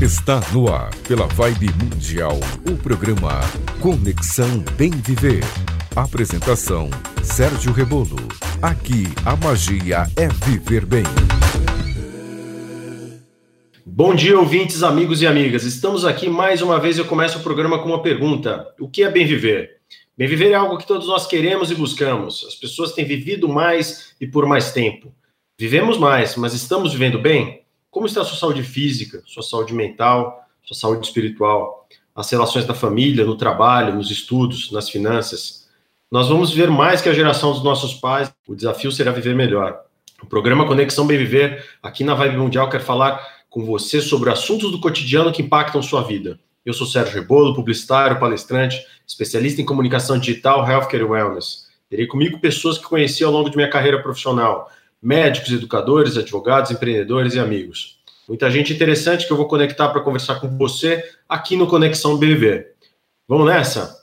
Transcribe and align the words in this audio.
Está 0.00 0.40
no 0.52 0.72
ar, 0.72 0.94
pela 1.08 1.26
Vibe 1.26 1.70
Mundial, 1.72 2.38
o 2.70 2.76
programa 2.76 3.40
Conexão 3.80 4.60
Bem 4.76 4.92
Viver. 4.92 5.42
Apresentação: 5.96 6.88
Sérgio 7.20 7.72
Rebolo. 7.72 8.16
Aqui 8.62 9.06
a 9.26 9.34
magia 9.34 10.06
é 10.16 10.28
viver 10.46 10.86
bem. 10.86 11.02
Bom 13.84 14.14
dia, 14.14 14.38
ouvintes, 14.38 14.84
amigos 14.84 15.20
e 15.20 15.26
amigas. 15.26 15.64
Estamos 15.64 16.04
aqui 16.04 16.28
mais 16.28 16.62
uma 16.62 16.78
vez. 16.78 16.96
Eu 16.96 17.04
começo 17.04 17.40
o 17.40 17.42
programa 17.42 17.80
com 17.80 17.88
uma 17.88 18.00
pergunta: 18.00 18.72
O 18.78 18.88
que 18.88 19.02
é 19.02 19.10
bem 19.10 19.26
viver? 19.26 19.78
Bem 20.16 20.28
viver 20.28 20.52
é 20.52 20.54
algo 20.54 20.78
que 20.78 20.86
todos 20.86 21.08
nós 21.08 21.26
queremos 21.26 21.72
e 21.72 21.74
buscamos. 21.74 22.44
As 22.46 22.54
pessoas 22.54 22.92
têm 22.92 23.04
vivido 23.04 23.48
mais 23.48 24.14
e 24.20 24.28
por 24.28 24.46
mais 24.46 24.70
tempo. 24.70 25.12
Vivemos 25.58 25.98
mais, 25.98 26.36
mas 26.36 26.54
estamos 26.54 26.92
vivendo 26.92 27.18
bem? 27.18 27.66
Como 27.98 28.06
está 28.06 28.20
a 28.20 28.24
sua 28.24 28.38
saúde 28.38 28.62
física, 28.62 29.24
sua 29.26 29.42
saúde 29.42 29.74
mental, 29.74 30.46
sua 30.62 30.76
saúde 30.76 31.04
espiritual, 31.04 31.88
as 32.14 32.30
relações 32.30 32.64
da 32.64 32.72
família, 32.72 33.24
no 33.24 33.36
trabalho, 33.36 33.96
nos 33.96 34.08
estudos, 34.08 34.70
nas 34.70 34.88
finanças? 34.88 35.68
Nós 36.08 36.28
vamos 36.28 36.52
viver 36.52 36.70
mais 36.70 37.00
que 37.00 37.08
a 37.08 37.12
geração 37.12 37.52
dos 37.52 37.64
nossos 37.64 37.94
pais. 37.94 38.32
O 38.46 38.54
desafio 38.54 38.92
será 38.92 39.10
viver 39.10 39.34
melhor. 39.34 39.80
O 40.22 40.26
programa 40.26 40.64
Conexão 40.64 41.08
Bem 41.08 41.18
Viver, 41.18 41.66
aqui 41.82 42.04
na 42.04 42.14
Vibe 42.14 42.36
Mundial, 42.36 42.70
quer 42.70 42.80
falar 42.80 43.20
com 43.50 43.64
você 43.64 44.00
sobre 44.00 44.30
assuntos 44.30 44.70
do 44.70 44.78
cotidiano 44.78 45.32
que 45.32 45.42
impactam 45.42 45.82
sua 45.82 46.02
vida. 46.02 46.38
Eu 46.64 46.74
sou 46.74 46.86
Sérgio 46.86 47.14
Rebolo, 47.14 47.52
publicitário, 47.52 48.20
palestrante, 48.20 48.80
especialista 49.04 49.60
em 49.60 49.66
comunicação 49.66 50.20
digital, 50.20 50.64
healthcare 50.70 51.02
e 51.02 51.04
wellness. 51.04 51.66
Terei 51.90 52.06
comigo 52.06 52.38
pessoas 52.38 52.78
que 52.78 52.84
conheci 52.84 53.24
ao 53.24 53.32
longo 53.32 53.50
de 53.50 53.56
minha 53.56 53.68
carreira 53.68 54.00
profissional, 54.00 54.70
médicos, 55.02 55.52
educadores, 55.52 56.16
advogados, 56.16 56.70
empreendedores 56.70 57.34
e 57.34 57.38
amigos. 57.40 57.98
Muita 58.28 58.50
gente 58.50 58.72
interessante 58.72 59.26
que 59.26 59.32
eu 59.32 59.36
vou 59.36 59.48
conectar 59.48 59.88
para 59.88 60.02
conversar 60.02 60.40
com 60.40 60.48
você 60.58 61.02
aqui 61.28 61.56
no 61.56 61.66
Conexão 61.66 62.18
BV. 62.18 62.66
Vamos 63.26 63.46
nessa? 63.46 63.98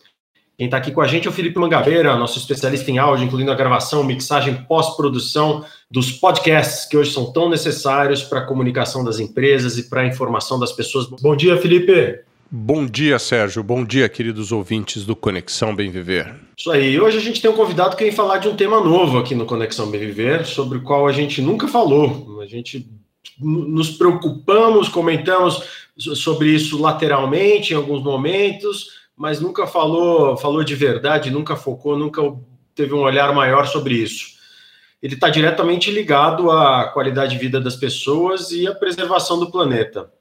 Quem 0.57 0.65
está 0.65 0.77
aqui 0.77 0.91
com 0.91 1.01
a 1.01 1.07
gente 1.07 1.27
é 1.27 1.29
o 1.29 1.33
Felipe 1.33 1.59
Mangabeira, 1.59 2.15
nosso 2.15 2.39
especialista 2.39 2.89
em 2.89 2.97
áudio, 2.97 3.25
incluindo 3.25 3.51
a 3.51 3.55
gravação, 3.55 4.03
mixagem, 4.03 4.55
pós-produção 4.67 5.65
dos 5.91 6.11
podcasts 6.11 6.85
que 6.85 6.95
hoje 6.95 7.11
são 7.11 7.31
tão 7.31 7.49
necessários 7.49 8.23
para 8.23 8.39
a 8.39 8.45
comunicação 8.45 9.03
das 9.03 9.19
empresas 9.19 9.77
e 9.77 9.89
para 9.89 10.01
a 10.01 10.07
informação 10.07 10.57
das 10.57 10.71
pessoas. 10.71 11.07
Bom 11.07 11.35
dia, 11.35 11.57
Felipe. 11.57 12.24
Bom 12.51 12.85
dia, 12.85 13.17
Sérgio. 13.17 13.63
Bom 13.63 13.83
dia, 13.83 14.07
queridos 14.07 14.51
ouvintes 14.51 15.03
do 15.03 15.15
Conexão 15.15 15.75
Bem 15.75 15.89
Viver. 15.89 16.35
Isso 16.55 16.71
aí. 16.71 16.99
Hoje 16.99 17.17
a 17.17 17.21
gente 17.21 17.41
tem 17.41 17.49
um 17.49 17.55
convidado 17.55 17.95
que 17.95 18.03
vem 18.03 18.13
falar 18.13 18.37
de 18.37 18.47
um 18.47 18.55
tema 18.55 18.79
novo 18.79 19.17
aqui 19.17 19.33
no 19.33 19.45
Conexão 19.45 19.89
Bem 19.89 19.99
Viver, 19.99 20.45
sobre 20.45 20.77
o 20.77 20.83
qual 20.83 21.07
a 21.07 21.11
gente 21.11 21.41
nunca 21.41 21.67
falou. 21.67 22.39
A 22.41 22.45
gente 22.45 22.87
nos 23.39 23.89
preocupamos, 23.89 24.87
comentamos 24.87 25.63
sobre 25.97 26.49
isso 26.49 26.79
lateralmente 26.79 27.73
em 27.73 27.75
alguns 27.75 28.03
momentos, 28.03 28.89
mas 29.17 29.41
nunca 29.41 29.65
falou, 29.65 30.37
falou 30.37 30.63
de 30.63 30.75
verdade, 30.75 31.31
nunca 31.31 31.55
focou, 31.55 31.97
nunca 31.97 32.21
teve 32.75 32.93
um 32.93 32.99
olhar 32.99 33.33
maior 33.33 33.65
sobre 33.65 33.95
isso. 33.95 34.35
Ele 35.01 35.15
está 35.15 35.29
diretamente 35.29 35.89
ligado 35.89 36.51
à 36.51 36.85
qualidade 36.85 37.33
de 37.33 37.39
vida 37.39 37.59
das 37.59 37.75
pessoas 37.75 38.51
e 38.51 38.67
à 38.67 38.75
preservação 38.75 39.39
do 39.39 39.49
planeta. 39.49 40.11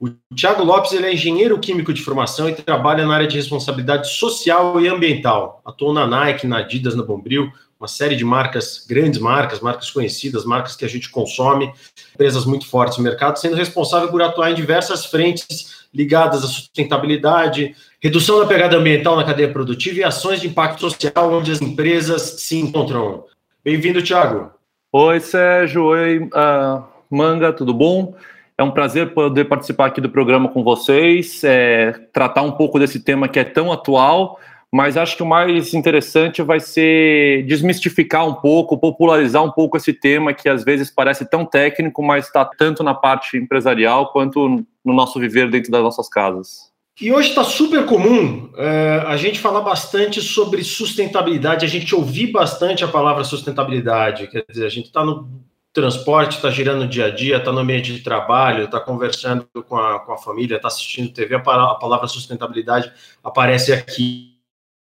O 0.00 0.08
Tiago 0.34 0.64
Lopes 0.64 0.92
ele 0.92 1.06
é 1.06 1.14
engenheiro 1.14 1.58
químico 1.58 1.92
de 1.92 2.02
formação 2.02 2.48
e 2.48 2.54
trabalha 2.54 3.06
na 3.06 3.14
área 3.14 3.26
de 3.26 3.36
responsabilidade 3.36 4.08
social 4.10 4.80
e 4.80 4.88
ambiental. 4.88 5.62
Atuou 5.64 5.92
na 5.92 6.06
Nike, 6.06 6.46
na 6.46 6.58
Adidas, 6.58 6.94
na 6.94 7.02
Bombril, 7.02 7.50
uma 7.78 7.88
série 7.88 8.16
de 8.16 8.24
marcas, 8.24 8.84
grandes 8.88 9.20
marcas, 9.20 9.60
marcas 9.60 9.90
conhecidas, 9.90 10.44
marcas 10.44 10.74
que 10.74 10.84
a 10.84 10.88
gente 10.88 11.10
consome, 11.10 11.72
empresas 12.14 12.44
muito 12.44 12.66
fortes 12.66 12.98
no 12.98 13.04
mercado, 13.04 13.38
sendo 13.38 13.56
responsável 13.56 14.08
por 14.08 14.20
atuar 14.22 14.50
em 14.50 14.54
diversas 14.54 15.06
frentes 15.06 15.84
ligadas 15.92 16.42
à 16.42 16.48
sustentabilidade, 16.48 17.76
redução 18.00 18.40
da 18.40 18.46
pegada 18.46 18.76
ambiental 18.76 19.16
na 19.16 19.24
cadeia 19.24 19.52
produtiva 19.52 20.00
e 20.00 20.04
ações 20.04 20.40
de 20.40 20.48
impacto 20.48 20.80
social 20.80 21.32
onde 21.32 21.52
as 21.52 21.62
empresas 21.62 22.40
se 22.40 22.58
encontram. 22.58 23.24
Bem-vindo, 23.64 24.02
Tiago. 24.02 24.50
Oi, 24.92 25.20
Sérgio. 25.20 25.84
Oi, 25.84 26.18
uh, 26.18 26.84
Manga, 27.08 27.52
tudo 27.52 27.72
bom? 27.72 28.14
É 28.56 28.62
um 28.62 28.70
prazer 28.70 29.12
poder 29.14 29.46
participar 29.46 29.86
aqui 29.86 30.00
do 30.00 30.08
programa 30.08 30.48
com 30.48 30.62
vocês, 30.62 31.42
é, 31.42 31.92
tratar 32.12 32.42
um 32.42 32.52
pouco 32.52 32.78
desse 32.78 33.00
tema 33.00 33.28
que 33.28 33.40
é 33.40 33.44
tão 33.44 33.72
atual, 33.72 34.38
mas 34.72 34.96
acho 34.96 35.16
que 35.16 35.22
o 35.24 35.26
mais 35.26 35.74
interessante 35.74 36.40
vai 36.40 36.60
ser 36.60 37.44
desmistificar 37.46 38.28
um 38.28 38.34
pouco, 38.34 38.78
popularizar 38.78 39.42
um 39.42 39.50
pouco 39.50 39.76
esse 39.76 39.92
tema 39.92 40.32
que 40.32 40.48
às 40.48 40.64
vezes 40.64 40.88
parece 40.88 41.28
tão 41.28 41.44
técnico, 41.44 42.00
mas 42.00 42.26
está 42.26 42.44
tanto 42.44 42.84
na 42.84 42.94
parte 42.94 43.36
empresarial 43.36 44.12
quanto 44.12 44.64
no 44.84 44.94
nosso 44.94 45.18
viver 45.18 45.50
dentro 45.50 45.72
das 45.72 45.82
nossas 45.82 46.08
casas. 46.08 46.72
E 47.00 47.12
hoje 47.12 47.30
está 47.30 47.42
super 47.42 47.84
comum 47.86 48.50
é, 48.56 49.02
a 49.06 49.16
gente 49.16 49.40
falar 49.40 49.62
bastante 49.62 50.22
sobre 50.22 50.62
sustentabilidade, 50.62 51.64
a 51.64 51.68
gente 51.68 51.92
ouvir 51.92 52.30
bastante 52.30 52.84
a 52.84 52.88
palavra 52.88 53.24
sustentabilidade. 53.24 54.28
Quer 54.28 54.44
dizer, 54.48 54.64
a 54.64 54.70
gente 54.70 54.86
está 54.86 55.04
no 55.04 55.28
transporte 55.74 56.36
está 56.36 56.50
girando 56.50 56.86
dia 56.86 57.06
a 57.06 57.10
dia, 57.10 57.36
está 57.36 57.52
no 57.52 57.58
ambiente 57.58 57.92
de 57.92 58.00
trabalho, 58.00 58.64
está 58.64 58.78
conversando 58.78 59.46
com 59.66 59.76
a, 59.76 59.98
com 59.98 60.12
a 60.12 60.16
família, 60.16 60.54
está 60.54 60.68
assistindo 60.68 61.12
TV, 61.12 61.34
a 61.34 61.40
palavra 61.40 62.06
sustentabilidade 62.06 62.90
aparece 63.22 63.72
aqui. 63.72 64.38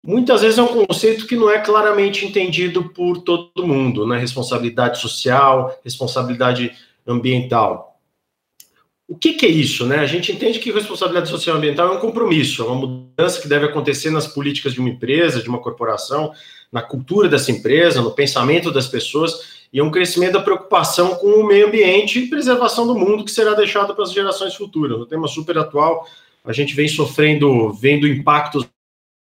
Muitas 0.03 0.41
vezes 0.41 0.59
é 0.59 0.62
um 0.62 0.87
conceito 0.87 1.26
que 1.26 1.37
não 1.37 1.50
é 1.50 1.59
claramente 1.59 2.25
entendido 2.25 2.88
por 2.91 3.19
todo 3.19 3.66
mundo, 3.66 4.06
né? 4.06 4.16
Responsabilidade 4.19 4.99
social, 4.99 5.78
responsabilidade 5.84 6.72
ambiental. 7.06 8.00
O 9.06 9.16
que, 9.16 9.34
que, 9.34 9.44
é 9.44 9.49
isso, 9.49 9.84
né? 9.84 9.99
A 9.99 10.06
gente 10.06 10.32
entende 10.32 10.59
que 10.59 10.70
responsabilidade 10.70 11.28
social 11.28 11.56
e 11.56 11.59
ambiental 11.59 11.88
é 11.88 11.97
um 11.97 12.00
compromisso, 12.00 12.62
é 12.62 12.66
uma 12.66 12.76
mudança 12.76 13.41
que 13.41 13.49
deve 13.49 13.66
acontecer 13.66 14.10
nas 14.10 14.26
políticas 14.26 14.72
de 14.72 14.81
uma 14.81 14.88
empresa, 14.88 15.43
de 15.43 15.49
uma 15.49 15.60
corporação, 15.60 16.32
na 16.72 16.81
cultura 16.81 17.28
dessa 17.28 17.50
empresa, 17.50 18.00
no 18.00 18.12
pensamento 18.12 18.70
das 18.70 18.87
pessoas 18.87 19.57
e 19.72 19.82
um 19.82 19.90
crescimento 19.90 20.32
da 20.32 20.42
preocupação 20.42 21.16
com 21.16 21.26
o 21.26 21.46
meio 21.46 21.66
ambiente 21.66 22.18
e 22.18 22.28
preservação 22.28 22.86
do 22.86 22.94
mundo 22.94 23.24
que 23.24 23.30
será 23.30 23.54
deixado 23.54 23.94
para 23.94 24.04
as 24.04 24.12
gerações 24.12 24.54
futuras. 24.54 24.98
Um 24.98 25.06
tema 25.06 25.28
super 25.28 25.58
atual, 25.58 26.06
a 26.44 26.52
gente 26.52 26.74
vem 26.74 26.88
sofrendo, 26.88 27.72
vendo 27.72 28.06
impactos 28.06 28.66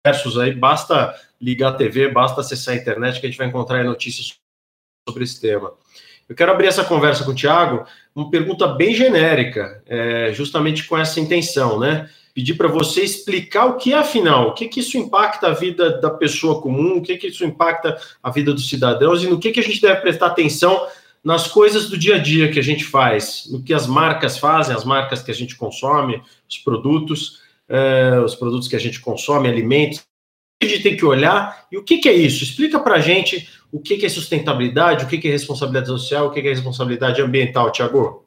diversos 0.05 0.37
aí, 0.37 0.53
basta 0.53 1.13
ligar 1.39 1.69
a 1.69 1.75
TV, 1.75 2.09
basta 2.09 2.41
acessar 2.41 2.73
a 2.73 2.77
internet 2.77 3.19
que 3.19 3.25
a 3.25 3.29
gente 3.29 3.37
vai 3.37 3.47
encontrar 3.47 3.83
notícias 3.83 4.35
sobre 5.07 5.23
esse 5.23 5.39
tema. 5.39 5.73
Eu 6.27 6.35
quero 6.35 6.51
abrir 6.51 6.67
essa 6.67 6.85
conversa 6.85 7.23
com 7.23 7.31
o 7.31 7.35
Tiago, 7.35 7.85
uma 8.15 8.29
pergunta 8.29 8.67
bem 8.67 8.95
genérica, 8.95 9.83
é, 9.85 10.31
justamente 10.33 10.85
com 10.85 10.97
essa 10.97 11.19
intenção, 11.19 11.79
né? 11.79 12.09
Pedir 12.33 12.55
para 12.55 12.67
você 12.67 13.01
explicar 13.01 13.65
o 13.65 13.77
que 13.77 13.93
é 13.93 13.97
afinal, 13.97 14.49
o 14.49 14.53
que, 14.53 14.67
que 14.67 14.79
isso 14.79 14.97
impacta 14.97 15.47
a 15.47 15.53
vida 15.53 16.01
da 16.01 16.09
pessoa 16.09 16.61
comum, 16.61 16.97
o 16.97 17.01
que, 17.01 17.15
que 17.15 17.27
isso 17.27 17.45
impacta 17.45 17.97
a 18.21 18.31
vida 18.31 18.51
dos 18.53 18.67
cidadãos 18.67 19.23
e 19.23 19.27
no 19.27 19.39
que, 19.39 19.51
que 19.51 19.59
a 19.59 19.63
gente 19.63 19.79
deve 19.79 20.01
prestar 20.01 20.27
atenção 20.27 20.87
nas 21.23 21.47
coisas 21.47 21.89
do 21.89 21.97
dia 21.97 22.15
a 22.15 22.19
dia 22.19 22.51
que 22.51 22.59
a 22.59 22.63
gente 22.63 22.83
faz, 22.83 23.47
no 23.49 23.61
que 23.61 23.73
as 23.73 23.87
marcas 23.87 24.37
fazem, 24.37 24.75
as 24.75 24.83
marcas 24.83 25.21
que 25.21 25.31
a 25.31 25.33
gente 25.33 25.55
consome, 25.55 26.21
os 26.49 26.57
produtos, 26.57 27.39
é, 27.69 28.19
os 28.19 28.35
produtos 28.35 28.67
que 28.67 28.75
a 28.75 28.79
gente 28.79 28.99
consome, 28.99 29.47
alimentos, 29.47 30.03
a 30.61 30.65
gente 30.65 30.83
tem 30.83 30.97
que 30.97 31.05
olhar 31.05 31.67
e 31.71 31.77
o 31.77 31.83
que, 31.83 31.97
que 31.97 32.09
é 32.09 32.13
isso? 32.13 32.43
Explica 32.43 32.79
para 32.79 32.95
a 32.95 32.99
gente 32.99 33.47
o 33.71 33.79
que, 33.79 33.97
que 33.97 34.05
é 34.05 34.09
sustentabilidade, 34.09 35.05
o 35.05 35.07
que, 35.07 35.17
que 35.17 35.27
é 35.27 35.31
responsabilidade 35.31 35.87
social, 35.87 36.27
o 36.27 36.31
que, 36.31 36.41
que 36.41 36.47
é 36.47 36.51
responsabilidade 36.51 37.21
ambiental, 37.21 37.71
Tiago. 37.71 38.22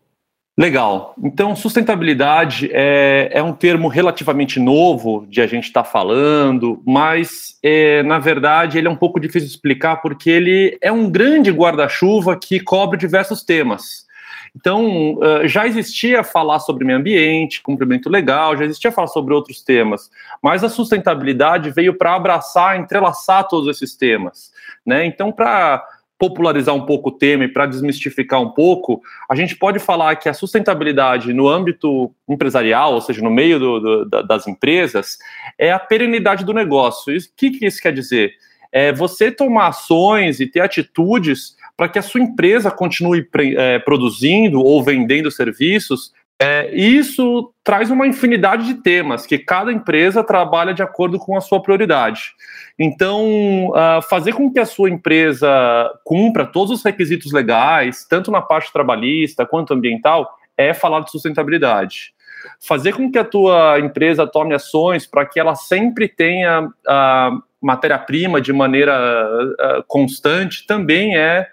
Legal. 0.58 1.14
Então, 1.22 1.54
sustentabilidade 1.54 2.70
é, 2.72 3.28
é 3.30 3.42
um 3.42 3.52
termo 3.52 3.88
relativamente 3.88 4.58
novo 4.58 5.26
de 5.28 5.42
a 5.42 5.46
gente 5.46 5.64
estar 5.64 5.82
tá 5.82 5.88
falando, 5.88 6.82
mas, 6.86 7.58
é, 7.62 8.02
na 8.02 8.18
verdade, 8.18 8.78
ele 8.78 8.88
é 8.88 8.90
um 8.90 8.96
pouco 8.96 9.20
difícil 9.20 9.48
de 9.48 9.54
explicar 9.54 9.96
porque 9.96 10.30
ele 10.30 10.78
é 10.80 10.90
um 10.90 11.10
grande 11.10 11.50
guarda-chuva 11.50 12.38
que 12.38 12.58
cobre 12.58 12.98
diversos 12.98 13.42
temas. 13.42 14.06
Então, 14.56 15.18
já 15.44 15.66
existia 15.66 16.24
falar 16.24 16.60
sobre 16.60 16.82
meio 16.82 16.98
ambiente, 16.98 17.60
cumprimento 17.62 18.08
legal, 18.08 18.56
já 18.56 18.64
existia 18.64 18.90
falar 18.90 19.08
sobre 19.08 19.34
outros 19.34 19.60
temas, 19.60 20.10
mas 20.42 20.64
a 20.64 20.70
sustentabilidade 20.70 21.70
veio 21.70 21.92
para 21.92 22.14
abraçar, 22.14 22.80
entrelaçar 22.80 23.46
todos 23.46 23.68
esses 23.68 23.94
temas. 23.94 24.50
Né? 24.86 25.04
Então, 25.04 25.30
para 25.30 25.84
popularizar 26.18 26.74
um 26.74 26.86
pouco 26.86 27.10
o 27.10 27.12
tema 27.12 27.44
e 27.44 27.48
para 27.48 27.66
desmistificar 27.66 28.40
um 28.40 28.50
pouco, 28.50 29.02
a 29.30 29.34
gente 29.34 29.54
pode 29.56 29.78
falar 29.78 30.16
que 30.16 30.28
a 30.28 30.34
sustentabilidade 30.34 31.32
no 31.32 31.48
âmbito 31.48 32.12
empresarial, 32.28 32.94
ou 32.94 33.00
seja, 33.00 33.22
no 33.22 33.30
meio 33.30 33.58
do, 33.58 34.04
do, 34.04 34.22
das 34.22 34.46
empresas, 34.48 35.18
é 35.58 35.70
a 35.70 35.78
perenidade 35.78 36.44
do 36.44 36.54
negócio. 36.54 37.14
O 37.14 37.20
que, 37.36 37.50
que 37.50 37.66
isso 37.66 37.82
quer 37.82 37.92
dizer? 37.92 38.32
É 38.72 38.92
você 38.92 39.30
tomar 39.30 39.68
ações 39.68 40.40
e 40.40 40.46
ter 40.46 40.60
atitudes 40.60 41.54
para 41.76 41.88
que 41.88 41.98
a 41.98 42.02
sua 42.02 42.20
empresa 42.20 42.70
continue 42.70 43.28
é, 43.56 43.78
produzindo 43.78 44.60
ou 44.60 44.82
vendendo 44.82 45.30
serviços 45.30 46.12
é, 46.38 46.74
isso 46.74 47.52
traz 47.64 47.90
uma 47.90 48.06
infinidade 48.06 48.66
de 48.66 48.74
temas 48.74 49.24
que 49.24 49.38
cada 49.38 49.72
empresa 49.72 50.22
trabalha 50.22 50.74
de 50.74 50.82
acordo 50.82 51.18
com 51.18 51.36
a 51.36 51.40
sua 51.40 51.62
prioridade. 51.62 52.34
Então, 52.78 53.70
uh, 53.70 54.02
fazer 54.08 54.34
com 54.34 54.52
que 54.52 54.60
a 54.60 54.66
sua 54.66 54.90
empresa 54.90 55.48
cumpra 56.04 56.44
todos 56.44 56.70
os 56.70 56.84
requisitos 56.84 57.32
legais, 57.32 58.04
tanto 58.04 58.30
na 58.30 58.42
parte 58.42 58.70
trabalhista 58.70 59.46
quanto 59.46 59.72
ambiental, 59.72 60.30
é 60.58 60.74
falar 60.74 61.00
de 61.00 61.10
sustentabilidade. 61.10 62.14
Fazer 62.60 62.92
com 62.92 63.10
que 63.10 63.18
a 63.18 63.24
tua 63.24 63.80
empresa 63.80 64.26
tome 64.26 64.54
ações 64.54 65.06
para 65.06 65.24
que 65.24 65.40
ela 65.40 65.54
sempre 65.54 66.06
tenha 66.06 66.68
a 66.86 67.30
matéria-prima 67.62 68.42
de 68.42 68.52
maneira 68.52 68.94
uh, 68.94 69.84
constante 69.88 70.66
também 70.66 71.16
é 71.16 71.48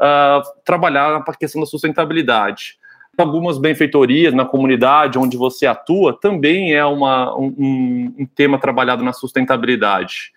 uh, 0.00 0.42
trabalhar 0.64 1.10
na 1.10 1.34
questão 1.34 1.60
da 1.60 1.66
sustentabilidade. 1.66 2.77
Algumas 3.18 3.58
benfeitorias 3.58 4.32
na 4.32 4.44
comunidade 4.44 5.18
onde 5.18 5.36
você 5.36 5.66
atua 5.66 6.18
também 6.18 6.72
é 6.72 6.84
uma, 6.84 7.36
um, 7.36 8.14
um 8.18 8.26
tema 8.34 8.58
trabalhado 8.58 9.02
na 9.02 9.12
sustentabilidade. 9.12 10.32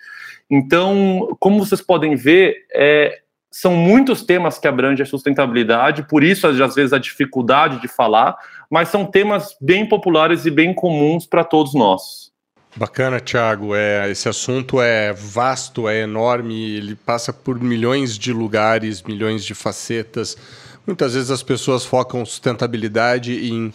Então, 0.50 1.36
como 1.40 1.64
vocês 1.64 1.80
podem 1.80 2.16
ver, 2.16 2.66
é, 2.74 3.22
são 3.52 3.76
muitos 3.76 4.24
temas 4.24 4.58
que 4.58 4.68
abrangem 4.68 5.04
a 5.04 5.06
sustentabilidade, 5.06 6.04
por 6.04 6.24
isso, 6.24 6.48
às 6.48 6.76
vezes, 6.76 6.94
a 6.94 6.98
dificuldade 6.98 7.82
de 7.82 7.88
falar, 7.88 8.36
mas 8.70 8.90
são 8.90 9.06
temas 9.06 9.56
bem 9.62 9.88
populares 9.88 10.46
e 10.46 10.52
bem 10.52 10.74
comuns 10.74 11.26
para 11.26 11.44
todos 11.44 11.74
nós. 11.74 12.32
Bacana, 12.76 13.20
Thiago. 13.20 13.76
É, 13.76 14.10
esse 14.10 14.30
assunto 14.30 14.82
é 14.82 15.12
vasto, 15.12 15.90
é 15.90 16.02
enorme, 16.02 16.78
ele 16.78 16.96
passa 16.96 17.34
por 17.34 17.60
milhões 17.60 18.18
de 18.18 18.32
lugares, 18.32 19.02
milhões 19.02 19.44
de 19.44 19.54
facetas. 19.54 20.38
Muitas 20.86 21.14
vezes 21.14 21.30
as 21.30 21.44
pessoas 21.44 21.86
focam 21.86 22.26
sustentabilidade 22.26 23.34
em 23.48 23.68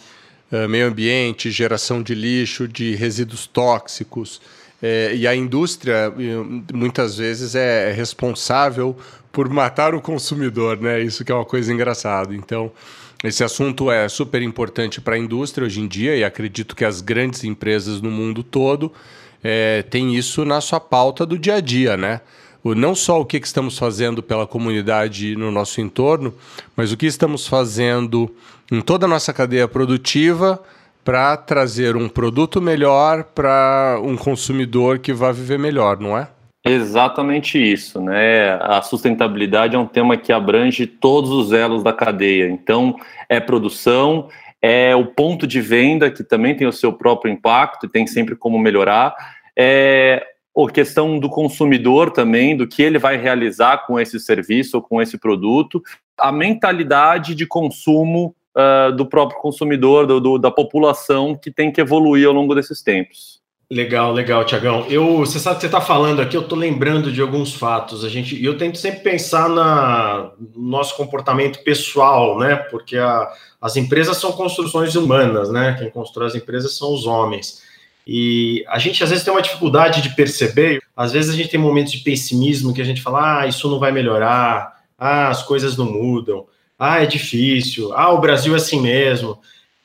uh, 0.51 0.67
meio 0.69 0.87
ambiente, 0.87 1.49
geração 1.51 2.03
de 2.03 2.13
lixo, 2.13 2.67
de 2.67 2.95
resíduos 2.95 3.47
tóxicos. 3.47 4.41
É, 4.81 5.15
e 5.15 5.25
a 5.25 5.35
indústria 5.35 6.13
muitas 6.71 7.17
vezes 7.17 7.55
é 7.55 7.91
responsável 7.91 8.95
por 9.31 9.49
matar 9.49 9.95
o 9.95 10.01
consumidor, 10.01 10.79
né? 10.79 11.01
Isso 11.01 11.25
que 11.25 11.31
é 11.31 11.35
uma 11.35 11.45
coisa 11.45 11.73
engraçada. 11.73 12.35
Então, 12.35 12.71
esse 13.23 13.43
assunto 13.43 13.89
é 13.89 14.07
super 14.07 14.41
importante 14.41 15.01
para 15.01 15.15
a 15.15 15.17
indústria 15.17 15.65
hoje 15.65 15.81
em 15.81 15.87
dia 15.87 16.15
e 16.15 16.23
acredito 16.23 16.75
que 16.75 16.85
as 16.85 17.01
grandes 17.01 17.43
empresas 17.43 17.99
no 18.01 18.11
mundo 18.11 18.43
todo 18.43 18.93
é, 19.43 19.81
têm 19.81 20.15
isso 20.15 20.45
na 20.45 20.61
sua 20.61 20.79
pauta 20.79 21.25
do 21.25 21.39
dia 21.39 21.55
a 21.55 21.59
dia, 21.59 21.97
né? 21.97 22.21
Não 22.75 22.95
só 22.95 23.19
o 23.19 23.25
que, 23.25 23.39
que 23.39 23.47
estamos 23.47 23.77
fazendo 23.77 24.21
pela 24.23 24.47
comunidade 24.47 25.35
no 25.35 25.51
nosso 25.51 25.81
entorno, 25.81 26.33
mas 26.75 26.91
o 26.91 26.97
que 26.97 27.05
estamos 27.05 27.47
fazendo 27.47 28.33
em 28.71 28.81
toda 28.81 29.05
a 29.05 29.09
nossa 29.09 29.33
cadeia 29.33 29.67
produtiva 29.67 30.61
para 31.03 31.37
trazer 31.37 31.95
um 31.95 32.09
produto 32.09 32.61
melhor 32.61 33.23
para 33.23 33.99
um 34.03 34.17
consumidor 34.17 34.99
que 34.99 35.13
vai 35.13 35.31
viver 35.31 35.57
melhor, 35.57 35.99
não 35.99 36.17
é? 36.17 36.27
Exatamente 36.65 37.57
isso, 37.57 38.01
né? 38.01 38.55
A 38.61 38.81
sustentabilidade 38.81 39.75
é 39.75 39.79
um 39.79 39.85
tema 39.85 40.17
que 40.17 40.33
abrange 40.33 40.85
todos 40.85 41.29
os 41.29 41.53
elos 41.53 41.81
da 41.81 41.93
cadeia. 41.93 42.49
Então, 42.49 42.97
é 43.29 43.39
produção, 43.39 44.27
é 44.61 44.93
o 44.95 45.05
ponto 45.05 45.47
de 45.47 45.61
venda, 45.61 46.11
que 46.11 46.23
também 46.23 46.55
tem 46.55 46.67
o 46.67 46.73
seu 46.73 46.91
próprio 46.91 47.31
impacto 47.31 47.85
e 47.85 47.89
tem 47.89 48.05
sempre 48.05 48.35
como 48.35 48.59
melhorar, 48.59 49.15
é 49.57 50.25
a 50.65 50.71
questão 50.71 51.19
do 51.19 51.29
consumidor 51.29 52.11
também, 52.11 52.55
do 52.55 52.67
que 52.67 52.81
ele 52.81 52.97
vai 52.97 53.17
realizar 53.17 53.85
com 53.85 53.99
esse 53.99 54.19
serviço 54.19 54.77
ou 54.77 54.83
com 54.83 55.01
esse 55.01 55.17
produto, 55.17 55.81
a 56.17 56.31
mentalidade 56.31 57.35
de 57.35 57.45
consumo 57.45 58.35
uh, 58.55 58.91
do 58.95 59.05
próprio 59.05 59.39
consumidor, 59.39 60.07
do, 60.07 60.19
do, 60.19 60.37
da 60.37 60.49
população 60.49 61.35
que 61.35 61.51
tem 61.51 61.71
que 61.71 61.81
evoluir 61.81 62.27
ao 62.27 62.33
longo 62.33 62.55
desses 62.55 62.81
tempos. 62.81 63.37
Legal, 63.69 64.13
legal, 64.13 64.45
Tiagão. 64.45 64.85
Eu, 64.87 65.17
você 65.17 65.37
sabe 65.39 65.57
que 65.57 65.61
você 65.61 65.67
está 65.67 65.81
falando 65.81 66.21
aqui, 66.21 66.37
eu 66.37 66.41
estou 66.41 66.57
lembrando 66.57 67.11
de 67.11 67.21
alguns 67.21 67.53
fatos. 67.53 68.05
A 68.05 68.07
gente, 68.07 68.41
eu 68.41 68.57
tento 68.57 68.77
sempre 68.77 69.01
pensar 69.01 69.49
na 69.49 70.31
no 70.55 70.69
nosso 70.69 70.95
comportamento 70.95 71.61
pessoal, 71.65 72.39
né? 72.39 72.55
Porque 72.55 72.97
a, 72.97 73.29
as 73.61 73.75
empresas 73.75 74.15
são 74.17 74.31
construções 74.31 74.95
humanas, 74.95 75.51
né? 75.51 75.75
Quem 75.77 75.89
constrói 75.89 76.27
as 76.27 76.35
empresas 76.35 76.77
são 76.77 76.93
os 76.93 77.05
homens. 77.05 77.61
E 78.07 78.63
a 78.69 78.79
gente 78.79 79.03
às 79.03 79.09
vezes 79.09 79.25
tem 79.25 79.33
uma 79.33 79.41
dificuldade 79.41 80.01
de 80.01 80.15
perceber. 80.15 80.81
Às 80.95 81.11
vezes 81.11 81.33
a 81.33 81.35
gente 81.35 81.49
tem 81.49 81.59
momentos 81.59 81.91
de 81.91 81.99
pessimismo 81.99 82.73
que 82.73 82.81
a 82.81 82.85
gente 82.85 83.01
fala, 83.01 83.41
ah, 83.41 83.47
isso 83.47 83.69
não 83.69 83.79
vai 83.79 83.91
melhorar, 83.91 84.81
ah, 84.97 85.27
as 85.27 85.43
coisas 85.43 85.75
não 85.75 85.91
mudam 85.91 86.45
ah, 86.77 87.01
é 87.01 87.05
difícil, 87.05 87.91
ah, 87.93 88.11
o 88.11 88.19
Brasil 88.21 88.53
é 88.53 88.57
assim 88.57 88.79
mesmo. 88.79 89.39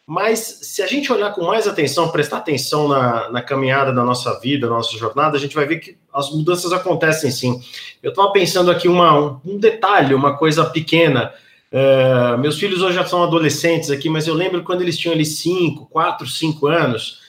Mas 0.06 0.40
se 0.62 0.82
a 0.82 0.86
gente 0.86 1.10
olhar 1.12 1.32
com 1.32 1.44
mais 1.44 1.66
atenção, 1.66 2.10
prestar 2.10 2.38
atenção 2.38 2.88
na, 2.88 3.30
na 3.30 3.40
caminhada 3.40 3.92
da 3.92 4.04
nossa 4.04 4.38
vida, 4.40 4.66
da 4.68 4.74
nossa 4.74 4.96
jornada, 4.98 5.36
a 5.36 5.40
gente 5.40 5.54
vai 5.54 5.64
ver 5.64 5.78
que 5.78 5.96
as 6.12 6.30
mudanças 6.30 6.72
acontecem 6.72 7.30
sim. 7.30 7.60
Eu 8.02 8.10
estava 8.10 8.30
pensando 8.32 8.70
aqui 8.70 8.88
uma, 8.88 9.40
um, 9.44 9.58
detalhe, 9.58 10.12
uma 10.12 10.36
coisa 10.36 10.66
pequena. 10.66 11.32
Uh, 11.72 12.36
meus 12.36 12.58
filhos 12.58 12.82
hoje 12.82 12.96
já 12.96 13.06
são 13.06 13.22
adolescentes 13.22 13.90
aqui, 13.90 14.10
mas 14.10 14.26
eu 14.26 14.34
lembro 14.34 14.62
quando 14.62 14.82
eles 14.82 14.98
tinham 14.98 15.14
ali 15.14 15.24
5, 15.24 15.86
4, 15.86 16.26
5 16.26 16.66
anos, 16.66 17.21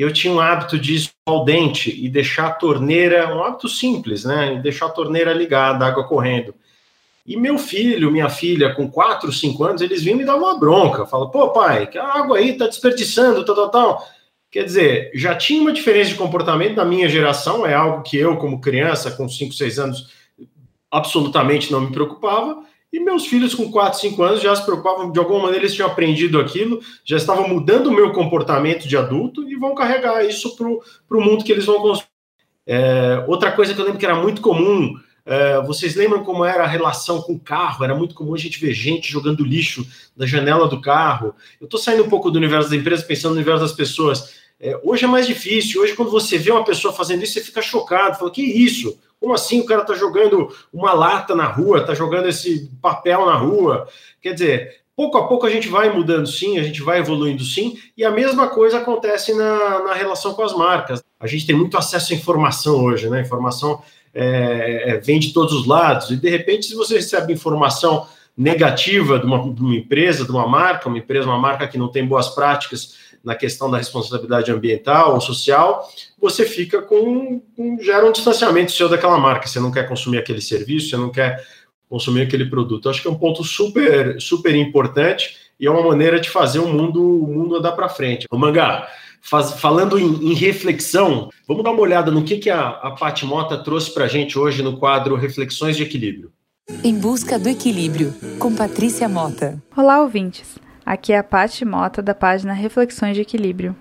eu 0.00 0.12
tinha 0.12 0.32
um 0.32 0.40
hábito 0.40 0.78
de 0.78 0.94
escovar 0.94 1.42
o 1.42 1.44
dente 1.44 1.90
e 1.90 2.08
deixar 2.08 2.46
a 2.46 2.52
torneira, 2.52 3.34
um 3.34 3.42
hábito 3.42 3.68
simples, 3.68 4.24
né? 4.24 4.58
Deixar 4.62 4.86
a 4.86 4.90
torneira 4.90 5.32
ligada, 5.32 5.84
água 5.84 6.06
correndo. 6.06 6.54
E 7.26 7.36
meu 7.36 7.58
filho, 7.58 8.10
minha 8.10 8.28
filha, 8.28 8.74
com 8.74 8.90
4, 8.90 9.30
5 9.30 9.62
anos, 9.64 9.82
eles 9.82 10.02
vinham 10.02 10.16
me 10.16 10.24
dar 10.24 10.36
uma 10.36 10.58
bronca. 10.58 11.06
Fala, 11.06 11.30
pô, 11.30 11.50
pai, 11.50 11.86
que 11.86 11.98
a 11.98 12.04
água 12.04 12.38
aí 12.38 12.56
tá 12.56 12.66
desperdiçando, 12.66 13.44
tal, 13.44 13.54
tal, 13.54 13.70
tal. 13.70 14.08
Quer 14.50 14.64
dizer, 14.64 15.10
já 15.14 15.34
tinha 15.34 15.60
uma 15.60 15.72
diferença 15.72 16.10
de 16.10 16.16
comportamento 16.16 16.74
da 16.74 16.84
minha 16.84 17.08
geração, 17.08 17.66
é 17.66 17.74
algo 17.74 18.02
que 18.02 18.16
eu, 18.16 18.36
como 18.36 18.60
criança, 18.60 19.10
com 19.10 19.28
5, 19.28 19.52
6 19.52 19.78
anos, 19.78 20.10
absolutamente 20.90 21.70
não 21.70 21.82
me 21.82 21.92
preocupava. 21.92 22.64
E 22.92 22.98
meus 22.98 23.26
filhos, 23.26 23.54
com 23.54 23.70
4, 23.70 24.00
5 24.00 24.22
anos, 24.22 24.40
já 24.40 24.54
se 24.54 24.64
preocupavam, 24.64 25.12
de 25.12 25.18
alguma 25.18 25.44
maneira 25.44 25.64
eles 25.64 25.74
tinham 25.74 25.88
aprendido 25.88 26.40
aquilo, 26.40 26.80
já 27.04 27.16
estavam 27.16 27.48
mudando 27.48 27.86
o 27.86 27.92
meu 27.92 28.12
comportamento 28.12 28.88
de 28.88 28.96
adulto 28.96 29.48
e 29.48 29.54
vão 29.56 29.74
carregar 29.74 30.24
isso 30.24 30.56
para 30.56 30.66
o 31.16 31.20
mundo 31.20 31.44
que 31.44 31.52
eles 31.52 31.64
vão 31.64 31.80
construir. 31.80 32.10
É, 32.66 33.24
outra 33.26 33.52
coisa 33.52 33.74
que 33.74 33.80
eu 33.80 33.84
lembro 33.84 33.98
que 33.98 34.06
era 34.06 34.14
muito 34.14 34.40
comum 34.40 34.96
é, 35.24 35.60
vocês 35.62 35.94
lembram 35.94 36.24
como 36.24 36.44
era 36.44 36.64
a 36.64 36.66
relação 36.66 37.22
com 37.22 37.34
o 37.34 37.40
carro? 37.40 37.84
Era 37.84 37.94
muito 37.94 38.14
comum 38.14 38.34
a 38.34 38.38
gente 38.38 38.58
ver 38.58 38.72
gente 38.72 39.12
jogando 39.12 39.44
lixo 39.44 39.86
da 40.16 40.26
janela 40.26 40.66
do 40.66 40.80
carro. 40.80 41.34
Eu 41.60 41.66
estou 41.66 41.78
saindo 41.78 42.04
um 42.04 42.08
pouco 42.08 42.30
do 42.30 42.36
universo 42.36 42.70
da 42.70 42.76
empresa, 42.76 43.04
pensando 43.04 43.32
no 43.32 43.36
universo 43.36 43.62
das 43.62 43.72
pessoas. 43.72 44.39
É, 44.60 44.78
hoje 44.84 45.04
é 45.04 45.08
mais 45.08 45.26
difícil. 45.26 45.80
Hoje, 45.80 45.94
quando 45.94 46.10
você 46.10 46.36
vê 46.36 46.50
uma 46.50 46.64
pessoa 46.64 46.92
fazendo 46.92 47.22
isso, 47.22 47.32
você 47.32 47.40
fica 47.40 47.62
chocado. 47.62 48.18
Fala, 48.18 48.30
que 48.30 48.42
isso? 48.42 48.98
Como 49.18 49.32
assim 49.32 49.60
o 49.60 49.64
cara 49.64 49.82
está 49.82 49.94
jogando 49.94 50.54
uma 50.72 50.92
lata 50.92 51.34
na 51.34 51.46
rua, 51.46 51.78
está 51.78 51.94
jogando 51.94 52.28
esse 52.28 52.70
papel 52.80 53.24
na 53.24 53.36
rua? 53.36 53.88
Quer 54.20 54.34
dizer, 54.34 54.80
pouco 54.94 55.16
a 55.16 55.26
pouco 55.26 55.46
a 55.46 55.50
gente 55.50 55.68
vai 55.68 55.90
mudando 55.90 56.26
sim, 56.26 56.58
a 56.58 56.62
gente 56.62 56.82
vai 56.82 56.98
evoluindo 56.98 57.42
sim, 57.42 57.78
e 57.96 58.04
a 58.04 58.10
mesma 58.10 58.48
coisa 58.48 58.78
acontece 58.78 59.34
na, 59.34 59.84
na 59.84 59.94
relação 59.94 60.34
com 60.34 60.42
as 60.42 60.54
marcas. 60.54 61.02
A 61.18 61.26
gente 61.26 61.46
tem 61.46 61.56
muito 61.56 61.76
acesso 61.76 62.12
à 62.12 62.16
informação 62.16 62.82
hoje, 62.84 63.08
né? 63.08 63.20
Informação 63.20 63.82
é, 64.14 64.90
é, 64.90 64.98
vem 64.98 65.18
de 65.18 65.32
todos 65.32 65.54
os 65.54 65.66
lados, 65.66 66.10
e 66.10 66.16
de 66.16 66.28
repente, 66.28 66.66
se 66.66 66.74
você 66.74 66.96
recebe 66.96 67.32
informação 67.32 68.06
negativa 68.36 69.18
de 69.18 69.26
uma, 69.26 69.38
de 69.52 69.60
uma, 69.60 69.76
empresa, 69.76 70.24
de 70.24 70.30
uma 70.30 70.46
marca, 70.46 70.88
uma 70.88 70.98
empresa, 70.98 71.26
uma 71.26 71.38
marca 71.38 71.68
que 71.68 71.76
não 71.76 71.88
tem 71.88 72.06
boas 72.06 72.28
práticas 72.30 73.09
na 73.24 73.34
questão 73.34 73.70
da 73.70 73.78
responsabilidade 73.78 74.50
ambiental 74.50 75.14
ou 75.14 75.20
social, 75.20 75.88
você 76.18 76.44
fica 76.46 76.80
com, 76.80 77.40
com 77.56 77.78
gera 77.80 78.06
um 78.06 78.12
distanciamento 78.12 78.72
seu 78.72 78.88
daquela 78.88 79.18
marca. 79.18 79.46
Você 79.46 79.60
não 79.60 79.70
quer 79.70 79.88
consumir 79.88 80.18
aquele 80.18 80.40
serviço, 80.40 80.90
você 80.90 80.96
não 80.96 81.10
quer 81.10 81.44
consumir 81.88 82.22
aquele 82.22 82.46
produto. 82.46 82.88
acho 82.88 83.02
que 83.02 83.08
é 83.08 83.10
um 83.10 83.18
ponto 83.18 83.42
super, 83.42 84.20
super 84.20 84.54
importante 84.54 85.36
e 85.58 85.66
é 85.66 85.70
uma 85.70 85.86
maneira 85.86 86.20
de 86.20 86.30
fazer 86.30 86.60
o 86.60 86.68
mundo, 86.68 87.02
o 87.02 87.26
mundo 87.26 87.56
andar 87.56 87.72
para 87.72 87.88
frente. 87.88 88.26
O 88.30 88.38
Mangá, 88.38 88.88
Faz, 89.22 89.52
falando 89.60 89.98
em, 89.98 90.30
em, 90.30 90.34
reflexão, 90.34 91.28
vamos 91.46 91.62
dar 91.62 91.72
uma 91.72 91.82
olhada 91.82 92.10
no 92.10 92.24
que, 92.24 92.38
que 92.38 92.48
a, 92.48 92.68
a 92.68 92.92
Paty 92.92 93.26
Mota 93.26 93.58
trouxe 93.58 93.92
para 93.92 94.06
a 94.06 94.08
gente 94.08 94.38
hoje 94.38 94.62
no 94.62 94.78
quadro 94.78 95.14
Reflexões 95.14 95.76
de 95.76 95.82
Equilíbrio. 95.82 96.32
Em 96.82 96.98
Busca 96.98 97.38
do 97.38 97.48
Equilíbrio, 97.48 98.14
com 98.38 98.54
Patrícia 98.54 99.08
Mota. 99.08 99.62
Olá, 99.76 100.00
ouvintes. 100.00 100.58
Aqui 100.90 101.12
é 101.12 101.18
a 101.18 101.22
Paty 101.22 101.64
Mota, 101.64 102.02
da 102.02 102.16
página 102.16 102.52
Reflexões 102.52 103.14
de 103.14 103.22
Equilíbrio. 103.22 103.76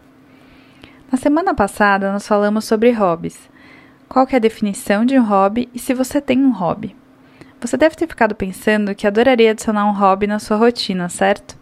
Na 1.11 1.17
semana 1.17 1.55
passada, 1.55 2.13
nós 2.13 2.27
falamos 2.27 2.65
sobre 2.65 2.91
hobbies. 2.91 3.49
Qual 4.07 4.27
é 4.29 4.35
a 4.35 4.39
definição 4.39 5.03
de 5.03 5.17
um 5.17 5.25
hobby 5.25 5.67
e 5.73 5.79
se 5.79 5.95
você 5.95 6.21
tem 6.21 6.37
um 6.37 6.51
hobby? 6.51 6.95
Você 7.61 7.75
deve 7.77 7.95
ter 7.95 8.07
ficado 8.07 8.35
pensando 8.35 8.93
que 8.93 9.07
adoraria 9.07 9.49
adicionar 9.49 9.87
um 9.87 9.93
hobby 9.93 10.27
na 10.27 10.37
sua 10.37 10.57
rotina, 10.57 11.09
certo? 11.09 11.57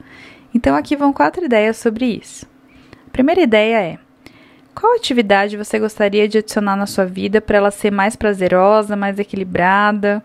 Então 0.54 0.75
aqui 0.75 0.98
vão 0.98 1.13
quatro 1.13 1.46
ideias 1.46 1.77
sobre 1.77 2.06
isso 2.08 2.46
primeira 3.18 3.42
ideia 3.42 3.82
é: 3.82 3.98
qual 4.75 4.96
atividade 4.96 5.58
você 5.58 5.80
gostaria 5.80 6.27
de 6.27 6.38
adicionar 6.38 6.75
na 6.75 6.86
sua 6.86 7.06
vida 7.06 7.42
para 7.42 7.58
ela 7.58 7.72
ser 7.72 7.89
mais 7.89 8.16
prazerosa, 8.18 8.96
mais 8.96 9.18
equilibrada? 9.18 10.22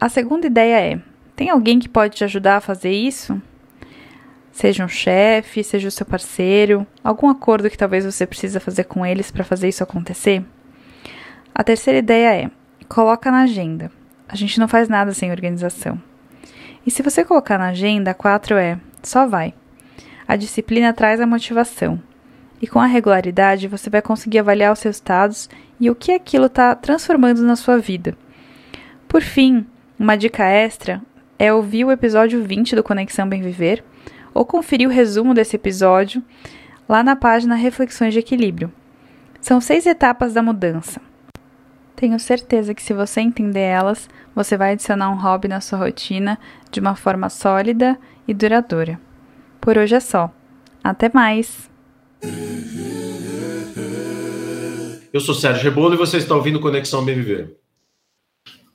A 0.00 0.08
segunda 0.08 0.48
ideia 0.48 0.94
é: 0.94 1.00
tem 1.36 1.50
alguém 1.50 1.78
que 1.78 1.88
pode 1.88 2.16
te 2.16 2.24
ajudar 2.24 2.56
a 2.56 2.60
fazer 2.60 2.90
isso? 2.90 3.40
Seja 4.52 4.84
um 4.84 4.88
chefe, 4.88 5.64
seja 5.64 5.88
o 5.88 5.90
seu 5.90 6.04
parceiro, 6.04 6.86
algum 7.02 7.28
acordo 7.28 7.70
que 7.70 7.78
talvez 7.78 8.04
você 8.04 8.26
precisa 8.26 8.60
fazer 8.60 8.84
com 8.84 9.04
eles 9.04 9.30
para 9.30 9.44
fazer 9.44 9.68
isso 9.68 9.82
acontecer? 9.82 10.44
A 11.54 11.64
terceira 11.64 11.98
ideia 11.98 12.44
é: 12.44 12.50
coloca 12.86 13.30
na 13.30 13.42
agenda. 13.42 13.90
A 14.28 14.36
gente 14.36 14.60
não 14.60 14.68
faz 14.68 14.88
nada 14.88 15.12
sem 15.12 15.30
organização. 15.30 16.00
E 16.86 16.90
se 16.90 17.02
você 17.02 17.24
colocar 17.24 17.58
na 17.58 17.68
agenda, 17.68 18.10
a 18.10 18.14
quatro 18.14 18.56
é: 18.56 18.78
só 19.02 19.26
vai. 19.26 19.54
A 20.28 20.36
disciplina 20.36 20.92
traz 20.92 21.20
a 21.20 21.26
motivação. 21.26 22.00
E 22.60 22.66
com 22.66 22.78
a 22.78 22.86
regularidade 22.86 23.66
você 23.66 23.88
vai 23.88 24.02
conseguir 24.02 24.38
avaliar 24.38 24.72
os 24.72 24.82
resultados 24.82 25.48
e 25.80 25.90
o 25.90 25.94
que 25.94 26.12
aquilo 26.12 26.46
está 26.46 26.74
transformando 26.74 27.42
na 27.42 27.56
sua 27.56 27.78
vida. 27.78 28.16
Por 29.08 29.22
fim, 29.22 29.66
uma 29.98 30.16
dica 30.16 30.44
extra 30.44 31.02
é 31.38 31.52
ouvir 31.52 31.84
o 31.84 31.90
episódio 31.90 32.42
20 32.44 32.76
do 32.76 32.84
Conexão 32.84 33.28
Bem 33.28 33.42
Viver 33.42 33.82
ou 34.34 34.44
conferir 34.44 34.88
o 34.88 34.92
resumo 34.92 35.34
desse 35.34 35.56
episódio 35.56 36.22
lá 36.88 37.02
na 37.02 37.16
página 37.16 37.54
Reflexões 37.54 38.12
de 38.12 38.20
Equilíbrio. 38.20 38.72
São 39.40 39.60
seis 39.60 39.86
etapas 39.86 40.32
da 40.32 40.42
mudança. 40.42 41.00
Tenho 41.96 42.18
certeza 42.18 42.74
que 42.74 42.82
se 42.82 42.92
você 42.92 43.20
entender 43.20 43.60
elas, 43.60 44.08
você 44.34 44.56
vai 44.56 44.72
adicionar 44.72 45.10
um 45.10 45.20
hobby 45.20 45.48
na 45.48 45.60
sua 45.60 45.78
rotina 45.78 46.38
de 46.70 46.80
uma 46.80 46.94
forma 46.94 47.28
sólida 47.28 47.98
e 48.26 48.34
duradoura. 48.34 49.00
Por 49.60 49.78
hoje 49.78 49.94
é 49.94 50.00
só. 50.00 50.32
Até 50.82 51.10
mais! 51.12 51.70
Eu 55.12 55.20
sou 55.20 55.34
Sérgio 55.34 55.62
Rebolo 55.64 55.94
e 55.94 55.98
você 55.98 56.16
está 56.16 56.34
ouvindo 56.34 56.58
Conexão 56.58 57.04
Bem 57.04 57.14
Viver. 57.14 57.61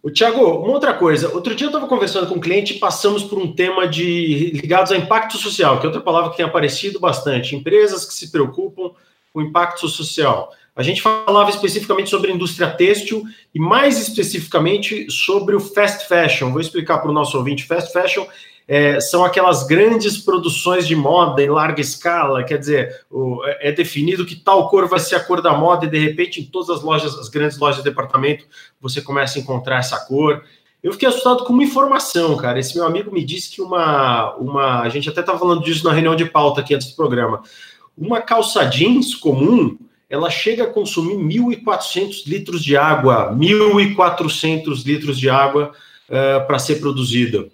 O 0.08 0.10
Tiago, 0.10 0.40
uma 0.40 0.72
outra 0.72 0.94
coisa. 0.94 1.34
Outro 1.34 1.54
dia 1.54 1.66
eu 1.66 1.70
estava 1.70 1.86
conversando 1.86 2.28
com 2.28 2.36
um 2.36 2.40
cliente 2.40 2.76
e 2.76 2.80
passamos 2.80 3.26
por 3.26 3.38
um 3.38 3.52
tema 3.52 3.86
de 3.86 4.52
ligados 4.52 4.94
a 4.94 4.96
impacto 4.96 5.38
social, 5.38 5.82
que 5.82 5.86
é 5.86 5.90
outra 5.90 6.02
palavra 6.02 6.30
que 6.30 6.38
tem 6.38 6.46
aparecido 6.46 6.98
bastante. 6.98 7.58
Empresas 7.58 8.06
que 8.06 8.14
se 8.14 8.32
preocupam 8.32 8.92
com 9.34 9.42
impacto 9.42 9.86
social. 9.90 10.54
A 10.74 10.82
gente 10.82 11.02
falava 11.02 11.50
especificamente 11.50 12.10
sobre 12.10 12.32
a 12.32 12.34
indústria 12.34 12.70
têxtil 12.70 13.26
e 13.54 13.60
mais 13.60 14.00
especificamente 14.00 15.12
sobre 15.12 15.58
o 15.58 15.60
fast 15.60 16.08
fashion. 16.08 16.54
Vou 16.54 16.62
explicar 16.62 17.00
para 17.00 17.12
o 17.12 17.14
nosso 17.14 17.38
ouvinte. 17.38 17.66
Fast 17.66 17.92
fashion 17.92 18.26
é, 18.68 19.00
são 19.00 19.24
aquelas 19.24 19.66
grandes 19.66 20.18
produções 20.18 20.86
de 20.86 20.96
moda 20.96 21.42
em 21.42 21.50
larga 21.50 21.80
escala, 21.80 22.44
quer 22.44 22.58
dizer, 22.58 23.06
o, 23.10 23.42
é, 23.46 23.70
é 23.70 23.72
definido 23.72 24.26
que 24.26 24.36
tal 24.36 24.70
cor 24.70 24.88
vai 24.88 25.00
ser 25.00 25.16
a 25.16 25.20
cor 25.22 25.42
da 25.42 25.54
moda 25.54 25.86
e 25.86 25.90
de 25.90 25.98
repente 25.98 26.42
em 26.42 26.44
todas 26.44 26.70
as 26.70 26.84
lojas, 26.84 27.18
as 27.18 27.30
grandes 27.30 27.58
lojas 27.58 27.78
de 27.78 27.90
departamento, 27.90 28.46
você 28.82 29.02
começa 29.02 29.40
a 29.40 29.42
encontrar 29.42 29.80
essa 29.80 29.98
cor. 30.06 30.44
Eu 30.84 30.92
fiquei 30.92 31.08
assustado 31.08 31.46
com 31.46 31.54
uma 31.54 31.64
informação, 31.64 32.36
cara. 32.36 32.60
Esse 32.60 32.76
meu 32.76 32.86
amigo 32.86 33.12
me 33.12 33.24
disse 33.24 33.50
que 33.50 33.62
uma, 33.62 34.36
uma 34.36 34.82
a 34.82 34.90
gente 34.90 35.10
até 35.10 35.22
estava 35.22 35.40
falando 35.40 35.64
disso 35.64 35.86
na 35.86 35.94
reunião 35.94 36.16
de 36.16 36.26
pauta 36.26 36.60
aqui 36.60 36.76
antes 36.76 36.90
do 36.90 36.96
programa. 36.96 37.42
Uma 37.98 38.22
calça 38.22 38.66
jeans 38.66 39.16
comum, 39.16 39.78
ela 40.10 40.30
chega 40.30 40.66
a 40.66 40.70
consumir 40.70 41.16
1.400 41.16 42.28
litros 42.28 42.64
de 42.64 42.78
água, 42.78 43.34
1.400 43.34 44.86
litros 44.86 45.18
de 45.18 45.30
água 45.30 45.72
uh, 46.10 46.46
para 46.46 46.60
ser 46.60 46.76
produzida. 46.76 47.48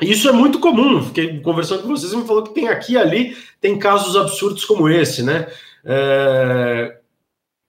Isso 0.00 0.28
é 0.28 0.32
muito 0.32 0.58
comum. 0.58 1.02
Fiquei 1.02 1.40
conversando 1.40 1.82
com 1.82 1.88
vocês, 1.88 2.12
me 2.12 2.26
falou 2.26 2.42
que 2.42 2.54
tem 2.54 2.68
aqui 2.68 2.92
e 2.92 2.98
ali 2.98 3.36
tem 3.60 3.78
casos 3.78 4.16
absurdos 4.16 4.64
como 4.64 4.88
esse, 4.88 5.22
né? 5.22 5.46
É... 5.84 6.98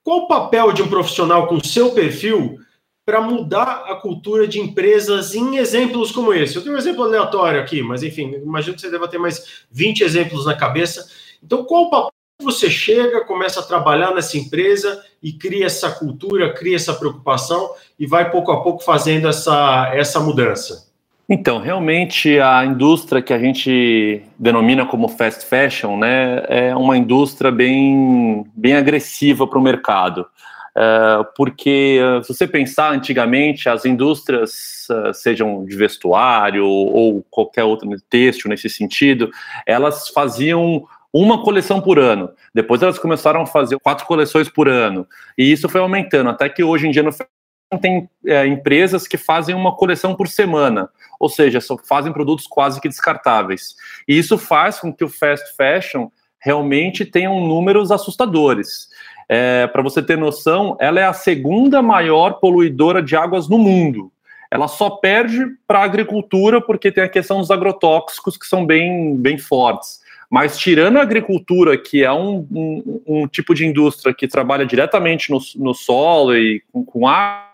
Qual 0.04 0.20
o 0.20 0.28
papel 0.28 0.72
de 0.72 0.82
um 0.82 0.88
profissional 0.88 1.48
com 1.48 1.64
seu 1.64 1.92
perfil 1.92 2.60
para 3.06 3.22
mudar 3.22 3.86
a 3.88 3.96
cultura 3.96 4.48
de 4.48 4.60
empresas 4.60 5.36
em 5.36 5.58
exemplos 5.58 6.12
como 6.12 6.34
esse? 6.34 6.56
Eu 6.56 6.64
tenho 6.64 6.76
um 6.76 6.78
exemplo 6.78 7.04
aleatório 7.04 7.62
aqui, 7.62 7.82
mas 7.82 8.04
enfim, 8.04 8.34
imagino 8.36 8.76
que 8.76 8.82
você 8.82 8.90
deva 8.90 9.08
ter 9.08 9.18
mais 9.18 9.66
20 9.72 10.02
exemplos 10.02 10.46
na 10.46 10.56
cabeça. 10.56 11.10
Então, 11.44 11.64
qual 11.66 11.84
o 11.84 11.90
papel 11.90 12.12
você 12.42 12.70
chega, 12.70 13.26
começa 13.26 13.60
a 13.60 13.64
trabalhar 13.64 14.14
nessa 14.14 14.38
empresa 14.38 15.04
e 15.22 15.34
cria 15.34 15.66
essa 15.66 15.92
cultura, 15.92 16.54
cria 16.54 16.76
essa 16.76 16.94
preocupação 16.94 17.74
e 17.98 18.06
vai 18.06 18.30
pouco 18.30 18.52
a 18.52 18.62
pouco 18.62 18.84
fazendo 18.84 19.28
essa, 19.28 19.92
essa 19.94 20.20
mudança? 20.20 20.87
Então, 21.30 21.60
realmente 21.60 22.40
a 22.40 22.66
indústria 22.66 23.22
que 23.22 23.34
a 23.34 23.40
gente 23.40 24.24
denomina 24.40 24.86
como 24.86 25.10
fast 25.10 25.46
fashion, 25.46 25.98
né, 25.98 26.44
é 26.48 26.76
uma 26.76 26.98
indústria 26.98 27.52
bem, 27.52 28.46
bem 28.56 28.76
agressiva 28.76 29.46
para 29.46 29.60
o 29.60 29.62
mercado. 29.62 30.26
Uh, 30.78 31.26
porque 31.36 32.00
uh, 32.00 32.24
se 32.24 32.34
você 32.34 32.48
pensar 32.48 32.94
antigamente, 32.94 33.68
as 33.68 33.84
indústrias, 33.84 34.88
uh, 34.92 35.12
sejam 35.12 35.66
de 35.66 35.76
vestuário 35.76 36.66
ou 36.66 37.26
qualquer 37.32 37.64
outro 37.64 37.90
texto 38.08 38.48
nesse 38.48 38.70
sentido, 38.70 39.32
elas 39.66 40.08
faziam 40.10 40.86
uma 41.12 41.42
coleção 41.42 41.82
por 41.82 41.98
ano. 41.98 42.30
Depois 42.54 42.82
elas 42.84 43.00
começaram 43.00 43.42
a 43.42 43.46
fazer 43.48 43.80
quatro 43.80 44.06
coleções 44.06 44.48
por 44.50 44.70
ano. 44.70 45.08
E 45.36 45.52
isso 45.52 45.68
foi 45.68 45.82
aumentando, 45.82 46.30
até 46.30 46.48
que 46.48 46.64
hoje 46.64 46.88
em 46.88 46.92
dia 46.92 47.02
no 47.02 47.12
tem 47.82 48.10
é, 48.26 48.48
empresas 48.48 49.08
que 49.08 49.18
fazem 49.18 49.54
uma 49.54 49.76
coleção 49.76 50.16
por 50.16 50.28
semana, 50.28 50.90
ou 51.20 51.28
seja, 51.28 51.60
só 51.60 51.78
fazem 51.78 52.14
produtos 52.14 52.48
quase 52.48 52.80
que 52.80 52.88
descartáveis. 52.88 53.76
E 54.08 54.18
isso 54.18 54.38
faz 54.38 54.80
com 54.80 54.94
que 54.94 55.04
o 55.04 55.10
fast 55.10 55.56
fashion 55.56 56.10
realmente 56.40 57.04
tenha 57.04 57.30
números 57.30 57.92
assustadores. 57.92 58.88
É, 59.28 59.68
Para 59.68 59.82
você 59.82 60.02
ter 60.02 60.18
noção, 60.18 60.78
ela 60.80 61.00
é 61.00 61.04
a 61.04 61.14
segunda 61.14 61.82
maior 61.82 62.40
poluidora 62.40 63.04
de 63.04 63.16
águas 63.16 63.50
no 63.50 63.58
mundo. 63.58 64.12
Ela 64.50 64.70
só 64.70 64.90
perde 64.90 65.46
para 65.68 65.80
a 65.80 65.84
agricultura 65.84 66.62
porque 66.62 66.90
tem 66.90 67.04
a 67.04 67.10
questão 67.10 67.40
dos 67.40 67.52
agrotóxicos 67.52 68.38
que 68.38 68.46
são 68.46 68.66
bem, 68.66 69.18
bem 69.18 69.38
fortes. 69.38 70.00
Mas 70.30 70.58
tirando 70.58 70.98
a 70.98 71.02
agricultura, 71.02 71.78
que 71.78 72.04
é 72.04 72.12
um, 72.12 72.48
um, 72.52 73.02
um 73.08 73.28
tipo 73.28 73.54
de 73.54 73.66
indústria 73.66 74.14
que 74.14 74.28
trabalha 74.28 74.66
diretamente 74.66 75.30
no, 75.32 75.40
no 75.56 75.74
solo 75.74 76.36
e 76.36 76.62
com, 76.72 76.84
com 76.84 77.08
água, 77.08 77.47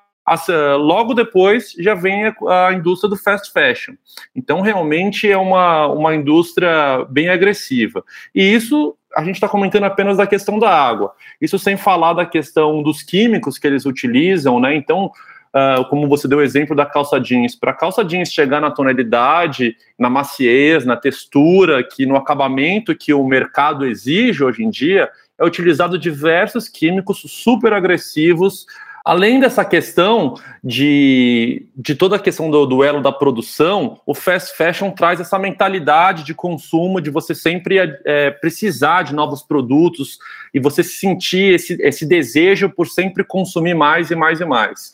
logo 0.78 1.14
depois 1.14 1.74
já 1.78 1.94
vem 1.94 2.28
a, 2.28 2.68
a, 2.68 2.74
indústria 2.74 3.10
do 3.10 3.18
fast 3.18 3.52
fashion. 3.52 3.96
Então, 4.36 4.62
realmente 4.62 5.30
é 5.30 5.38
uma, 5.38 5.88
uma 5.88 6.16
indústria 6.16 7.06
bem 7.10 7.30
agressiva. 7.30 8.04
E 8.34 8.42
isso 8.42 8.96
a 9.16 9.24
gente 9.24 9.36
está 9.36 9.48
comentando 9.48 9.84
apenas 9.84 10.18
da 10.18 10.26
questão 10.26 10.58
da 10.58 10.70
água. 10.70 11.14
Isso 11.40 11.60
sem 11.60 11.78
falar 11.78 12.14
da 12.14 12.26
questão 12.26 12.82
dos 12.82 13.04
químicos 13.04 13.58
que 13.58 13.68
eles 13.68 13.86
utilizam, 13.86 14.60
né? 14.60 14.76
Então, 14.76 15.12
uh, 15.54 15.88
como 15.90 16.08
você 16.08 16.28
deu 16.28 16.40
o 16.40 16.42
exemplo 16.42 16.76
da 16.76 16.86
calça 16.86 17.20
jeans, 17.20 17.56
para 17.56 17.72
a 17.72 17.76
calça 17.76 18.04
jeans 18.04 18.32
chegar 18.32 18.60
na 18.60 18.72
tonalidade, 18.72 19.76
na 20.00 20.10
maciez, 20.10 20.86
na 20.86 20.98
textura, 20.98 21.84
que 21.84 22.06
no 22.06 22.16
acabamento 22.16 22.96
que 22.96 23.14
o 23.14 23.24
mercado 23.24 23.86
exige 23.86 24.44
hoje 24.44 24.64
em 24.64 24.70
dia, 24.70 25.10
é 25.38 25.46
utilizado 25.46 25.98
diversos 25.98 26.68
químicos 26.68 27.24
super 27.28 27.74
agressivos 27.74 28.66
Além 29.06 29.38
dessa 29.38 29.66
questão 29.66 30.36
de, 30.64 31.68
de 31.76 31.94
toda 31.94 32.16
a 32.16 32.20
questão 32.20 32.50
do 32.50 32.66
duelo 32.66 33.02
da 33.02 33.12
produção, 33.12 34.00
o 34.06 34.16
fast 34.16 34.56
fashion 34.56 34.92
traz 34.92 35.20
essa 35.20 35.38
mentalidade 35.38 36.24
de 36.24 36.34
consumo, 36.34 37.02
de 37.02 37.10
você 37.10 37.36
sempre 37.36 38.00
é, 38.06 38.32
precisar 38.32 39.04
de 39.04 39.14
novos 39.14 39.44
produtos 39.44 40.18
e 40.54 40.60
você 40.60 40.82
sentir 40.82 41.54
esse, 41.54 41.74
esse 41.82 42.06
desejo 42.06 42.70
por 42.70 42.88
sempre 42.88 43.26
consumir 43.26 43.74
mais 43.74 44.10
e 44.10 44.16
mais 44.16 44.40
e 44.40 44.46
mais. 44.46 44.94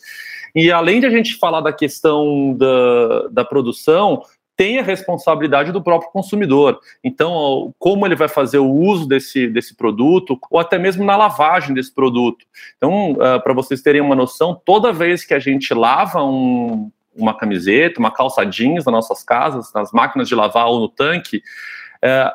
E 0.55 0.71
além 0.71 0.99
de 0.99 1.05
a 1.05 1.11
gente 1.11 1.35
falar 1.35 1.61
da 1.61 1.71
questão 1.71 2.55
da, 2.57 3.27
da 3.29 3.45
produção, 3.45 4.23
tem 4.59 4.77
a 4.77 4.83
responsabilidade 4.83 5.71
do 5.71 5.81
próprio 5.81 6.11
consumidor. 6.11 6.81
Então, 7.01 7.73
como 7.79 8.05
ele 8.05 8.13
vai 8.13 8.27
fazer 8.27 8.57
o 8.57 8.69
uso 8.69 9.07
desse, 9.07 9.47
desse 9.47 9.73
produto, 9.73 10.37
ou 10.51 10.59
até 10.59 10.77
mesmo 10.77 11.05
na 11.05 11.15
lavagem 11.15 11.73
desse 11.73 11.95
produto. 11.95 12.45
Então, 12.75 13.13
uh, 13.13 13.41
para 13.41 13.53
vocês 13.53 13.81
terem 13.81 14.01
uma 14.01 14.17
noção, 14.17 14.61
toda 14.65 14.91
vez 14.91 15.23
que 15.23 15.33
a 15.33 15.39
gente 15.39 15.73
lava 15.73 16.21
um, 16.25 16.91
uma 17.15 17.33
camiseta, 17.33 18.01
uma 18.01 18.11
calça 18.11 18.45
jeans 18.45 18.83
nas 18.83 18.91
nossas 18.91 19.23
casas, 19.23 19.71
nas 19.73 19.93
máquinas 19.93 20.27
de 20.27 20.35
lavar 20.35 20.67
ou 20.67 20.81
no 20.81 20.89
tanque, 20.89 21.37
uh, 22.03 22.29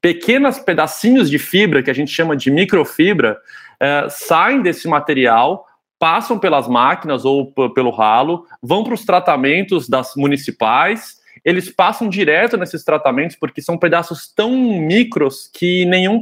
pequenos 0.00 0.58
pedacinhos 0.58 1.28
de 1.28 1.38
fibra, 1.38 1.82
que 1.82 1.90
a 1.90 1.94
gente 1.94 2.10
chama 2.10 2.34
de 2.34 2.50
microfibra, 2.50 3.36
uh, 3.82 4.08
saem 4.08 4.62
desse 4.62 4.88
material, 4.88 5.66
passam 5.98 6.38
pelas 6.38 6.66
máquinas 6.68 7.26
ou 7.26 7.52
pelo 7.74 7.90
ralo, 7.90 8.46
vão 8.62 8.82
para 8.82 8.94
os 8.94 9.04
tratamentos 9.04 9.90
das 9.90 10.14
municipais 10.16 11.25
eles 11.46 11.70
passam 11.70 12.08
direto 12.08 12.56
nesses 12.56 12.82
tratamentos 12.82 13.36
porque 13.36 13.62
são 13.62 13.78
pedaços 13.78 14.26
tão 14.26 14.50
micros 14.50 15.48
que 15.54 15.84
nenhum 15.84 16.18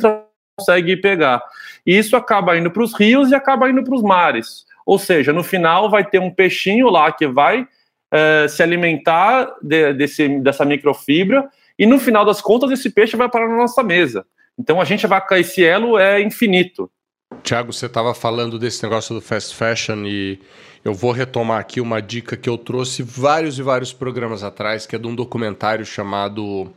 consegue 0.55 0.99
pegar. 0.99 1.43
E 1.87 1.97
isso 1.97 2.15
acaba 2.15 2.59
indo 2.59 2.71
para 2.71 2.83
os 2.83 2.93
rios 2.93 3.31
e 3.31 3.35
acaba 3.35 3.71
indo 3.71 3.83
para 3.83 3.95
os 3.95 4.03
mares. 4.03 4.67
Ou 4.85 4.99
seja, 4.99 5.33
no 5.33 5.43
final 5.43 5.89
vai 5.89 6.05
ter 6.05 6.19
um 6.19 6.31
peixinho 6.31 6.91
lá 6.91 7.11
que 7.11 7.27
vai 7.27 7.67
é, 8.13 8.47
se 8.49 8.63
alimentar 8.63 9.51
de, 9.63 9.95
desse, 9.95 10.29
dessa 10.41 10.63
microfibra 10.63 11.49
e 11.79 11.87
no 11.87 11.99
final 11.99 12.27
das 12.27 12.43
contas 12.43 12.71
esse 12.71 12.91
peixe 12.91 13.17
vai 13.17 13.31
parar 13.31 13.49
na 13.49 13.57
nossa 13.57 13.83
mesa. 13.83 14.27
Então 14.59 14.79
a 14.79 14.85
gente 14.85 15.07
vai 15.07 15.23
esse 15.41 15.65
elo 15.65 15.99
é 15.99 16.21
infinito. 16.21 16.91
Tiago, 17.43 17.73
você 17.73 17.87
estava 17.87 18.15
falando 18.15 18.59
desse 18.59 18.83
negócio 18.83 19.15
do 19.15 19.21
fast 19.21 19.55
fashion 19.55 20.05
e 20.07 20.39
eu 20.85 20.95
vou 20.95 21.13
retomar 21.13 21.61
aqui 21.61 21.81
uma 21.81 22.01
dica 22.01 22.37
que 22.37 22.49
eu 22.49 22.57
trouxe 22.57 23.03
vários 23.03 23.59
e 23.59 23.63
vários 23.63 23.93
programas 23.93 24.43
atrás, 24.43 24.87
que 24.87 24.97
é 24.97 24.99
de 24.99 25.07
um 25.07 25.15
documentário 25.15 25.85
chamado 25.85 26.71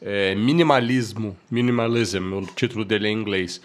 é, 0.00 0.34
Minimalismo, 0.34 1.36
Minimalism, 1.50 2.32
o 2.34 2.46
título 2.54 2.84
dele 2.84 3.08
é 3.08 3.10
em 3.10 3.14
inglês, 3.14 3.60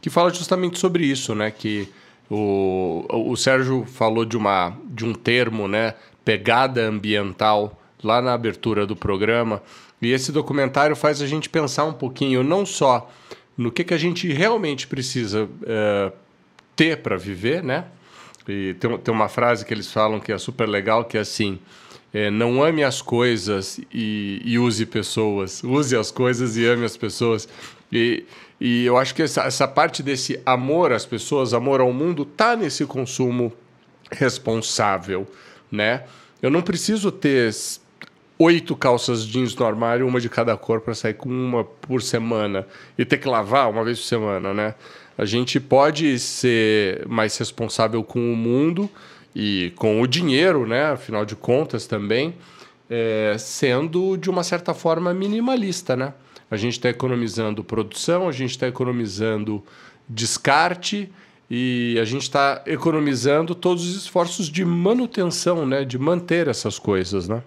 que 0.00 0.10
fala 0.10 0.32
justamente 0.32 0.78
sobre 0.78 1.04
isso, 1.04 1.34
né? 1.34 1.50
Que 1.50 1.88
o, 2.30 3.04
o 3.10 3.36
Sérgio 3.36 3.84
falou 3.84 4.24
de, 4.24 4.36
uma, 4.36 4.76
de 4.84 5.04
um 5.04 5.12
termo, 5.12 5.68
né? 5.68 5.94
Pegada 6.24 6.82
ambiental 6.82 7.78
lá 8.02 8.22
na 8.22 8.32
abertura 8.32 8.86
do 8.86 8.96
programa. 8.96 9.62
E 10.00 10.10
esse 10.10 10.32
documentário 10.32 10.96
faz 10.96 11.20
a 11.22 11.26
gente 11.26 11.48
pensar 11.48 11.84
um 11.84 11.92
pouquinho, 11.92 12.42
não 12.42 12.66
só 12.66 13.08
no 13.56 13.70
que, 13.70 13.84
que 13.84 13.94
a 13.94 13.98
gente 13.98 14.32
realmente 14.32 14.86
precisa 14.86 15.44
uh, 15.44 16.12
ter 16.74 16.98
para 16.98 17.16
viver, 17.16 17.62
né? 17.62 17.86
E 18.48 18.74
tem, 18.74 18.98
tem 18.98 19.14
uma 19.14 19.28
frase 19.28 19.64
que 19.64 19.72
eles 19.72 19.90
falam 19.90 20.18
que 20.18 20.32
é 20.32 20.38
super 20.38 20.68
legal, 20.68 21.04
que 21.04 21.16
é 21.16 21.20
assim: 21.20 21.58
é, 22.12 22.30
não 22.30 22.62
ame 22.62 22.84
as 22.84 23.00
coisas 23.00 23.80
e, 23.92 24.42
e, 24.44 24.58
use 24.58 24.84
pessoas. 24.84 25.62
Use 25.62 25.96
as 25.96 26.10
coisas 26.10 26.56
e 26.56 26.66
ame 26.66 26.84
as 26.84 26.96
pessoas. 26.96 27.48
E, 27.90 28.24
e 28.60 28.84
eu 28.84 28.96
acho 28.96 29.14
que 29.14 29.22
essa, 29.22 29.44
essa 29.44 29.66
parte 29.66 30.02
desse 30.02 30.40
amor 30.44 30.92
às 30.92 31.06
pessoas, 31.06 31.54
amor 31.54 31.80
ao 31.80 31.92
mundo, 31.92 32.24
tá 32.24 32.54
nesse 32.56 32.84
consumo 32.84 33.52
responsável, 34.10 35.26
né? 35.70 36.04
Eu 36.42 36.50
não 36.50 36.60
preciso 36.60 37.10
ter 37.10 37.50
oito 38.38 38.74
calças 38.74 39.24
jeans 39.24 39.54
no 39.54 39.66
armário, 39.66 40.06
uma 40.06 40.20
de 40.20 40.28
cada 40.28 40.56
cor, 40.56 40.80
para 40.80 40.94
sair 40.94 41.14
com 41.14 41.28
uma 41.28 41.64
por 41.64 42.02
semana 42.02 42.66
e 42.98 43.04
ter 43.04 43.18
que 43.18 43.28
lavar 43.28 43.70
uma 43.70 43.84
vez 43.84 43.98
por 43.98 44.06
semana, 44.06 44.52
né? 44.52 44.74
A 45.16 45.24
gente 45.24 45.60
pode 45.60 46.18
ser 46.18 47.06
mais 47.06 47.36
responsável 47.36 48.02
com 48.02 48.32
o 48.32 48.36
mundo 48.36 48.90
e 49.34 49.72
com 49.76 50.00
o 50.00 50.06
dinheiro, 50.06 50.66
né? 50.66 50.86
Afinal 50.86 51.24
de 51.24 51.36
contas, 51.36 51.86
também, 51.86 52.34
é, 52.88 53.36
sendo 53.38 54.16
de 54.16 54.30
uma 54.30 54.42
certa 54.42 54.74
forma 54.74 55.12
minimalista, 55.12 55.94
né? 55.96 56.14
A 56.50 56.56
gente 56.56 56.74
está 56.74 56.88
economizando 56.88 57.64
produção, 57.64 58.28
a 58.28 58.32
gente 58.32 58.50
está 58.50 58.68
economizando 58.68 59.62
descarte 60.08 61.10
e 61.50 61.98
a 62.00 62.04
gente 62.04 62.22
está 62.22 62.62
economizando 62.66 63.54
todos 63.54 63.86
os 63.88 63.96
esforços 63.96 64.48
de 64.48 64.64
manutenção, 64.64 65.66
né? 65.66 65.84
De 65.84 65.98
manter 65.98 66.48
essas 66.48 66.78
coisas, 66.78 67.28
né? 67.28 67.42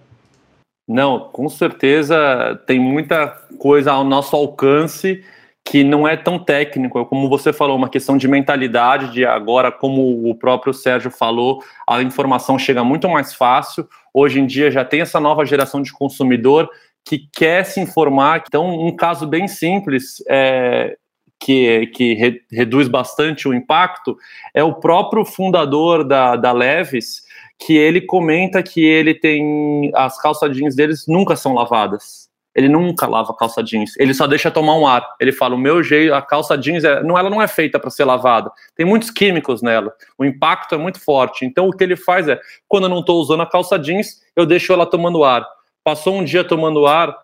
Não, 0.86 1.30
com 1.30 1.48
certeza 1.48 2.60
tem 2.66 2.78
muita 2.78 3.28
coisa 3.58 3.92
ao 3.92 4.04
nosso 4.04 4.36
alcance 4.36 5.24
que 5.64 5.82
não 5.82 6.06
é 6.06 6.16
tão 6.16 6.38
técnico, 6.38 7.04
como 7.06 7.28
você 7.28 7.52
falou, 7.52 7.76
uma 7.76 7.88
questão 7.88 8.16
de 8.16 8.28
mentalidade, 8.28 9.12
de 9.12 9.26
agora, 9.26 9.72
como 9.72 10.30
o 10.30 10.32
próprio 10.32 10.72
Sérgio 10.72 11.10
falou, 11.10 11.60
a 11.88 12.00
informação 12.02 12.56
chega 12.56 12.84
muito 12.84 13.08
mais 13.08 13.34
fácil. 13.34 13.88
Hoje 14.14 14.38
em 14.38 14.46
dia 14.46 14.70
já 14.70 14.84
tem 14.84 15.00
essa 15.00 15.18
nova 15.18 15.44
geração 15.44 15.82
de 15.82 15.92
consumidor 15.92 16.70
que 17.04 17.28
quer 17.32 17.64
se 17.64 17.80
informar. 17.80 18.44
Então, 18.46 18.68
um 18.68 18.94
caso 18.94 19.26
bem 19.26 19.48
simples 19.48 20.22
é, 20.28 20.96
que, 21.38 21.88
que 21.88 22.14
re, 22.14 22.40
reduz 22.50 22.86
bastante 22.86 23.48
o 23.48 23.54
impacto 23.54 24.16
é 24.54 24.62
o 24.62 24.74
próprio 24.74 25.24
fundador 25.24 26.04
da, 26.04 26.36
da 26.36 26.52
Leves, 26.52 27.22
que 27.58 27.76
ele 27.76 28.00
comenta 28.00 28.62
que 28.62 28.84
ele 28.84 29.14
tem 29.14 29.90
as 29.94 30.20
calças 30.20 30.54
jeans 30.54 30.76
deles 30.76 31.04
nunca 31.06 31.36
são 31.36 31.54
lavadas 31.54 32.26
ele 32.56 32.70
nunca 32.70 33.06
lava 33.06 33.34
calça 33.34 33.62
jeans. 33.62 33.94
Ele 33.98 34.14
só 34.14 34.26
deixa 34.26 34.50
tomar 34.50 34.76
um 34.76 34.86
ar. 34.86 35.06
Ele 35.20 35.30
fala: 35.30 35.54
o 35.54 35.58
meu 35.58 35.82
jeito, 35.82 36.14
a 36.14 36.22
calça 36.22 36.56
jeans, 36.56 36.84
é, 36.84 37.02
não, 37.02 37.18
ela 37.18 37.28
não 37.28 37.42
é 37.42 37.46
feita 37.46 37.78
para 37.78 37.90
ser 37.90 38.06
lavada. 38.06 38.50
Tem 38.74 38.86
muitos 38.86 39.10
químicos 39.10 39.60
nela. 39.60 39.92
O 40.16 40.24
impacto 40.24 40.74
é 40.74 40.78
muito 40.78 40.98
forte. 40.98 41.44
Então, 41.44 41.68
o 41.68 41.72
que 41.72 41.84
ele 41.84 41.96
faz 41.96 42.26
é: 42.26 42.40
quando 42.66 42.84
eu 42.84 42.88
não 42.88 43.00
estou 43.00 43.20
usando 43.20 43.42
a 43.42 43.46
calça 43.46 43.78
jeans, 43.78 44.22
eu 44.34 44.46
deixo 44.46 44.72
ela 44.72 44.86
tomando 44.86 45.22
ar. 45.22 45.46
Passou 45.84 46.14
um 46.14 46.24
dia 46.24 46.42
tomando 46.42 46.86
ar, 46.86 47.14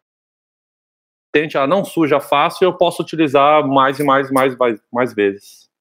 tente, 1.33 1.57
ela 1.57 1.67
não 1.67 1.83
suja 1.83 2.21
fácil, 2.21 2.67
eu 2.67 2.75
posso 2.75 3.03
utilizar 3.03 3.67
mais 3.67 3.99
e 3.99 4.05
mais, 4.05 4.31
mais, 4.31 4.55
mais, 4.55 4.79
mais 4.93 5.15
vezes. 5.15 5.72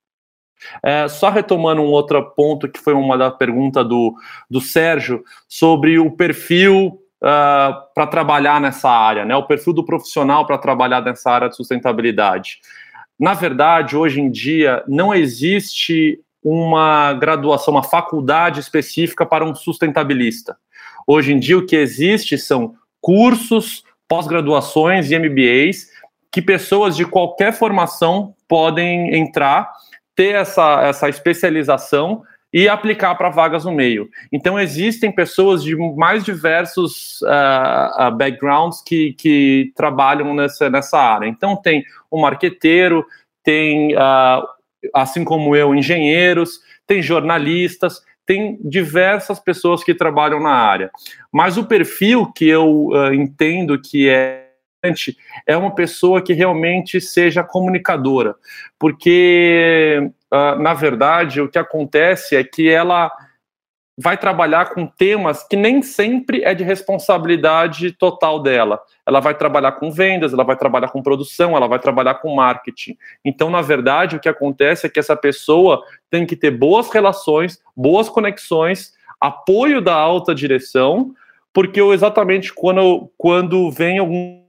É, 0.84 1.08
só 1.08 1.30
retomando 1.30 1.82
um 1.82 1.88
outro 1.88 2.22
ponto 2.32 2.70
que 2.70 2.80
foi 2.80 2.94
uma 2.94 3.18
da 3.18 3.32
pergunta 3.32 3.84
do, 3.84 4.14
do 4.50 4.62
Sérgio 4.62 5.24
sobre 5.48 6.00
o 6.00 6.12
perfil 6.12 7.00
uh, 7.22 7.28
ah, 7.28 7.88
para 7.94 8.08
trabalhar 8.08 8.62
nessa 8.62 8.90
área, 8.90 9.26
né? 9.26 9.36
O 9.36 9.48
perfil 9.48 9.74
do 9.74 9.86
profissional 9.86 10.46
para 10.46 10.58
trabalhar 10.58 11.02
nessa 11.02 11.32
área 11.32 11.50
de 11.50 11.56
sustentabilidade. 11.56 12.60
Na 13.20 13.34
verdade, 13.34 13.96
hoje 13.96 14.20
em 14.20 14.30
dia, 14.30 14.84
não 14.88 15.14
existe 15.14 16.20
uma 16.44 17.14
graduação, 17.14 17.76
uma 17.76 17.84
faculdade 17.84 18.60
específica 18.60 19.26
para 19.26 19.46
um 19.46 19.54
sustentabilista. 19.54 20.58
Hoje 21.06 21.34
em 21.34 21.40
dia, 21.40 21.58
o 21.58 21.66
que 21.66 21.76
existe 21.76 22.38
são 22.38 22.74
cursos, 23.00 23.84
pós-graduações 24.08 25.12
e 25.12 25.18
MBAs 25.18 25.92
que 26.32 26.42
pessoas 26.42 26.96
de 26.96 27.06
qualquer 27.06 27.52
formação 27.52 28.34
podem 28.48 29.14
entrar, 29.16 29.70
ter 30.22 30.36
essa, 30.36 30.84
essa 30.84 31.10
especialização 31.10 32.22
e 32.54 32.70
aplicar 32.70 33.16
para 33.16 33.32
vagas 33.32 33.66
no 33.66 33.72
meio. 33.72 34.08
Então, 34.32 34.60
existem 34.60 35.12
pessoas 35.12 35.64
de 35.64 35.76
mais 35.96 36.24
diversos 36.24 37.20
uh, 37.24 38.08
uh, 38.08 38.16
backgrounds 38.16 38.84
que, 38.86 39.14
que 39.14 39.72
trabalham 39.76 40.32
nessa, 40.36 40.70
nessa 40.70 41.00
área. 41.00 41.26
Então, 41.28 41.56
tem 41.56 41.84
o 42.12 42.22
marqueteiro, 42.22 43.04
tem, 43.44 43.96
uh, 43.96 44.46
assim 44.94 45.24
como 45.24 45.56
eu, 45.56 45.74
engenheiros, 45.74 46.60
tem 46.86 47.02
jornalistas, 47.02 48.00
tem 48.24 48.60
diversas 48.64 49.40
pessoas 49.40 49.84
que 49.84 49.96
trabalham 49.96 50.40
na 50.40 50.54
área. 50.54 50.92
Mas 51.32 51.58
o 51.58 51.66
perfil 51.66 52.32
que 52.32 52.48
eu 52.48 52.90
entendo 53.12 53.82
que 53.82 54.08
é 54.08 54.51
é 55.46 55.56
uma 55.56 55.74
pessoa 55.74 56.22
que 56.22 56.34
realmente 56.34 57.00
seja 57.00 57.44
comunicadora, 57.44 58.36
porque 58.80 60.12
uh, 60.32 60.60
na 60.60 60.74
verdade, 60.74 61.42
o 61.42 61.50
que 61.50 61.60
acontece 61.60 62.36
é 62.36 62.44
que 62.44 62.70
ela 62.70 63.12
vai 63.98 64.18
trabalhar 64.18 64.74
com 64.74 64.88
temas 64.88 65.44
que 65.48 65.56
nem 65.56 65.82
sempre 65.84 66.44
é 66.44 66.56
de 66.56 66.64
responsabilidade 66.64 67.92
total 67.92 68.42
dela. 68.42 68.82
Ela 69.06 69.20
vai 69.20 69.36
trabalhar 69.36 69.74
com 69.74 69.92
vendas, 69.92 70.34
ela 70.34 70.44
vai 70.44 70.56
trabalhar 70.56 70.88
com 70.88 71.04
produção, 71.04 71.56
ela 71.56 71.68
vai 71.68 71.78
trabalhar 71.78 72.16
com 72.16 72.34
marketing. 72.34 72.98
Então, 73.24 73.50
na 73.50 73.62
verdade, 73.62 74.16
o 74.16 74.20
que 74.20 74.30
acontece 74.30 74.88
é 74.88 74.90
que 74.90 75.00
essa 75.00 75.16
pessoa 75.16 75.84
tem 76.10 76.26
que 76.26 76.36
ter 76.36 76.52
boas 76.52 76.90
relações, 76.90 77.62
boas 77.76 78.10
conexões, 78.10 78.94
apoio 79.20 79.82
da 79.82 79.94
alta 79.94 80.34
direção, 80.34 81.14
porque 81.54 81.80
exatamente 81.80 82.52
quando, 82.54 83.12
quando 83.18 83.70
vem 83.70 84.00
algum 84.00 84.41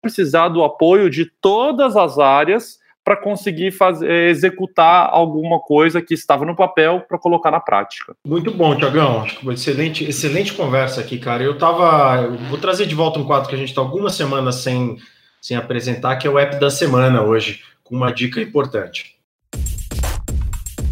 precisar 0.00 0.48
do 0.48 0.64
apoio 0.64 1.10
de 1.10 1.26
todas 1.40 1.96
as 1.96 2.18
áreas 2.18 2.80
para 3.04 3.16
conseguir 3.16 3.72
fazer, 3.72 4.08
eh, 4.08 4.28
executar 4.28 5.08
alguma 5.10 5.58
coisa 5.58 6.02
que 6.02 6.14
estava 6.14 6.44
no 6.44 6.54
papel 6.54 7.00
para 7.08 7.18
colocar 7.18 7.50
na 7.50 7.60
prática. 7.60 8.14
Muito 8.26 8.52
bom, 8.52 8.76
Tiagão. 8.76 9.22
Acho 9.22 9.38
que 9.38 9.42
uma 9.42 9.54
excelente, 9.54 10.04
excelente 10.04 10.52
conversa 10.52 11.00
aqui, 11.00 11.18
cara. 11.18 11.42
Eu 11.42 11.58
tava. 11.58 12.22
Eu 12.22 12.36
vou 12.48 12.58
trazer 12.58 12.86
de 12.86 12.94
volta 12.94 13.18
um 13.18 13.24
quadro 13.24 13.48
que 13.48 13.54
a 13.54 13.58
gente 13.58 13.70
está 13.70 13.80
algumas 13.80 14.14
semanas 14.14 14.56
sem, 14.56 14.98
sem 15.40 15.56
apresentar, 15.56 16.16
que 16.16 16.26
é 16.26 16.30
o 16.30 16.38
app 16.38 16.60
da 16.60 16.70
semana 16.70 17.22
hoje, 17.22 17.62
com 17.82 17.96
uma 17.96 18.12
dica 18.12 18.40
importante. 18.40 19.16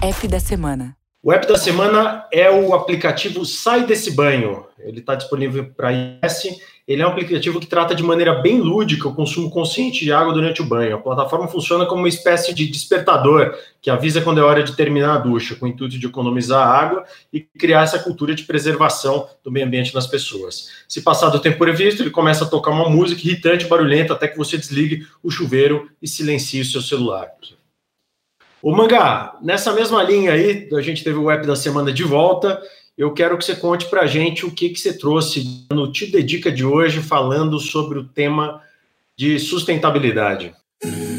App 0.02 0.26
da 0.26 0.40
semana. 0.40 0.96
O 1.22 1.32
app 1.32 1.46
da 1.46 1.58
semana 1.58 2.26
é 2.32 2.50
o 2.50 2.72
aplicativo 2.74 3.44
Sai 3.44 3.84
Desse 3.84 4.12
Banho. 4.12 4.64
Ele 4.78 5.00
está 5.00 5.14
disponível 5.14 5.70
para 5.76 5.90
iOS 5.90 6.58
ele 6.88 7.02
é 7.02 7.06
um 7.06 7.10
aplicativo 7.10 7.60
que 7.60 7.66
trata 7.66 7.94
de 7.94 8.02
maneira 8.02 8.32
bem 8.32 8.62
lúdica 8.62 9.06
o 9.06 9.14
consumo 9.14 9.50
consciente 9.50 10.02
de 10.02 10.10
água 10.10 10.32
durante 10.32 10.62
o 10.62 10.64
banho. 10.64 10.96
A 10.96 10.98
plataforma 10.98 11.46
funciona 11.46 11.84
como 11.84 12.00
uma 12.00 12.08
espécie 12.08 12.54
de 12.54 12.66
despertador 12.66 13.54
que 13.82 13.90
avisa 13.90 14.22
quando 14.22 14.40
é 14.40 14.42
hora 14.42 14.62
de 14.62 14.74
terminar 14.74 15.16
a 15.16 15.18
ducha, 15.18 15.54
com 15.54 15.66
o 15.66 15.68
intuito 15.68 15.98
de 15.98 16.06
economizar 16.06 16.66
água 16.66 17.04
e 17.30 17.40
criar 17.40 17.82
essa 17.82 17.98
cultura 17.98 18.34
de 18.34 18.44
preservação 18.44 19.28
do 19.44 19.52
meio 19.52 19.66
ambiente 19.66 19.94
nas 19.94 20.06
pessoas. 20.06 20.70
Se 20.88 21.02
passar 21.02 21.28
do 21.28 21.40
tempo 21.40 21.58
previsto, 21.58 22.02
ele 22.02 22.10
começa 22.10 22.44
a 22.44 22.48
tocar 22.48 22.70
uma 22.70 22.88
música 22.88 23.20
irritante, 23.20 23.66
barulhenta, 23.66 24.14
até 24.14 24.26
que 24.26 24.38
você 24.38 24.56
desligue 24.56 25.06
o 25.22 25.30
chuveiro 25.30 25.90
e 26.00 26.08
silencie 26.08 26.62
o 26.62 26.64
seu 26.64 26.80
celular. 26.80 27.28
O 28.62 28.74
Mangá, 28.74 29.36
nessa 29.42 29.72
mesma 29.72 30.02
linha 30.02 30.32
aí, 30.32 30.68
a 30.72 30.80
gente 30.80 31.04
teve 31.04 31.18
o 31.18 31.30
app 31.30 31.46
da 31.46 31.54
semana 31.54 31.92
de 31.92 32.02
volta 32.02 32.60
eu 32.98 33.12
quero 33.12 33.38
que 33.38 33.44
você 33.44 33.54
conte 33.54 33.86
para 33.86 34.02
a 34.02 34.06
gente 34.06 34.44
o 34.44 34.50
que, 34.50 34.70
que 34.70 34.80
você 34.80 34.92
trouxe 34.92 35.64
no 35.70 35.90
Te 35.92 36.10
Dedica 36.10 36.50
de 36.50 36.64
hoje, 36.64 37.00
falando 37.00 37.60
sobre 37.60 37.96
o 38.00 38.04
tema 38.04 38.60
de 39.16 39.38
sustentabilidade. 39.38 40.52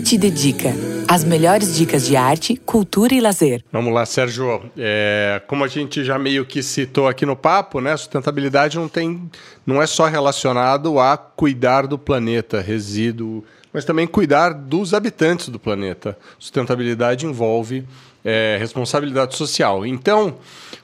Te 0.04 0.18
Dedica. 0.18 0.74
As 1.08 1.24
melhores 1.24 1.78
dicas 1.78 2.06
de 2.06 2.18
arte, 2.18 2.58
cultura 2.58 3.14
e 3.14 3.22
lazer. 3.22 3.64
Vamos 3.72 3.94
lá, 3.94 4.06
Sérgio. 4.06 4.62
É, 4.78 5.42
como 5.48 5.64
a 5.64 5.68
gente 5.70 6.04
já 6.04 6.20
meio 6.20 6.46
que 6.46 6.62
citou 6.62 7.08
aqui 7.08 7.26
no 7.26 7.36
papo, 7.36 7.80
né? 7.80 7.96
Sustentabilidade 7.96 8.78
não 8.78 8.90
tem, 8.90 9.30
não 9.66 9.82
é 9.82 9.88
só 9.88 10.06
relacionado 10.06 11.00
a 11.00 11.16
cuidar 11.18 11.88
do 11.88 11.98
planeta, 11.98 12.60
resíduo, 12.60 13.44
mas 13.74 13.86
também 13.86 14.08
cuidar 14.08 14.54
dos 14.54 14.94
habitantes 14.94 15.50
do 15.50 15.60
planeta. 15.60 16.18
Sustentabilidade 16.38 17.26
envolve 17.26 17.86
é, 18.24 18.58
responsabilidade 18.60 19.36
social. 19.36 19.86
Então, 19.86 20.38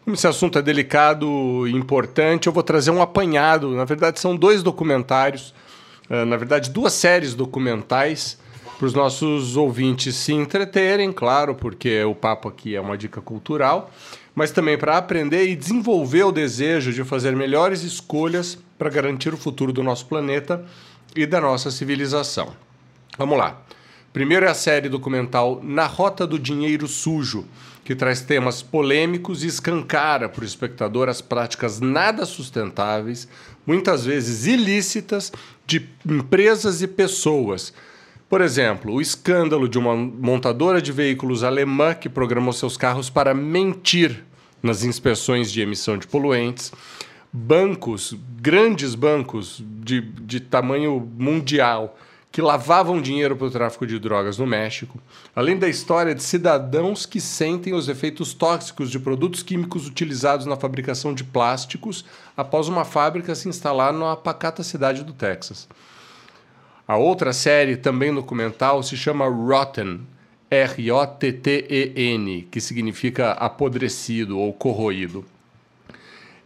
como 0.03 0.15
esse 0.15 0.27
assunto 0.27 0.59
é 0.59 0.61
delicado 0.61 1.67
e 1.67 1.71
importante, 1.71 2.47
eu 2.47 2.53
vou 2.53 2.63
trazer 2.63 2.91
um 2.91 3.01
apanhado. 3.01 3.71
Na 3.71 3.85
verdade, 3.85 4.19
são 4.19 4.35
dois 4.35 4.63
documentários, 4.63 5.53
uh, 6.09 6.25
na 6.25 6.37
verdade, 6.37 6.69
duas 6.69 6.93
séries 6.93 7.33
documentais 7.33 8.37
para 8.77 8.85
os 8.85 8.93
nossos 8.93 9.55
ouvintes 9.55 10.15
se 10.15 10.33
entreterem, 10.33 11.11
claro, 11.11 11.55
porque 11.55 12.03
o 12.03 12.13
papo 12.13 12.49
aqui 12.49 12.75
é 12.75 12.81
uma 12.81 12.97
dica 12.97 13.21
cultural, 13.21 13.89
mas 14.33 14.51
também 14.51 14.77
para 14.77 14.97
aprender 14.97 15.47
e 15.47 15.55
desenvolver 15.55 16.23
o 16.23 16.31
desejo 16.31 16.91
de 16.91 17.03
fazer 17.05 17.35
melhores 17.35 17.83
escolhas 17.83 18.57
para 18.77 18.89
garantir 18.89 19.33
o 19.33 19.37
futuro 19.37 19.71
do 19.71 19.81
nosso 19.81 20.05
planeta 20.07 20.63
e 21.15 21.25
da 21.25 21.39
nossa 21.39 21.71
civilização. 21.71 22.53
Vamos 23.17 23.37
lá. 23.37 23.61
Primeiro 24.11 24.45
é 24.45 24.49
a 24.49 24.53
série 24.53 24.89
documental 24.89 25.61
Na 25.63 25.85
Rota 25.85 26.27
do 26.27 26.37
Dinheiro 26.37 26.87
Sujo, 26.87 27.45
que 27.83 27.95
traz 27.95 28.21
temas 28.21 28.61
polêmicos 28.61 29.43
e 29.43 29.47
escancara 29.47 30.27
para 30.27 30.41
o 30.41 30.45
espectador 30.45 31.07
as 31.07 31.21
práticas 31.21 31.79
nada 31.79 32.25
sustentáveis, 32.25 33.27
muitas 33.65 34.05
vezes 34.05 34.45
ilícitas, 34.47 35.31
de 35.65 35.87
empresas 36.05 36.81
e 36.81 36.87
pessoas. 36.87 37.73
Por 38.29 38.41
exemplo, 38.41 38.93
o 38.93 39.01
escândalo 39.01 39.69
de 39.69 39.77
uma 39.77 39.95
montadora 39.95 40.81
de 40.81 40.91
veículos 40.91 41.43
alemã 41.43 41.93
que 41.93 42.09
programou 42.09 42.51
seus 42.51 42.75
carros 42.75 43.09
para 43.09 43.33
mentir 43.33 44.25
nas 44.61 44.83
inspeções 44.83 45.51
de 45.51 45.61
emissão 45.61 45.97
de 45.97 46.07
poluentes, 46.07 46.71
bancos, 47.31 48.13
grandes 48.41 48.95
bancos 48.95 49.63
de, 49.81 50.01
de 50.01 50.39
tamanho 50.39 51.07
mundial, 51.17 51.97
que 52.35 52.41
lavavam 52.41 53.01
dinheiro 53.01 53.33
para 53.37 53.47
o 53.47 53.49
tráfico 53.49 53.87
de 53.87 53.97
drogas 53.97 54.37
no 54.37 54.45
México, 54.45 54.99
além 55.33 55.57
da 55.57 55.69
história 55.69 56.13
de 56.13 56.21
cidadãos 56.21 57.05
que 57.05 57.21
sentem 57.21 57.73
os 57.73 57.87
efeitos 57.87 58.33
tóxicos 58.33 58.91
de 58.91 58.99
produtos 58.99 59.41
químicos 59.41 59.87
utilizados 59.87 60.45
na 60.45 60.57
fabricação 60.57 61.13
de 61.13 61.23
plásticos 61.23 62.03
após 62.35 62.67
uma 62.67 62.83
fábrica 62.83 63.33
se 63.35 63.47
instalar 63.47 63.93
na 63.93 64.17
pacata 64.17 64.63
cidade 64.63 65.01
do 65.01 65.13
Texas. 65.13 65.65
A 66.85 66.97
outra 66.97 67.31
série, 67.31 67.77
também 67.77 68.13
documental, 68.13 68.83
se 68.83 68.97
chama 68.97 69.29
Rotten, 69.29 70.01
R-O-T-T-E-N, 70.51 72.49
que 72.51 72.59
significa 72.59 73.31
apodrecido 73.31 74.37
ou 74.37 74.51
corroído. 74.51 75.23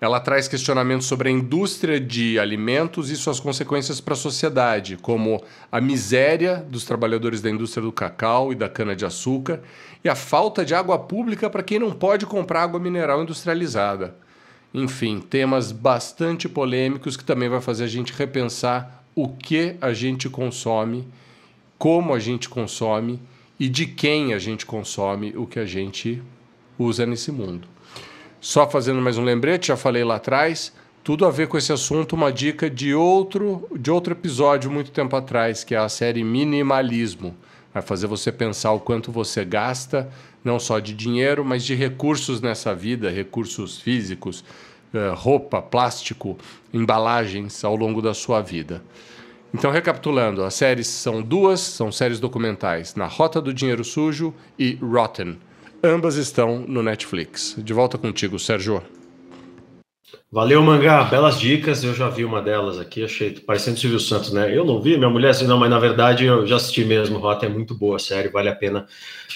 Ela 0.02 0.22
traz 0.22 0.48
questionamentos 0.48 1.08
sobre 1.08 1.28
a 1.28 1.32
indústria 1.32 2.00
de 2.00 2.40
alimentos 2.40 3.10
e 3.10 3.18
suas 3.18 3.38
consequências 3.38 4.00
para 4.00 4.14
a 4.14 4.18
sociedade, 4.18 4.96
como 4.96 5.44
a 5.70 5.82
miséria 5.82 6.66
dos 6.70 6.86
trabalhadores 6.86 7.42
da 7.42 7.50
indústria 7.50 7.84
do 7.84 7.92
cacau 7.92 8.54
e 8.54 8.56
da 8.56 8.70
cana-de-açúcar 8.70 9.62
e 10.02 10.08
a 10.08 10.16
falta 10.16 10.64
de 10.64 10.74
água 10.74 10.98
pública 10.98 11.50
para 11.50 11.64
quem 11.64 11.80
não 11.80 11.92
pode 11.92 12.26
comprar 12.26 12.64
água 12.64 12.80
mineral 12.80 13.22
industrializada. 13.22 14.16
Enfim, 14.74 15.20
temas 15.20 15.74
bastante 15.74 16.48
polêmicos 16.48 17.18
que 17.18 17.24
também 17.24 17.50
vai 17.50 17.60
fazer 17.60 17.84
a 17.84 17.88
gente 17.88 18.14
repensar 18.14 19.04
o 19.14 19.28
que 19.28 19.76
a 19.82 19.92
gente 19.92 20.30
consome, 20.30 21.06
como 21.78 22.14
a 22.14 22.20
gente 22.20 22.48
consome 22.48 23.20
e 23.60 23.68
de 23.68 23.86
quem 23.86 24.34
a 24.34 24.40
gente 24.40 24.66
consome 24.66 25.34
o 25.36 25.46
que 25.46 25.60
a 25.60 25.66
gente 25.66 26.22
usa 26.78 27.06
nesse 27.06 27.34
mundo. 27.34 27.68
Só 28.42 28.70
fazendo 28.70 29.02
mais 29.02 29.18
um 29.18 29.24
lembrete, 29.24 29.68
já 29.68 29.76
falei 29.76 30.02
lá 30.02 30.16
atrás, 30.16 30.72
tudo 31.04 31.26
a 31.26 31.30
ver 31.30 31.50
com 31.50 31.58
esse 31.58 31.74
assunto, 31.74 32.14
uma 32.14 32.32
dica 32.32 32.70
de 32.70 32.94
outro, 32.94 33.68
de 33.78 33.92
outro 33.92 34.14
episódio 34.14 34.72
muito 34.72 34.92
tempo 34.92 35.14
atrás, 35.14 35.66
que 35.66 35.76
é 35.76 35.78
a 35.78 35.90
série 35.90 36.24
Minimalismo. 36.24 37.36
Vai 37.74 37.84
fazer 37.84 38.08
você 38.08 38.32
pensar 38.32 38.72
o 38.72 38.80
quanto 38.80 39.12
você 39.12 39.44
gasta, 39.44 40.10
não 40.42 40.58
só 40.58 40.80
de 40.80 40.94
dinheiro, 40.94 41.44
mas 41.44 41.66
de 41.66 41.76
recursos 41.76 42.40
nessa 42.40 42.74
vida, 42.74 43.10
recursos 43.10 43.82
físicos, 43.82 44.46
eh, 44.94 45.12
roupa, 45.14 45.62
plástico, 45.62 46.38
embalagens 46.74 47.66
ao 47.66 47.76
longo 47.76 48.02
da 48.02 48.14
sua 48.14 48.42
vida. 48.42 48.82
Então, 49.54 49.70
recapitulando, 49.70 50.46
as 50.46 50.54
séries 50.54 50.88
são 50.88 51.22
duas, 51.22 51.60
são 51.60 51.92
séries 51.92 52.22
documentais, 52.22 52.96
Na 52.96 53.06
Rota 53.06 53.42
do 53.42 53.54
Dinheiro 53.54 53.84
Sujo 53.84 54.34
e 54.58 54.76
Rotten. 54.76 55.38
Ambas 55.84 56.16
estão 56.16 56.60
no 56.68 56.84
Netflix. 56.84 57.56
De 57.58 57.72
volta 57.72 57.98
contigo, 57.98 58.38
Sérgio. 58.38 58.84
Valeu, 60.32 60.62
Mangá. 60.62 61.06
Belas 61.06 61.40
dicas. 61.40 61.84
Eu 61.84 61.94
já 61.94 62.10
vi 62.10 62.26
uma 62.26 62.42
delas 62.42 62.78
aqui, 62.78 63.04
achei 63.04 63.32
parecendo 63.32 63.80
Silvio 63.80 64.00
Santos, 64.00 64.34
né? 64.34 64.56
Eu 64.56 64.66
não 64.66 64.82
vi, 64.82 64.98
minha 64.98 65.10
mulher 65.10 65.30
assim, 65.30 65.48
não, 65.48 65.58
mas 65.58 65.70
na 65.70 65.80
verdade 65.80 66.26
eu 66.26 66.46
já 66.46 66.58
assisti 66.58 66.84
mesmo. 66.84 67.18
Rota 67.18 67.46
é 67.46 67.50
muito 67.50 67.74
boa, 67.74 67.98
sério, 67.98 68.32
vale 68.32 68.50
a 68.50 68.56
pena 68.56 68.86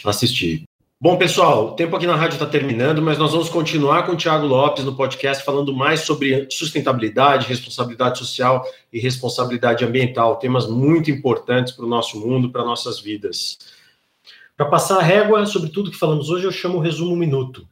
assistir. 0.03 0.63
Bom, 0.99 1.17
pessoal, 1.17 1.67
o 1.67 1.71
tempo 1.71 1.95
aqui 1.95 2.08
na 2.08 2.15
rádio 2.15 2.36
está 2.36 2.45
terminando, 2.45 3.01
mas 3.01 3.17
nós 3.17 3.32
vamos 3.32 3.49
continuar 3.49 4.06
com 4.06 4.13
o 4.13 4.15
Thiago 4.15 4.45
Lopes 4.45 4.86
no 4.86 4.95
podcast 4.95 5.43
falando 5.43 5.75
mais 5.75 6.01
sobre 6.01 6.47
sustentabilidade, 6.49 7.47
responsabilidade 7.47 8.19
social 8.19 8.65
e 8.91 8.99
responsabilidade 8.99 9.84
ambiental, 9.84 10.38
temas 10.38 10.65
muito 10.65 11.12
importantes 11.12 11.73
para 11.73 11.86
o 11.86 11.89
nosso 11.89 12.19
mundo, 12.19 12.51
para 12.51 12.63
nossas 12.63 13.01
vidas. 13.01 13.58
Para 14.56 14.68
passar 14.68 15.00
a 15.00 15.02
régua 15.02 15.48
sobre 15.48 15.72
tudo 15.72 15.89
que 15.89 15.98
falamos 15.98 16.30
hoje, 16.30 16.46
eu 16.46 16.52
chamo 16.52 16.78
o 16.78 16.80
Resumo 16.80 17.16
Minuto. 17.16 17.68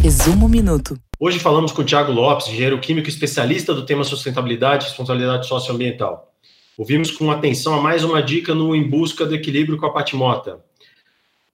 Resumo 0.00 0.48
Minuto. 0.48 0.98
Hoje 1.18 1.38
falamos 1.38 1.72
com 1.72 1.82
o 1.82 1.84
Tiago 1.84 2.10
Lopes, 2.10 2.48
engenheiro 2.48 2.80
químico 2.80 3.06
especialista 3.06 3.74
do 3.74 3.84
tema 3.84 4.02
sustentabilidade 4.02 4.84
e 4.84 4.88
responsabilidade 4.88 5.46
socioambiental. 5.46 6.32
Ouvimos 6.78 7.10
com 7.10 7.30
atenção 7.30 7.74
a 7.74 7.82
mais 7.82 8.02
uma 8.02 8.22
dica 8.22 8.54
no 8.54 8.74
Em 8.74 8.82
Busca 8.88 9.26
do 9.26 9.34
Equilíbrio 9.34 9.76
com 9.76 9.84
a 9.84 9.92
Patimota. 9.92 10.64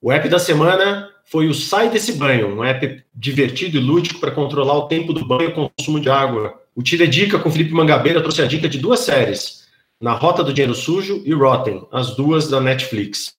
O 0.01 0.13
app 0.13 0.29
da 0.29 0.39
semana 0.39 1.09
foi 1.25 1.49
o 1.49 1.53
Sai 1.53 1.89
Desse 1.89 2.13
Banho, 2.13 2.55
um 2.55 2.63
app 2.63 3.03
divertido 3.13 3.75
e 3.75 3.81
lúdico 3.81 4.21
para 4.21 4.31
controlar 4.31 4.77
o 4.77 4.87
tempo 4.87 5.11
do 5.11 5.25
banho 5.25 5.49
e 5.49 5.51
o 5.51 5.69
consumo 5.77 5.99
de 5.99 6.09
água. 6.09 6.57
O 6.73 6.81
Tira 6.81 7.05
Dica 7.05 7.37
com 7.37 7.51
Felipe 7.51 7.73
Mangabeira 7.73 8.21
trouxe 8.21 8.41
a 8.41 8.47
dica 8.47 8.69
de 8.69 8.77
duas 8.77 9.01
séries, 9.01 9.67
Na 9.99 10.13
Rota 10.13 10.41
do 10.41 10.53
Dinheiro 10.53 10.73
Sujo 10.73 11.21
e 11.25 11.33
Rotten, 11.33 11.85
as 11.91 12.15
duas 12.15 12.47
da 12.47 12.61
Netflix. 12.61 13.35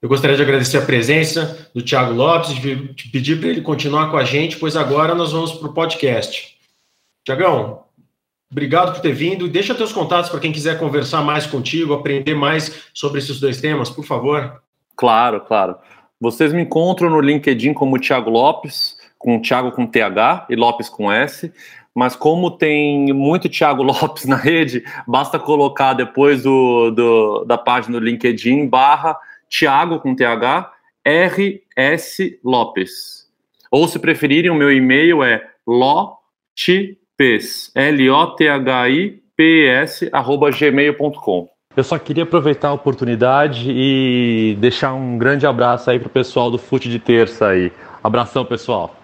Eu 0.00 0.08
gostaria 0.08 0.36
de 0.36 0.42
agradecer 0.42 0.78
a 0.78 0.86
presença 0.86 1.68
do 1.74 1.82
Thiago 1.82 2.12
Lopes, 2.12 2.54
de 2.54 2.94
pedir 3.10 3.40
para 3.40 3.48
ele 3.48 3.60
continuar 3.60 4.12
com 4.12 4.16
a 4.16 4.22
gente, 4.22 4.56
pois 4.56 4.76
agora 4.76 5.12
nós 5.12 5.32
vamos 5.32 5.52
para 5.52 5.68
o 5.68 5.72
podcast. 5.72 6.56
Tiagão, 7.24 7.82
obrigado 8.48 8.92
por 8.92 9.02
ter 9.02 9.12
vindo. 9.12 9.48
Deixa 9.48 9.74
teus 9.74 9.92
contatos 9.92 10.30
para 10.30 10.38
quem 10.38 10.52
quiser 10.52 10.78
conversar 10.78 11.22
mais 11.22 11.46
contigo, 11.46 11.94
aprender 11.94 12.36
mais 12.36 12.84
sobre 12.94 13.18
esses 13.18 13.40
dois 13.40 13.60
temas, 13.60 13.90
por 13.90 14.04
favor. 14.04 14.62
Claro, 14.94 15.40
claro. 15.40 15.76
Vocês 16.20 16.52
me 16.52 16.62
encontram 16.62 17.10
no 17.10 17.20
LinkedIn 17.20 17.74
como 17.74 17.98
Thiago 17.98 18.30
Lopes, 18.30 18.96
com 19.18 19.42
Thiago 19.42 19.72
com 19.72 19.84
TH 19.84 20.46
e 20.48 20.54
Lopes 20.54 20.88
com 20.88 21.10
S. 21.10 21.52
Mas 21.92 22.14
como 22.14 22.52
tem 22.52 23.12
muito 23.12 23.48
Thiago 23.48 23.82
Lopes 23.84 24.26
na 24.26 24.36
rede, 24.36 24.84
basta 25.08 25.40
colocar 25.40 25.94
depois 25.94 26.44
do, 26.44 26.92
do 26.92 27.44
da 27.44 27.58
página 27.58 27.98
do 27.98 28.04
LinkedIn 28.04 28.68
barra 28.68 29.18
Tiago 29.48 30.00
com 30.00 30.14
TH, 30.14 30.70
RS 31.06 32.38
Lopes. 32.44 33.26
Ou 33.70 33.86
se 33.88 33.98
preferirem, 33.98 34.50
o 34.50 34.54
meu 34.54 34.70
e-mail 34.72 35.22
é 35.22 35.46
lotipes, 35.66 36.20
L-O-T-H-I-P-S, 37.74 38.48
arroba 40.12 40.50
gmail.com. 40.50 41.48
Eu 41.76 41.84
só 41.84 41.98
queria 41.98 42.24
aproveitar 42.24 42.68
a 42.68 42.72
oportunidade 42.72 43.70
e 43.70 44.56
deixar 44.58 44.94
um 44.94 45.16
grande 45.16 45.46
abraço 45.46 45.90
aí 45.90 46.00
pro 46.00 46.08
pessoal 46.08 46.50
do 46.50 46.58
Fute 46.58 46.88
de 46.88 46.98
Terça 46.98 47.48
aí. 47.48 47.70
Abração, 48.02 48.44
pessoal. 48.44 48.96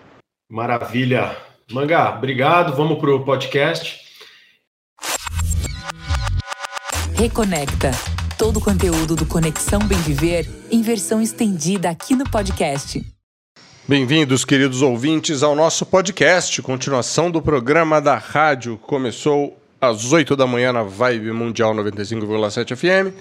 Maravilha. 0.51 1.37
Mangá, 1.71 2.15
obrigado. 2.17 2.75
Vamos 2.75 2.99
pro 2.99 3.25
podcast. 3.25 4.03
Reconecta 7.17 7.93
todo 8.39 8.57
o 8.57 8.61
conteúdo 8.61 9.15
do 9.15 9.25
Conexão 9.25 9.79
Bem 9.81 9.99
Viver 9.99 10.49
em 10.71 10.83
versão 10.83 11.23
estendida 11.23 11.89
aqui 11.89 12.17
no 12.17 12.29
podcast. 12.29 13.05
Bem-vindos, 13.87 14.45
queridos 14.45 14.83
ouvintes, 14.83 15.43
ao 15.43 15.55
nosso 15.55 15.87
podcast, 15.87 16.61
continuação 16.63 17.31
do 17.31 17.41
programa 17.41 18.01
da 18.01 18.17
rádio. 18.17 18.77
Começou 18.79 19.57
às 19.81 20.13
8 20.13 20.35
da 20.35 20.47
manhã 20.47 20.73
na 20.73 20.83
Vibe 20.83 21.31
Mundial 21.33 21.75
95,7 21.75 22.75
FM. 22.75 23.15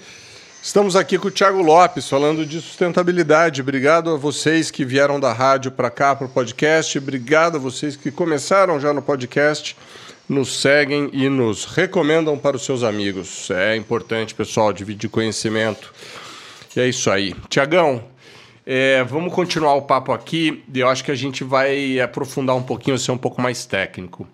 Estamos 0.62 0.96
aqui 0.96 1.18
com 1.18 1.28
o 1.28 1.30
Thiago 1.30 1.62
Lopes 1.62 2.08
falando 2.08 2.44
de 2.44 2.60
sustentabilidade. 2.60 3.60
Obrigado 3.60 4.10
a 4.10 4.16
vocês 4.16 4.70
que 4.70 4.84
vieram 4.84 5.20
da 5.20 5.32
rádio 5.32 5.70
para 5.70 5.90
cá 5.90 6.16
para 6.16 6.26
o 6.26 6.30
podcast. 6.30 6.98
Obrigado 6.98 7.56
a 7.56 7.60
vocês 7.60 7.94
que 7.94 8.10
começaram 8.10 8.80
já 8.80 8.92
no 8.92 9.02
podcast 9.02 9.76
nos 10.28 10.60
seguem 10.60 11.10
e 11.12 11.28
nos 11.28 11.64
recomendam 11.64 12.38
para 12.38 12.56
os 12.56 12.64
seus 12.64 12.82
amigos. 12.82 13.50
É 13.50 13.76
importante, 13.76 14.34
pessoal, 14.34 14.72
dividir 14.72 15.10
conhecimento. 15.10 15.92
E 16.74 16.80
é 16.80 16.88
isso 16.88 17.10
aí. 17.10 17.34
Tiagão, 17.48 18.02
é, 18.66 19.04
vamos 19.04 19.32
continuar 19.32 19.74
o 19.74 19.82
papo 19.82 20.12
aqui. 20.12 20.62
Eu 20.74 20.88
acho 20.88 21.04
que 21.04 21.10
a 21.10 21.14
gente 21.14 21.44
vai 21.44 22.00
aprofundar 22.00 22.56
um 22.56 22.62
pouquinho, 22.62 22.98
ser 22.98 23.12
um 23.12 23.18
pouco 23.18 23.40
mais 23.40 23.66
técnico. 23.66 24.26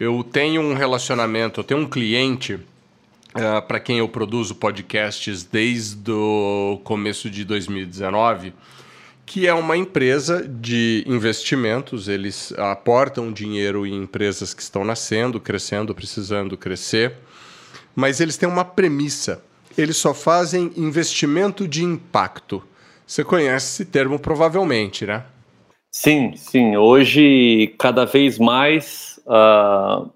Eu 0.00 0.24
tenho 0.24 0.62
um 0.62 0.74
relacionamento, 0.74 1.60
eu 1.60 1.64
tenho 1.64 1.80
um 1.80 1.88
cliente 1.88 2.54
uh, 2.54 3.62
para 3.66 3.80
quem 3.80 3.98
eu 3.98 4.08
produzo 4.08 4.54
podcasts 4.54 5.42
desde 5.42 6.10
o 6.10 6.80
começo 6.84 7.30
de 7.30 7.44
2019 7.44 8.52
que 9.26 9.48
é 9.48 9.52
uma 9.52 9.76
empresa 9.76 10.46
de 10.46 11.04
investimentos. 11.06 12.06
Eles 12.06 12.52
aportam 12.56 13.32
dinheiro 13.32 13.84
em 13.84 13.94
empresas 13.94 14.54
que 14.54 14.62
estão 14.62 14.84
nascendo, 14.84 15.40
crescendo, 15.40 15.92
precisando 15.92 16.56
crescer. 16.56 17.14
Mas 17.94 18.20
eles 18.20 18.36
têm 18.36 18.48
uma 18.48 18.64
premissa. 18.64 19.42
eles 19.76 19.96
só 19.98 20.14
fazem 20.14 20.72
investimento 20.76 21.68
de 21.68 21.84
impacto. 21.84 22.62
Você 23.06 23.22
conhece 23.22 23.82
esse 23.82 23.90
termo 23.90 24.18
provavelmente, 24.18 25.04
né? 25.04 25.24
Sim, 25.90 26.34
sim. 26.36 26.76
Hoje, 26.76 27.74
cada 27.78 28.06
vez 28.06 28.38
mais, 28.38 29.20
uh, 29.26 30.10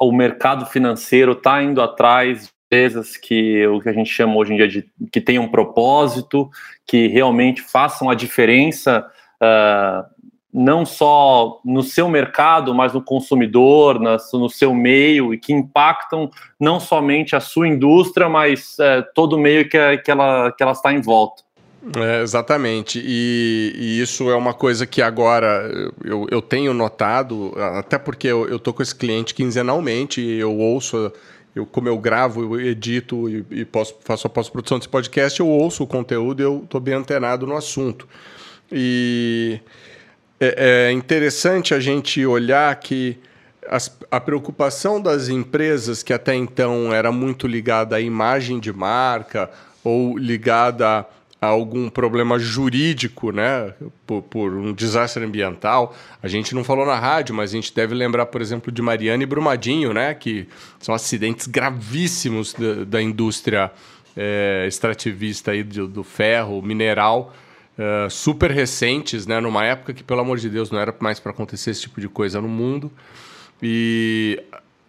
o 0.00 0.12
mercado 0.12 0.66
financeiro 0.66 1.32
está 1.32 1.62
indo 1.62 1.80
atrás 1.80 2.52
empresas 2.66 3.16
que 3.16 3.66
o 3.66 3.80
que 3.80 3.88
a 3.88 3.92
gente 3.92 4.10
chama 4.10 4.36
hoje 4.36 4.52
em 4.52 4.56
dia 4.56 4.68
de 4.68 4.86
que 5.12 5.20
tenham 5.20 5.44
um 5.44 5.50
propósito, 5.50 6.50
que 6.86 7.08
realmente 7.08 7.62
façam 7.62 8.10
a 8.10 8.14
diferença 8.14 9.06
uh, 9.42 10.14
não 10.54 10.86
só 10.86 11.60
no 11.64 11.82
seu 11.82 12.08
mercado, 12.08 12.72
mas 12.72 12.92
no 12.92 13.02
consumidor, 13.02 13.98
no 13.98 14.48
seu 14.48 14.72
meio, 14.72 15.34
e 15.34 15.38
que 15.38 15.52
impactam 15.52 16.30
não 16.60 16.78
somente 16.78 17.34
a 17.34 17.40
sua 17.40 17.66
indústria, 17.66 18.28
mas 18.28 18.78
é, 18.78 19.02
todo 19.02 19.32
o 19.32 19.38
meio 19.38 19.68
que, 19.68 19.98
que, 19.98 20.10
ela, 20.12 20.52
que 20.52 20.62
ela 20.62 20.70
está 20.70 20.92
em 20.92 21.00
volta. 21.00 21.42
É, 21.96 22.22
exatamente, 22.22 23.02
e, 23.04 23.74
e, 23.76 24.00
isso 24.00 24.30
é 24.30 24.36
uma 24.36 24.54
coisa 24.54 24.86
que 24.86 25.02
agora 25.02 25.70
eu, 26.02 26.26
eu 26.30 26.40
tenho 26.40 26.72
notado, 26.72 27.52
até 27.76 27.98
porque 27.98 28.26
eu, 28.26 28.58
tô 28.58 28.72
com 28.72 28.82
esse 28.82 28.94
cliente 28.94 29.34
quinzenalmente, 29.34 30.22
eu 30.22 30.56
ouço, 30.56 31.12
eu, 31.54 31.64
como 31.64 31.88
eu 31.88 31.96
gravo, 31.96 32.42
eu 32.42 32.60
edito 32.60 33.28
e, 33.28 33.44
e 33.50 33.64
posso, 33.64 33.96
faço 34.00 34.26
a 34.26 34.30
pós-produção 34.30 34.78
desse 34.78 34.88
podcast, 34.88 35.38
eu 35.38 35.48
ouço 35.48 35.84
o 35.84 35.86
conteúdo 35.86 36.40
e 36.40 36.44
eu 36.44 36.62
estou 36.64 36.80
bem 36.80 36.94
antenado 36.94 37.46
no 37.46 37.56
assunto. 37.56 38.08
E 38.72 39.60
é, 40.40 40.88
é 40.88 40.92
interessante 40.92 41.72
a 41.74 41.80
gente 41.80 42.24
olhar 42.26 42.74
que 42.76 43.18
as, 43.68 43.96
a 44.10 44.20
preocupação 44.20 45.00
das 45.00 45.28
empresas, 45.28 46.02
que 46.02 46.12
até 46.12 46.34
então 46.34 46.92
era 46.92 47.12
muito 47.12 47.46
ligada 47.46 47.96
à 47.96 48.00
imagem 48.00 48.58
de 48.58 48.72
marca 48.72 49.50
ou 49.82 50.18
ligada 50.18 51.06
algum 51.44 51.88
problema 51.88 52.38
jurídico, 52.38 53.32
né, 53.32 53.72
por, 54.06 54.22
por, 54.22 54.52
um 54.52 54.72
desastre 54.72 55.24
ambiental. 55.24 55.94
A 56.22 56.28
gente 56.28 56.54
não 56.54 56.64
falou 56.64 56.86
na 56.86 56.98
rádio, 56.98 57.34
mas 57.34 57.50
a 57.50 57.54
gente 57.54 57.74
deve 57.74 57.94
lembrar, 57.94 58.26
por 58.26 58.40
exemplo, 58.40 58.72
de 58.72 58.82
Mariana 58.82 59.22
e 59.22 59.26
Brumadinho, 59.26 59.92
né, 59.92 60.14
que 60.14 60.48
são 60.78 60.94
acidentes 60.94 61.46
gravíssimos 61.46 62.52
da, 62.52 62.84
da 62.84 63.02
indústria 63.02 63.70
é, 64.16 64.64
extrativista 64.66 65.50
aí 65.50 65.62
do, 65.62 65.86
do 65.86 66.04
ferro, 66.04 66.62
mineral, 66.62 67.34
uh, 67.78 68.10
super 68.10 68.50
recentes, 68.50 69.26
né? 69.26 69.40
Numa 69.40 69.64
época 69.64 69.92
que, 69.92 70.02
pelo 70.02 70.20
amor 70.20 70.38
de 70.38 70.48
Deus, 70.48 70.70
não 70.70 70.78
era 70.78 70.94
mais 71.00 71.18
para 71.18 71.32
acontecer 71.32 71.70
esse 71.70 71.82
tipo 71.82 72.00
de 72.00 72.08
coisa 72.08 72.40
no 72.40 72.48
mundo. 72.48 72.90
E 73.62 74.42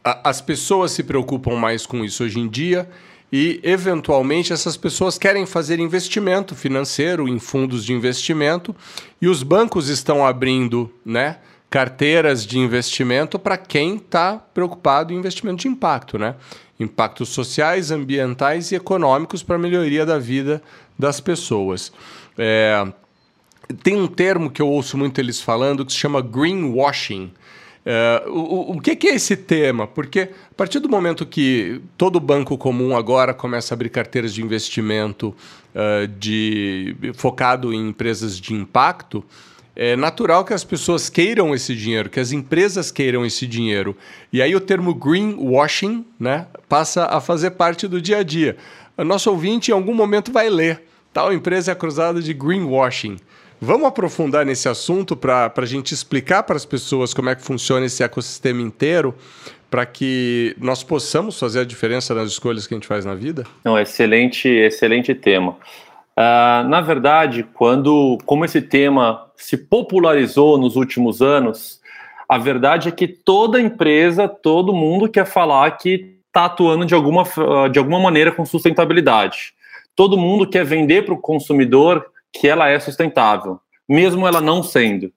a, 0.03 0.29
as 0.29 0.41
pessoas 0.41 0.91
se 0.91 1.03
preocupam 1.03 1.55
mais 1.55 1.85
com 1.85 2.03
isso 2.03 2.23
hoje 2.23 2.39
em 2.39 2.47
dia 2.47 2.87
e, 3.31 3.59
eventualmente, 3.63 4.53
essas 4.53 4.77
pessoas 4.77 5.17
querem 5.17 5.45
fazer 5.45 5.79
investimento 5.79 6.55
financeiro 6.55 7.27
em 7.27 7.39
fundos 7.39 7.83
de 7.83 7.93
investimento 7.93 8.75
e 9.21 9.27
os 9.27 9.43
bancos 9.43 9.89
estão 9.89 10.25
abrindo, 10.25 10.91
né? 11.05 11.37
Carteiras 11.69 12.45
de 12.45 12.59
investimento 12.59 13.37
para 13.37 13.57
quem 13.57 13.95
está 13.95 14.37
preocupado 14.37 15.11
em 15.11 15.17
investimento 15.17 15.63
de 15.63 15.67
impacto, 15.67 16.17
né? 16.17 16.35
Impactos 16.79 17.29
sociais, 17.29 17.91
ambientais 17.91 18.71
e 18.71 18.75
econômicos 18.75 19.41
para 19.41 19.55
a 19.55 19.59
melhoria 19.59 20.05
da 20.05 20.19
vida 20.19 20.61
das 20.97 21.19
pessoas. 21.19 21.91
É, 22.37 22.87
tem 23.81 23.95
um 23.95 24.07
termo 24.07 24.49
que 24.49 24.61
eu 24.61 24.67
ouço 24.67 24.97
muito 24.97 25.19
eles 25.19 25.41
falando 25.41 25.85
que 25.85 25.91
se 25.91 25.97
chama 25.97 26.21
greenwashing. 26.21 27.31
É, 27.85 28.23
o, 28.27 28.75
o 28.75 28.81
que, 28.81 28.95
que, 28.95 29.07
é 29.07 29.15
esse 29.15 29.37
tema? 29.37 29.85
Porque 29.85 30.29
a 30.51 30.55
partir 30.55 30.79
do 30.79 30.89
momento 30.89 31.25
que 31.25 31.81
todo 31.95 32.19
banco 32.19 32.57
comum 32.57 32.97
agora 32.97 33.33
começa 33.33 33.73
a 33.73 33.75
abrir 33.75 33.89
carteiras 33.89 34.33
de 34.33 34.41
investimento 34.41 35.35
uh, 35.75 36.07
de, 36.07 36.95
focado 37.13 37.71
em 37.71 37.89
empresas 37.89 38.39
de 38.39 38.53
impacto, 38.55 39.23
é 39.75 39.95
natural 39.95 40.43
que 40.43 40.53
as 40.53 40.63
pessoas 40.63 41.09
queiram 41.09 41.53
esse 41.53 41.75
dinheiro, 41.75 42.09
que 42.09 42.19
as 42.19 42.31
empresas 42.31 42.91
queiram 42.91 43.25
esse 43.25 43.45
dinheiro. 43.45 43.95
E 44.33 44.41
aí 44.41 44.55
o 44.55 44.59
termo 44.59 44.95
greenwashing 44.95 46.05
né, 46.19 46.47
passa 46.67 47.05
a 47.05 47.21
fazer 47.21 47.51
parte 47.51 47.87
do 47.87 48.01
dia 48.01 48.19
a 48.19 48.23
dia. 48.23 48.57
O 48.97 49.03
nosso 49.03 49.29
ouvinte 49.29 49.69
em 49.69 49.73
algum 49.73 49.93
momento 49.93 50.31
vai 50.31 50.49
ler 50.49 50.81
Tal 51.15 51.31
empresa 51.31 51.71
é 51.71 51.73
acusada 51.73 52.21
de 52.21 52.33
greenwashing. 52.33 53.15
Vamos 53.59 53.87
aprofundar 53.87 54.45
nesse 54.45 54.67
assunto 54.67 55.15
para 55.15 55.51
a 55.55 55.65
gente 55.65 55.93
explicar 55.93 56.43
para 56.43 56.55
as 56.55 56.65
pessoas 56.65 57.13
como 57.13 57.29
é 57.29 57.35
que 57.35 57.41
funciona 57.41 57.85
esse 57.85 58.03
ecossistema 58.03 58.61
inteiro, 58.61 59.15
para 59.69 59.85
que 59.85 60.55
nós 60.59 60.83
possamos 60.83 61.39
fazer 61.39 61.61
a 61.61 61.65
diferença 61.65 62.13
nas 62.13 62.29
escolhas 62.29 62.67
que 62.67 62.73
a 62.73 62.77
gente 62.77 62.87
faz 62.87 63.05
na 63.05 63.15
vida? 63.15 63.45
Não, 63.63 63.79
excelente, 63.79 64.47
excelente 64.47 65.15
tema. 65.15 65.51
Uh, 66.17 66.67
na 66.67 66.81
verdade, 66.81 67.45
quando 67.53 68.17
como 68.25 68.45
esse 68.45 68.61
tema 68.61 69.25
se 69.35 69.57
popularizou 69.57 70.57
nos 70.57 70.75
últimos 70.75 71.21
anos, 71.21 71.81
a 72.27 72.37
verdade 72.37 72.89
é 72.89 72.91
que 72.91 73.07
toda 73.07 73.59
empresa, 73.59 74.27
todo 74.27 74.73
mundo 74.73 75.09
quer 75.09 75.25
falar 75.25 75.71
que 75.71 76.15
está 76.27 76.45
atuando 76.45 76.85
de 76.85 76.93
alguma, 76.93 77.23
de 77.71 77.79
alguma 77.79 77.99
maneira 77.99 78.31
com 78.31 78.45
sustentabilidade 78.45 79.55
todo 79.95 80.17
mundo 80.17 80.47
quer 80.47 80.65
vender 80.65 81.05
para 81.05 81.13
o 81.13 81.17
consumidor 81.17 82.05
que 82.39 82.47
ela 82.47 82.69
é 82.69 82.79
sustentável, 82.79 83.59
mesmo 83.87 84.27
ela 84.27 84.41
não 84.41 84.61
sendo. 84.61 85.11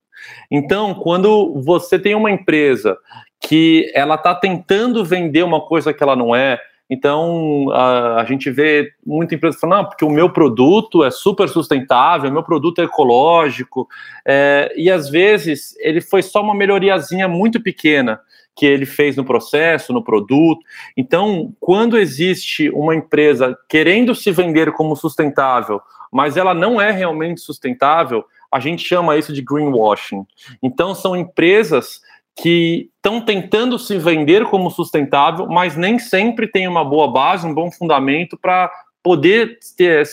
Então, 0.50 0.94
quando 0.94 1.60
você 1.62 1.98
tem 1.98 2.14
uma 2.14 2.30
empresa 2.30 2.96
que 3.40 3.90
ela 3.94 4.14
está 4.14 4.34
tentando 4.34 5.04
vender 5.04 5.42
uma 5.42 5.60
coisa 5.60 5.92
que 5.92 6.02
ela 6.02 6.16
não 6.16 6.34
é, 6.34 6.58
então 6.90 7.70
a, 7.70 8.20
a 8.20 8.24
gente 8.24 8.50
vê 8.50 8.90
muita 9.04 9.34
empresa 9.34 9.58
falando, 9.58 9.82
não, 9.82 9.84
porque 9.84 10.04
o 10.04 10.10
meu 10.10 10.30
produto 10.30 11.04
é 11.04 11.10
super 11.10 11.48
sustentável, 11.48 12.30
o 12.30 12.32
meu 12.32 12.42
produto 12.42 12.80
é 12.80 12.84
ecológico, 12.84 13.86
é, 14.26 14.72
e 14.76 14.90
às 14.90 15.08
vezes 15.08 15.76
ele 15.80 16.00
foi 16.00 16.22
só 16.22 16.40
uma 16.40 16.54
melhoriazinha 16.54 17.28
muito 17.28 17.60
pequena 17.60 18.20
que 18.56 18.66
ele 18.66 18.86
fez 18.86 19.16
no 19.16 19.24
processo, 19.24 19.92
no 19.92 20.02
produto. 20.02 20.60
Então, 20.96 21.54
quando 21.60 21.96
existe 21.96 22.68
uma 22.70 22.92
empresa 22.92 23.56
querendo 23.68 24.16
se 24.16 24.32
vender 24.32 24.72
como 24.72 24.96
sustentável, 24.96 25.80
mas 26.12 26.36
ela 26.36 26.54
não 26.54 26.80
é 26.80 26.90
realmente 26.90 27.40
sustentável, 27.40 28.24
a 28.50 28.60
gente 28.60 28.86
chama 28.86 29.16
isso 29.16 29.32
de 29.32 29.42
greenwashing. 29.42 30.26
Então, 30.62 30.94
são 30.94 31.16
empresas 31.16 32.00
que 32.40 32.90
estão 32.96 33.20
tentando 33.20 33.78
se 33.78 33.98
vender 33.98 34.44
como 34.44 34.70
sustentável, 34.70 35.46
mas 35.46 35.76
nem 35.76 35.98
sempre 35.98 36.46
tem 36.46 36.68
uma 36.68 36.84
boa 36.84 37.10
base, 37.10 37.46
um 37.46 37.52
bom 37.52 37.70
fundamento 37.70 38.38
para 38.38 38.70
poder 39.02 39.58
ter, 39.76 40.06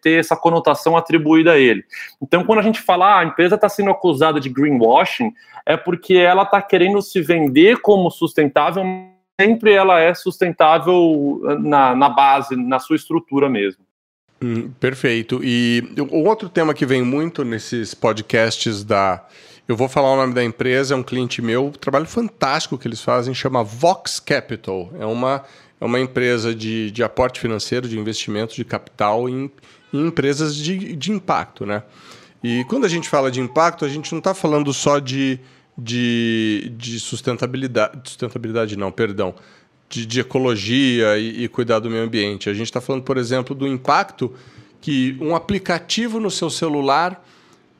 ter, 0.00 0.20
essa 0.20 0.36
conotação 0.36 0.96
atribuída 0.96 1.52
a 1.52 1.58
ele. 1.58 1.84
Então, 2.20 2.44
quando 2.44 2.58
a 2.58 2.62
gente 2.62 2.80
fala 2.80 3.06
ah, 3.06 3.18
a 3.20 3.24
empresa 3.24 3.54
está 3.54 3.68
sendo 3.68 3.90
acusada 3.90 4.38
de 4.38 4.48
greenwashing, 4.48 5.32
é 5.64 5.76
porque 5.76 6.14
ela 6.14 6.42
está 6.42 6.60
querendo 6.60 7.00
se 7.00 7.20
vender 7.20 7.80
como 7.80 8.10
sustentável, 8.10 8.84
sempre 9.40 9.72
ela 9.72 10.00
é 10.00 10.14
sustentável 10.14 11.40
na, 11.60 11.94
na 11.94 12.08
base, 12.08 12.54
na 12.56 12.78
sua 12.78 12.96
estrutura 12.96 13.48
mesmo. 13.48 13.82
Hum, 14.42 14.70
perfeito. 14.80 15.40
E 15.42 15.84
o 16.10 16.24
outro 16.24 16.48
tema 16.48 16.74
que 16.74 16.84
vem 16.84 17.02
muito 17.02 17.44
nesses 17.44 17.94
podcasts 17.94 18.82
da. 18.82 19.24
Eu 19.68 19.76
vou 19.76 19.88
falar 19.88 20.12
o 20.12 20.16
nome 20.16 20.34
da 20.34 20.42
empresa, 20.42 20.94
é 20.94 20.96
um 20.96 21.02
cliente 21.02 21.40
meu, 21.40 21.66
um 21.66 21.70
trabalho 21.70 22.06
fantástico 22.06 22.76
que 22.76 22.88
eles 22.88 23.00
fazem, 23.00 23.32
chama 23.32 23.62
Vox 23.62 24.18
Capital. 24.18 24.92
É 24.98 25.06
uma 25.06 25.44
é 25.80 25.84
uma 25.84 25.98
empresa 25.98 26.54
de, 26.54 26.92
de 26.92 27.02
aporte 27.02 27.40
financeiro, 27.40 27.88
de 27.88 27.98
investimento 27.98 28.54
de 28.54 28.64
capital 28.64 29.28
em, 29.28 29.50
em 29.92 30.06
empresas 30.06 30.54
de, 30.54 30.94
de 30.94 31.10
impacto, 31.10 31.66
né? 31.66 31.82
E 32.40 32.64
quando 32.68 32.84
a 32.84 32.88
gente 32.88 33.08
fala 33.08 33.32
de 33.32 33.40
impacto, 33.40 33.84
a 33.84 33.88
gente 33.88 34.12
não 34.12 34.18
está 34.18 34.32
falando 34.32 34.72
só 34.72 35.00
de, 35.00 35.40
de, 35.76 36.72
de 36.76 37.00
sustentabilidade, 37.00 37.98
sustentabilidade 38.04 38.76
não, 38.76 38.92
perdão, 38.92 39.34
de, 39.92 40.06
de 40.06 40.20
ecologia 40.20 41.18
e, 41.18 41.44
e, 41.44 41.48
cuidar 41.48 41.78
do 41.78 41.90
meio 41.90 42.04
ambiente. 42.04 42.48
A 42.48 42.54
gente 42.54 42.64
está 42.66 42.80
falando, 42.80 43.02
por 43.02 43.18
exemplo, 43.18 43.54
do 43.54 43.68
impacto 43.68 44.32
que 44.80 45.14
um 45.20 45.36
aplicativo 45.36 46.18
no 46.18 46.30
seu 46.30 46.48
celular 46.48 47.22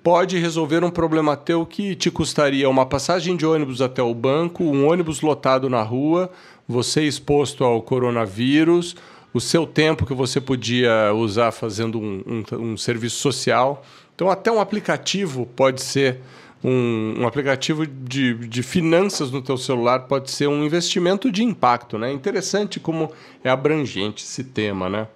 pode 0.02 0.36
resolver 0.36 0.84
um 0.84 0.90
problema 0.90 1.36
teu 1.36 1.64
que 1.64 1.94
te 1.94 2.10
custaria 2.10 2.68
uma 2.68 2.84
passagem 2.84 3.34
de 3.34 3.46
ônibus 3.46 3.80
até 3.80 4.02
o 4.02 4.14
banco, 4.14 4.62
um 4.62 4.86
ônibus 4.86 5.22
lotado 5.22 5.70
na 5.70 5.82
rua, 5.82 6.30
você 6.68 7.02
exposto 7.02 7.64
ao 7.64 7.80
coronavírus, 7.80 8.94
o 9.32 9.40
seu 9.40 9.66
tempo 9.66 10.04
que 10.04 10.12
você 10.12 10.38
podia 10.38 11.14
usar 11.14 11.50
fazendo 11.50 11.98
um, 11.98 12.44
um, 12.52 12.72
um 12.72 12.76
serviço 12.76 13.16
social. 13.16 13.82
Então, 14.14 14.28
até 14.28 14.52
um 14.52 14.60
aplicativo 14.60 15.46
pode 15.56 15.80
ser 15.80 16.20
um, 16.62 17.20
um, 17.20 17.26
aplicativo 17.26 17.86
de, 17.86 18.34
de 18.34 18.62
finanças 18.62 19.30
no 19.30 19.42
teu 19.42 19.56
celular 19.56 20.00
pode 20.00 20.30
ser 20.30 20.46
um 20.46 20.64
investimento 20.64 21.30
de 21.30 21.42
impacto, 21.42 21.98
né? 21.98 22.12
Interessante 22.12 22.78
como 22.78 23.10
é 23.42 23.50
abrangente 23.50 24.24
esse 24.24 24.44
tema, 24.44 24.88
né? 24.88 25.08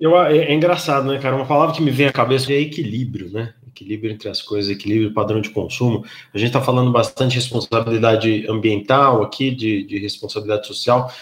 Eu, 0.00 0.16
é, 0.20 0.36
é 0.36 0.54
engraçado, 0.54 1.06
né, 1.06 1.18
cara? 1.18 1.36
Uma 1.36 1.46
palavra 1.46 1.74
que 1.74 1.82
me 1.82 1.90
vem 1.90 2.06
à 2.06 2.12
cabeça 2.12 2.52
é 2.52 2.60
equilíbrio, 2.60 3.30
né? 3.30 3.54
equilíbrio 3.78 4.12
entre 4.12 4.28
as 4.28 4.42
coisas, 4.42 4.70
equilíbrio 4.70 5.14
padrão 5.14 5.40
de 5.40 5.50
consumo. 5.50 6.04
A 6.34 6.38
gente 6.38 6.48
está 6.48 6.60
falando 6.60 6.90
bastante 6.90 7.32
de 7.32 7.36
responsabilidade 7.36 8.46
ambiental 8.48 9.22
aqui, 9.22 9.50
de, 9.50 9.84
de 9.84 9.98
responsabilidade 9.98 10.66
social. 10.66 11.12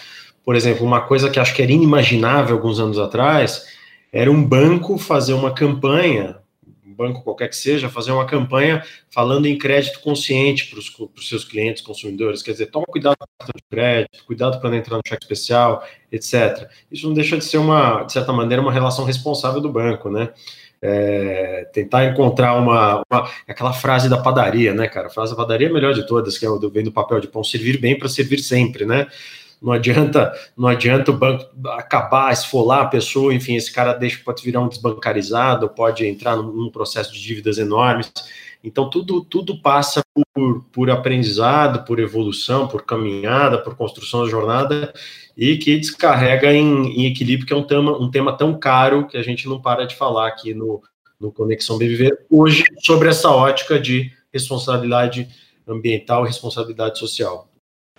por 0.43 0.55
exemplo, 0.55 0.85
uma 0.85 1.01
coisa 1.01 1.29
que 1.29 1.39
acho 1.39 1.53
que 1.53 1.61
era 1.61 1.71
inimaginável 1.71 2.55
alguns 2.55 2.79
anos 2.79 2.97
atrás, 2.97 3.65
era 4.11 4.31
um 4.31 4.43
banco 4.43 4.97
fazer 4.97 5.33
uma 5.33 5.53
campanha, 5.53 6.37
banco 6.97 7.23
qualquer 7.23 7.47
que 7.47 7.55
seja, 7.55 7.89
fazer 7.89 8.11
uma 8.11 8.25
campanha 8.25 8.83
falando 9.09 9.45
em 9.45 9.57
crédito 9.57 9.99
consciente 9.99 10.67
para 10.67 10.79
os 10.79 11.29
seus 11.29 11.45
clientes, 11.45 11.83
consumidores, 11.83 12.41
quer 12.41 12.51
dizer, 12.51 12.67
toma 12.67 12.85
cuidado 12.87 13.15
com 13.17 13.23
a 13.23 13.27
carta 13.37 13.53
de 13.55 13.63
crédito, 13.69 14.25
cuidado 14.25 14.59
para 14.59 14.69
não 14.69 14.77
entrar 14.77 14.97
no 14.97 15.03
cheque 15.07 15.23
especial, 15.23 15.85
etc. 16.11 16.69
Isso 16.91 17.07
não 17.07 17.13
deixa 17.13 17.37
de 17.37 17.45
ser 17.45 17.59
uma, 17.59 18.03
de 18.03 18.11
certa 18.11 18.33
maneira, 18.33 18.61
uma 18.61 18.73
relação 18.73 19.05
responsável 19.05 19.61
do 19.61 19.71
banco, 19.71 20.09
né? 20.09 20.29
É, 20.79 21.67
tentar 21.73 22.05
encontrar 22.05 22.55
uma, 22.55 23.01
uma, 23.09 23.29
aquela 23.47 23.73
frase 23.73 24.09
da 24.09 24.17
padaria, 24.17 24.73
né, 24.73 24.87
cara? 24.87 25.07
A 25.07 25.09
frase 25.09 25.31
da 25.31 25.37
padaria 25.37 25.67
é 25.67 25.69
a 25.69 25.73
melhor 25.73 25.93
de 25.93 26.05
todas, 26.05 26.37
que 26.37 26.45
é 26.45 26.49
o 26.49 26.57
do 26.57 26.69
vem 26.69 26.83
do 26.83 26.91
papel 26.91 27.19
de 27.19 27.27
pão, 27.27 27.43
servir 27.43 27.79
bem 27.79 27.97
para 27.97 28.09
servir 28.09 28.39
sempre, 28.39 28.85
né? 28.85 29.07
Não 29.61 29.73
adianta, 29.73 30.31
não 30.55 30.67
adianta 30.67 31.11
o 31.11 31.17
banco 31.17 31.45
acabar, 31.69 32.31
esfolar 32.31 32.81
a 32.81 32.87
pessoa, 32.87 33.33
enfim, 33.33 33.55
esse 33.55 33.71
cara 33.71 33.93
deixa, 33.93 34.21
pode 34.23 34.43
virar 34.43 34.61
um 34.61 34.67
desbancarizado, 34.67 35.67
pode 35.69 36.05
entrar 36.05 36.35
num, 36.35 36.69
processo 36.69 37.11
de 37.11 37.21
dívidas 37.21 37.57
enormes. 37.57 38.11
Então, 38.63 38.89
tudo, 38.89 39.23
tudo 39.23 39.59
passa 39.61 40.01
por, 40.13 40.63
por 40.71 40.89
aprendizado, 40.91 41.85
por 41.85 41.99
evolução, 41.99 42.67
por 42.67 42.83
caminhada, 42.83 43.57
por 43.57 43.75
construção 43.75 44.23
da 44.23 44.29
jornada 44.29 44.93
e 45.35 45.57
que 45.57 45.77
descarrega 45.77 46.53
em, 46.53 47.01
em 47.01 47.05
equilíbrio, 47.05 47.47
que 47.47 47.53
é 47.53 47.55
um 47.55 47.63
tema, 47.63 47.97
um 47.97 48.11
tema 48.11 48.37
tão 48.37 48.57
caro 48.57 49.07
que 49.07 49.17
a 49.17 49.23
gente 49.23 49.47
não 49.47 49.61
para 49.61 49.85
de 49.85 49.95
falar 49.95 50.27
aqui 50.27 50.53
no, 50.53 50.81
no 51.19 51.31
Conexão 51.31 51.77
Viver, 51.77 52.25
hoje, 52.29 52.63
sobre 52.79 53.09
essa 53.09 53.29
ótica 53.29 53.79
de 53.79 54.11
responsabilidade 54.31 55.27
ambiental 55.67 56.25
e 56.25 56.27
responsabilidade 56.27 56.99
social. 56.99 57.46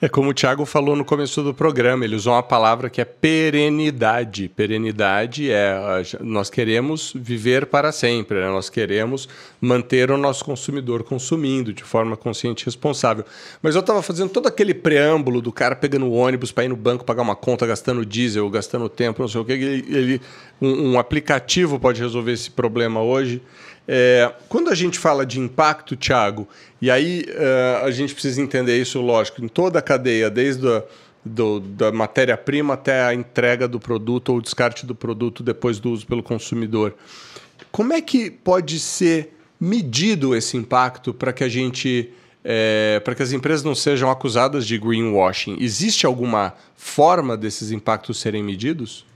É 0.01 0.09
como 0.09 0.31
o 0.31 0.35
Thiago 0.35 0.65
falou 0.65 0.95
no 0.95 1.05
começo 1.05 1.43
do 1.43 1.53
programa, 1.53 2.05
ele 2.05 2.15
usou 2.15 2.33
uma 2.33 2.43
palavra 2.43 2.89
que 2.89 3.01
é 3.01 3.05
perenidade. 3.05 4.49
Perenidade 4.49 5.51
é 5.51 5.77
nós 6.21 6.49
queremos 6.49 7.13
viver 7.17 7.67
para 7.67 7.91
sempre, 7.91 8.39
né? 8.39 8.47
nós 8.47 8.71
queremos 8.71 9.29
manter 9.61 10.13
o 10.13 10.17
nosso 10.17 10.45
consumidor 10.45 11.03
consumindo 11.03 11.73
de 11.73 11.83
forma 11.83 12.17
consciente 12.17 12.63
e 12.63 12.67
responsável. 12.67 13.25
Mas 13.61 13.75
eu 13.75 13.81
estava 13.81 14.01
fazendo 14.01 14.31
todo 14.31 14.47
aquele 14.47 14.73
preâmbulo 14.73 15.43
do 15.43 15.51
cara 15.51 15.75
pegando 15.75 16.07
o 16.07 16.13
ônibus 16.13 16.53
para 16.53 16.65
ir 16.65 16.69
no 16.69 16.77
banco 16.77 17.05
pagar 17.05 17.23
uma 17.23 17.35
conta, 17.35 17.67
gastando 17.67 18.07
diesel, 18.07 18.49
gastando 18.49 18.89
tempo, 18.89 19.21
não 19.21 19.29
sei 19.29 19.41
o 19.41 19.45
que. 19.45 19.53
Ele, 19.53 20.21
um, 20.61 20.93
um 20.93 20.99
aplicativo 21.01 21.77
pode 21.77 22.01
resolver 22.01 22.31
esse 22.31 22.53
problema 22.53 23.03
hoje. 23.03 23.43
É, 23.91 24.31
quando 24.51 24.69
a 24.69 24.75
gente 24.75 24.99
fala 24.99 25.25
de 25.25 25.41
impacto, 25.41 25.97
Thiago, 25.97 26.47
e 26.81 26.91
aí 26.91 27.25
uh, 27.27 27.87
a 27.87 27.91
gente 27.91 28.13
precisa 28.13 28.43
entender 28.43 28.79
isso, 28.79 29.01
lógico, 29.01 29.43
em 29.43 29.49
toda 29.49 29.79
a 29.79 29.83
cadeia, 29.83 30.29
desde 30.29 30.69
a, 30.69 30.85
do, 31.25 31.59
da 31.59 31.91
matéria-prima 31.91 32.75
até 32.75 33.03
a 33.03 33.15
entrega 33.15 33.67
do 33.67 33.81
produto 33.81 34.35
ou 34.35 34.43
descarte 34.43 34.85
do 34.85 34.95
produto 34.95 35.43
depois 35.43 35.81
do 35.81 35.91
uso 35.91 36.07
pelo 36.07 36.23
consumidor. 36.23 36.95
Como 37.73 37.95
é 37.95 38.03
que 38.03 38.31
pode 38.31 38.79
ser 38.79 39.35
medido 39.59 40.37
esse 40.37 40.59
impacto 40.59 41.15
para 41.15 41.33
que 41.33 41.43
a 41.43 41.49
gente 41.49 42.13
é, 42.45 43.01
para 43.05 43.15
que 43.15 43.23
as 43.23 43.33
empresas 43.33 43.65
não 43.65 43.75
sejam 43.75 44.11
acusadas 44.11 44.67
de 44.67 44.79
greenwashing? 44.79 45.57
Existe 45.61 46.05
alguma 46.05 46.55
forma 46.77 47.39
desses 47.39 47.71
impactos 47.71 48.21
serem 48.21 48.43
medidos? 48.43 49.08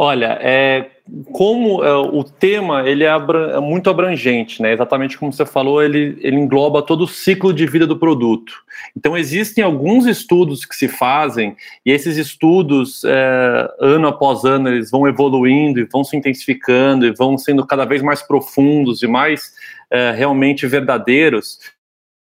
Olha, 0.00 0.38
é, 0.40 0.90
como 1.32 1.82
é, 1.82 1.92
o 1.92 2.22
tema 2.22 2.88
ele 2.88 3.02
é, 3.02 3.08
é, 3.08 3.58
muito 3.58 3.90
abrangente, 3.90 4.62
né? 4.62 4.72
Exatamente 4.72 5.18
como 5.18 5.32
você 5.32 5.44
falou, 5.44 5.82
ele, 5.82 6.16
ele 6.20 6.36
engloba 6.36 6.82
todo 6.82 7.02
o 7.02 7.08
ciclo 7.08 7.52
de 7.52 7.66
vida 7.66 7.84
do 7.84 7.98
produto. 7.98 8.52
Então 8.96 9.18
existem 9.18 9.64
alguns 9.64 10.06
estudos 10.06 10.64
que 10.64 10.76
se 10.76 10.86
fazem 10.86 11.56
e 11.84 11.90
esses 11.90 12.16
estudos 12.16 13.02
é, 13.04 13.68
ano 13.80 14.06
após 14.06 14.44
ano 14.44 14.68
eles 14.68 14.88
vão 14.88 15.08
evoluindo 15.08 15.80
e 15.80 15.84
vão 15.84 16.04
se 16.04 16.16
intensificando 16.16 17.04
e 17.04 17.12
vão 17.12 17.36
sendo 17.36 17.66
cada 17.66 17.84
vez 17.84 18.00
mais 18.00 18.22
profundos 18.22 19.02
e 19.02 19.08
mais 19.08 19.52
é, 19.90 20.12
realmente 20.12 20.64
verdadeiros 20.64 21.58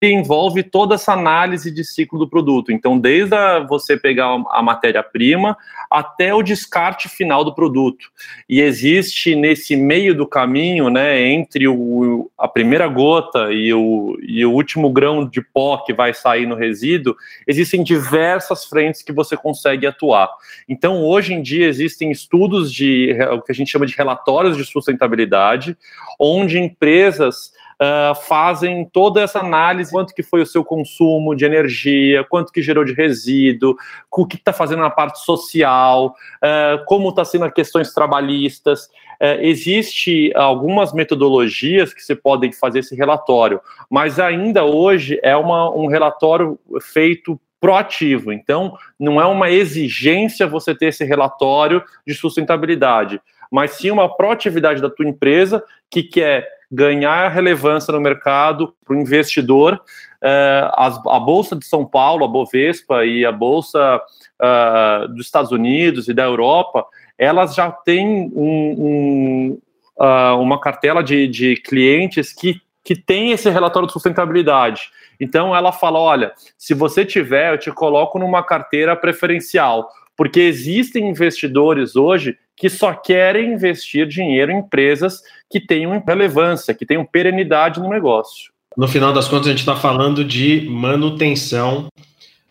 envolve 0.02 0.62
toda 0.62 0.94
essa 0.94 1.14
análise 1.14 1.70
de 1.70 1.82
ciclo 1.82 2.18
do 2.18 2.28
produto. 2.28 2.70
Então, 2.70 2.98
desde 2.98 3.34
a, 3.34 3.60
você 3.60 3.96
pegar 3.96 4.36
a 4.50 4.62
matéria-prima 4.62 5.56
até 5.90 6.34
o 6.34 6.42
descarte 6.42 7.08
final 7.08 7.42
do 7.42 7.54
produto. 7.54 8.10
E 8.48 8.60
existe 8.60 9.34
nesse 9.34 9.74
meio 9.74 10.14
do 10.14 10.26
caminho, 10.26 10.90
né, 10.90 11.22
entre 11.22 11.66
o, 11.66 12.30
a 12.36 12.46
primeira 12.46 12.86
gota 12.88 13.50
e 13.52 13.72
o, 13.72 14.18
e 14.20 14.44
o 14.44 14.52
último 14.52 14.90
grão 14.90 15.26
de 15.26 15.40
pó 15.40 15.78
que 15.78 15.94
vai 15.94 16.12
sair 16.12 16.46
no 16.46 16.54
resíduo, 16.54 17.16
existem 17.46 17.82
diversas 17.82 18.66
frentes 18.66 19.02
que 19.02 19.12
você 19.12 19.36
consegue 19.36 19.86
atuar. 19.86 20.28
Então, 20.68 21.02
hoje 21.02 21.32
em 21.32 21.40
dia, 21.40 21.66
existem 21.66 22.10
estudos 22.10 22.70
de 22.70 23.16
o 23.32 23.40
que 23.40 23.52
a 23.52 23.54
gente 23.54 23.70
chama 23.70 23.86
de 23.86 23.96
relatórios 23.96 24.56
de 24.56 24.64
sustentabilidade, 24.64 25.76
onde 26.20 26.58
empresas 26.58 27.55
uh, 27.80 28.14
fazem 28.14 28.88
toda 28.92 29.20
essa 29.20 29.40
análise, 29.40 29.90
quanto 29.90 30.14
que 30.14 30.22
foi 30.22 30.42
o 30.42 30.46
seu 30.46 30.64
consumo 30.64 31.34
de 31.34 31.44
energia, 31.44 32.24
quanto 32.24 32.52
que 32.52 32.62
gerou 32.62 32.84
de 32.84 32.92
resíduo, 32.92 33.76
o 34.10 34.26
que 34.26 34.36
está 34.36 34.52
fazendo 34.52 34.80
na 34.80 34.90
parte 34.90 35.20
social, 35.20 36.14
uh, 36.42 36.84
como 36.86 37.10
está 37.10 37.24
sendo 37.24 37.44
as 37.44 37.52
questões 37.52 37.92
trabalhistas. 37.92 38.86
Uh, 39.20 39.40
existe 39.40 40.32
algumas 40.34 40.92
metodologias 40.92 41.92
que 41.94 42.02
se 42.02 42.14
podem 42.14 42.52
fazer 42.52 42.80
esse 42.80 42.94
relatório, 42.94 43.60
mas 43.90 44.18
ainda 44.18 44.64
hoje 44.64 45.18
é 45.22 45.36
uma, 45.36 45.70
um 45.70 45.86
relatório 45.86 46.58
feito 46.80 47.40
proativo. 47.58 48.32
Então, 48.32 48.76
não 49.00 49.20
é 49.20 49.24
uma 49.24 49.50
exigência 49.50 50.46
você 50.46 50.74
ter 50.74 50.86
esse 50.86 51.04
relatório 51.04 51.82
de 52.06 52.14
sustentabilidade, 52.14 53.20
mas 53.50 53.72
sim 53.72 53.90
uma 53.90 54.14
proatividade 54.14 54.82
da 54.82 54.90
tua 54.90 55.08
empresa 55.08 55.64
que 55.90 56.02
quer 56.02 56.55
ganhar 56.70 57.28
relevância 57.28 57.92
no 57.92 58.00
mercado 58.00 58.74
para 58.84 58.96
o 58.96 59.00
investidor. 59.00 59.80
Uh, 60.22 61.10
a 61.10 61.20
Bolsa 61.20 61.54
de 61.54 61.66
São 61.66 61.84
Paulo, 61.84 62.24
a 62.24 62.28
Bovespa 62.28 63.04
e 63.04 63.24
a 63.24 63.30
Bolsa 63.30 64.00
uh, 64.40 65.08
dos 65.08 65.26
Estados 65.26 65.52
Unidos 65.52 66.08
e 66.08 66.14
da 66.14 66.24
Europa, 66.24 66.84
elas 67.18 67.54
já 67.54 67.70
têm 67.70 68.30
um, 68.34 68.74
um, 68.78 69.58
uh, 69.98 70.40
uma 70.40 70.60
cartela 70.60 71.02
de, 71.02 71.28
de 71.28 71.56
clientes 71.56 72.32
que, 72.32 72.60
que 72.84 72.96
tem 72.96 73.32
esse 73.32 73.48
relatório 73.50 73.86
de 73.86 73.92
sustentabilidade. 73.92 74.90
Então 75.20 75.54
ela 75.54 75.72
fala: 75.72 75.98
olha, 75.98 76.32
se 76.58 76.74
você 76.74 77.04
tiver, 77.04 77.52
eu 77.52 77.58
te 77.58 77.70
coloco 77.70 78.18
numa 78.18 78.42
carteira 78.42 78.96
preferencial, 78.96 79.88
porque 80.16 80.40
existem 80.40 81.08
investidores 81.08 81.96
hoje 81.96 82.36
que 82.56 82.70
só 82.70 82.94
querem 82.94 83.52
investir 83.52 84.06
dinheiro 84.06 84.50
em 84.50 84.58
empresas 84.58 85.22
que 85.50 85.60
tenham 85.60 86.02
relevância, 86.04 86.74
que 86.74 86.86
tenham 86.86 87.04
perenidade 87.04 87.78
no 87.78 87.88
negócio. 87.88 88.50
No 88.76 88.88
final 88.88 89.12
das 89.12 89.28
contas, 89.28 89.46
a 89.46 89.50
gente 89.50 89.60
está 89.60 89.76
falando 89.76 90.24
de 90.24 90.66
manutenção, 90.68 91.88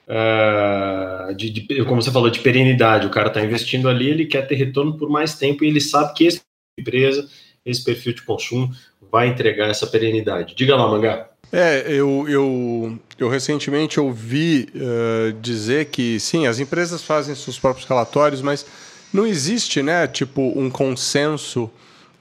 uh, 0.08 1.34
de, 1.36 1.50
de, 1.50 1.86
como 1.86 2.02
você 2.02 2.12
falou, 2.12 2.30
de 2.30 2.40
perenidade. 2.40 3.08
O 3.08 3.12
cara 3.12 3.28
está 3.28 3.42
investindo 3.42 3.90
ali, 3.90 4.10
ele 4.10 4.26
quer 4.26 4.48
ter 4.48 4.56
retorno 4.56 4.98
por 4.98 5.10
mais 5.10 5.36
tempo 5.36 5.64
e 5.64 5.68
ele 5.68 5.82
sabe 5.82 6.14
que 6.14 6.28
essa 6.28 6.42
empresa, 6.80 7.28
esse 7.66 7.84
perfil 7.84 8.14
de 8.14 8.24
consumo, 8.24 8.72
vai 9.12 9.28
entregar 9.28 9.70
essa 9.70 9.88
perenidade. 9.88 10.56
Diga 10.56 10.76
lá, 10.76 10.88
Mangá. 10.88 11.30
É, 11.52 11.86
eu, 11.88 12.26
eu, 12.28 13.00
eu 13.20 13.30
recentemente 13.30 14.00
ouvi 14.00 14.68
uh, 14.76 15.32
dizer 15.40 15.86
que 15.86 16.20
sim, 16.20 16.48
as 16.48 16.60
empresas 16.60 17.04
fazem 17.04 17.36
seus 17.36 17.60
próprios 17.60 17.88
relatórios, 17.88 18.42
mas 18.42 18.66
não 19.16 19.26
existe, 19.26 19.82
né, 19.82 20.06
tipo, 20.06 20.54
um 20.56 20.70
consenso 20.70 21.72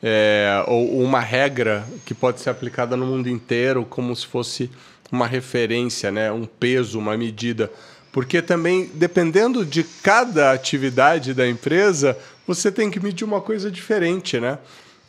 é, 0.03 0.63
ou 0.67 1.03
uma 1.03 1.21
regra 1.21 1.85
que 2.05 2.15
pode 2.15 2.41
ser 2.41 2.51
aplicada 2.51 2.97
no 2.97 3.05
mundo 3.05 3.29
inteiro 3.29 3.85
como 3.85 4.15
se 4.15 4.27
fosse 4.27 4.71
uma 5.11 5.27
referência, 5.27 6.11
né, 6.11 6.31
um 6.31 6.45
peso, 6.45 6.99
uma 6.99 7.17
medida. 7.17 7.71
Porque 8.13 8.41
também, 8.41 8.89
dependendo 8.95 9.65
de 9.65 9.83
cada 9.83 10.53
atividade 10.53 11.35
da 11.35 11.49
empresa, 11.49 12.17
você 12.47 12.71
tem 12.71 12.91
que 12.91 13.01
medir 13.01 13.25
uma 13.25 13.41
coisa 13.41 13.71
diferente, 13.71 14.39
né? 14.39 14.59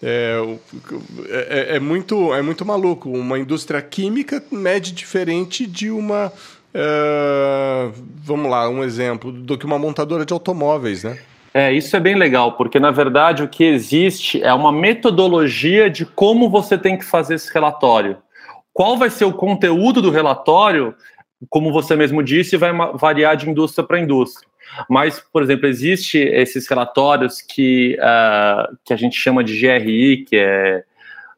É, 0.01 0.39
é, 1.29 1.75
é, 1.75 1.79
muito, 1.79 2.33
é 2.33 2.41
muito 2.41 2.65
maluco. 2.65 3.09
Uma 3.11 3.37
indústria 3.37 3.81
química 3.81 4.43
mede 4.51 4.91
diferente 4.91 5.67
de 5.67 5.91
uma. 5.91 6.33
Uh, 6.73 7.93
vamos 8.23 8.49
lá, 8.49 8.67
um 8.67 8.83
exemplo, 8.83 9.31
do 9.31 9.57
que 9.57 9.65
uma 9.65 9.79
montadora 9.79 10.25
de 10.25 10.33
automóveis, 10.33 11.03
né? 11.03 11.19
É, 11.57 11.71
isso 11.71 11.95
é 11.95 12.01
bem 12.01 12.15
legal, 12.15 12.51
porque 12.57 12.81
na 12.81 12.91
verdade 12.91 13.41
o 13.41 13.47
que 13.47 13.63
existe 13.63 14.43
é 14.43 14.53
uma 14.53 14.73
metodologia 14.73 15.89
de 15.89 16.05
como 16.05 16.49
você 16.49 16.77
tem 16.77 16.97
que 16.97 17.05
fazer 17.05 17.35
esse 17.35 17.53
relatório. 17.53 18.17
Qual 18.73 18.97
vai 18.97 19.09
ser 19.09 19.23
o 19.23 19.31
conteúdo 19.31 20.01
do 20.01 20.11
relatório, 20.11 20.93
como 21.49 21.71
você 21.71 21.95
mesmo 21.95 22.21
disse, 22.21 22.57
vai 22.57 22.73
variar 22.95 23.37
de 23.37 23.49
indústria 23.49 23.87
para 23.87 24.01
indústria. 24.01 24.45
Mas, 24.89 25.21
por 25.31 25.41
exemplo, 25.41 25.65
existe 25.65 26.17
esses 26.17 26.67
relatórios 26.67 27.41
que, 27.41 27.97
uh, 28.01 28.77
que 28.83 28.91
a 28.91 28.97
gente 28.97 29.15
chama 29.15 29.41
de 29.41 29.57
GRI, 29.57 30.25
que 30.25 30.35
é 30.35 30.83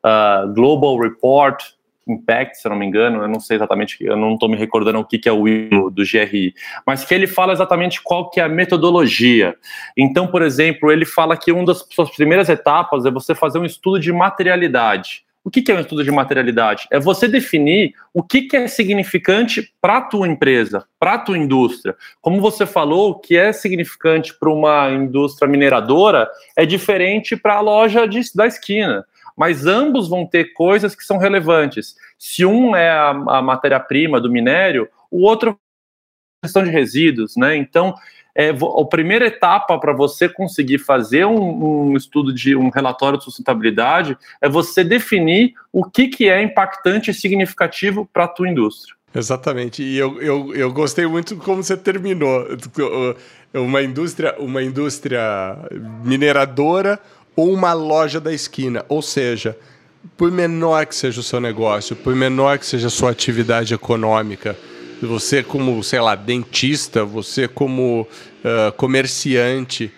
uh, 0.03 0.51
Global 0.51 0.97
Report 0.97 1.63
Impact, 2.07 2.57
se 2.57 2.67
eu 2.67 2.71
não 2.71 2.77
me 2.77 2.85
engano, 2.85 3.21
eu 3.21 3.27
não 3.27 3.39
sei 3.39 3.57
exatamente, 3.57 3.97
eu 4.01 4.15
não 4.15 4.33
estou 4.33 4.49
me 4.49 4.57
recordando 4.57 4.99
o 4.99 5.05
que, 5.05 5.17
que 5.17 5.29
é 5.29 5.31
o 5.31 5.47
I 5.47 5.69
do 5.69 6.03
GRI, 6.03 6.53
mas 6.85 7.03
que 7.03 7.13
ele 7.13 7.27
fala 7.27 7.53
exatamente 7.53 8.01
qual 8.01 8.29
que 8.29 8.39
é 8.39 8.43
a 8.43 8.49
metodologia. 8.49 9.55
Então, 9.95 10.27
por 10.27 10.41
exemplo, 10.41 10.91
ele 10.91 11.05
fala 11.05 11.37
que 11.37 11.51
uma 11.51 11.65
das 11.65 11.85
suas 11.89 12.09
primeiras 12.11 12.49
etapas 12.49 13.05
é 13.05 13.11
você 13.11 13.35
fazer 13.35 13.59
um 13.59 13.65
estudo 13.65 13.99
de 13.99 14.11
materialidade. 14.11 15.25
O 15.47 15.49
que, 15.49 15.61
que 15.61 15.71
é 15.71 15.75
um 15.75 15.79
estudo 15.79 16.03
de 16.03 16.11
materialidade? 16.11 16.89
É 16.91 16.99
você 16.99 17.25
definir 17.25 17.93
o 18.13 18.21
que, 18.21 18.41
que 18.41 18.57
é 18.57 18.67
significante 18.67 19.71
para 19.79 19.95
a 19.95 20.01
tua 20.01 20.27
empresa, 20.27 20.83
para 20.99 21.13
a 21.13 21.17
tua 21.17 21.37
indústria. 21.37 21.95
Como 22.19 22.41
você 22.41 22.65
falou, 22.65 23.11
o 23.11 23.15
que 23.15 23.37
é 23.37 23.53
significante 23.53 24.37
para 24.37 24.49
uma 24.49 24.91
indústria 24.91 25.47
mineradora 25.47 26.29
é 26.53 26.65
diferente 26.65 27.37
para 27.37 27.55
a 27.55 27.61
loja 27.61 28.05
de, 28.05 28.19
da 28.35 28.45
esquina 28.45 29.05
mas 29.37 29.67
ambos 29.67 30.09
vão 30.09 30.25
ter 30.25 30.53
coisas 30.53 30.95
que 30.95 31.03
são 31.03 31.17
relevantes. 31.17 31.95
Se 32.17 32.43
um 32.43 32.75
é 32.75 32.89
a, 32.89 33.09
a 33.09 33.41
matéria-prima 33.41 34.19
do 34.19 34.31
minério, 34.31 34.89
o 35.11 35.21
outro 35.21 35.51
é 35.51 36.47
questão 36.47 36.63
de 36.63 36.71
resíduos, 36.71 37.37
né? 37.37 37.55
Então, 37.55 37.93
é, 38.37 38.49
a 38.49 38.85
primeira 38.85 39.25
etapa 39.25 39.79
para 39.79 39.93
você 39.93 40.29
conseguir 40.29 40.77
fazer 40.77 41.25
um, 41.25 41.89
um, 41.89 41.97
estudo 41.97 42.31
de 42.31 42.55
um 42.55 42.69
relatório 42.69 43.17
de 43.17 43.23
sustentabilidade 43.23 44.15
é 44.39 44.47
você 44.47 44.83
definir 44.83 45.53
o 45.73 45.83
que, 45.83 46.07
que 46.07 46.29
é 46.29 46.41
impactante 46.41 47.09
e 47.09 47.13
significativo 47.15 48.07
para 48.11 48.25
a 48.25 48.27
tua 48.27 48.47
indústria. 48.47 48.95
Exatamente. 49.15 49.81
E 49.81 49.97
eu, 49.97 50.21
eu, 50.21 50.53
eu 50.53 50.71
gostei 50.71 51.07
muito 51.07 51.35
como 51.37 51.63
você 51.63 51.75
terminou. 51.75 52.45
Uma 53.53 53.81
indústria, 53.81 54.35
uma 54.37 54.61
indústria 54.61 55.57
mineradora 56.03 56.99
ou 57.37 57.53
uma 57.53 57.71
loja 57.71 58.19
da 58.19 58.33
esquina. 58.33 58.83
Ou 58.89 59.01
seja, 59.01 59.55
por 60.17 60.31
menor 60.31 60.87
que 60.87 60.95
seja 60.95 61.21
o 61.21 61.23
seu 61.23 61.39
negócio, 61.39 61.95
por 61.95 62.15
menor 62.15 62.57
que 62.57 62.65
seja 62.65 62.87
a 62.87 62.89
sua 62.89 63.11
atividade 63.11 63.73
econômica, 63.73 64.57
você 64.99 65.43
como, 65.43 65.83
sei 65.83 66.01
lá, 66.01 66.15
dentista, 66.15 67.05
você 67.05 67.47
como 67.47 68.01
uh, 68.01 68.71
comerciante, 68.75 69.93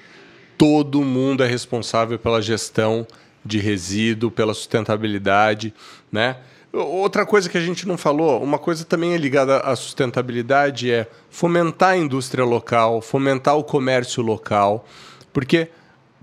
todo 0.58 1.02
mundo 1.02 1.42
é 1.42 1.48
responsável 1.48 2.20
pela 2.20 2.42
gestão 2.42 3.08
de 3.46 3.58
resíduo, 3.58 4.30
pela 4.30 4.54
sustentabilidade, 4.54 5.74
né? 6.12 6.36
Outra 6.72 7.26
coisa 7.26 7.50
que 7.50 7.58
a 7.58 7.62
gente 7.62 7.88
não 7.88 7.98
falou, 7.98 8.44
uma 8.44 8.60
coisa 8.60 8.86
também 8.86 9.14
é 9.14 9.18
ligada 9.18 9.58
à 9.62 9.76
sustentabilidade 9.76 10.92
é 10.92 11.08
fomentar 11.30 11.92
a 11.92 11.98
indústria 11.98 12.44
local, 12.44 13.02
fomentar 13.02 13.58
o 13.58 13.64
comércio 13.64 14.22
local, 14.22 14.86
porque 15.34 15.70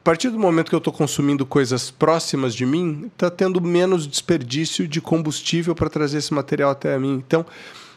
partir 0.06 0.30
do 0.30 0.38
momento 0.38 0.68
que 0.68 0.74
eu 0.76 0.78
estou 0.78 0.92
consumindo 0.92 1.44
coisas 1.44 1.90
próximas 1.90 2.54
de 2.54 2.64
mim, 2.64 3.10
está 3.12 3.28
tendo 3.28 3.60
menos 3.60 4.06
desperdício 4.06 4.86
de 4.86 5.00
combustível 5.00 5.74
para 5.74 5.90
trazer 5.90 6.18
esse 6.18 6.32
material 6.32 6.70
até 6.70 6.96
mim. 6.96 7.14
Então, 7.26 7.44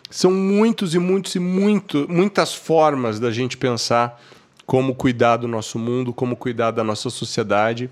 são 0.10 0.32
muitos 0.32 0.95
e 0.95 0.97
muitos 0.97 1.36
e 1.36 1.39
muito, 1.39 2.07
muitas 2.10 2.51
formas 2.51 3.20
da 3.20 3.30
gente 3.30 3.55
pensar 3.55 4.20
como 4.66 4.95
cuidar 4.95 5.38
do 5.38 5.47
nosso 5.47 5.78
mundo, 5.78 6.12
como 6.12 6.36
cuidar 6.36 6.72
da 6.72 6.84
nossa 6.84 7.12
sociedade, 7.12 7.91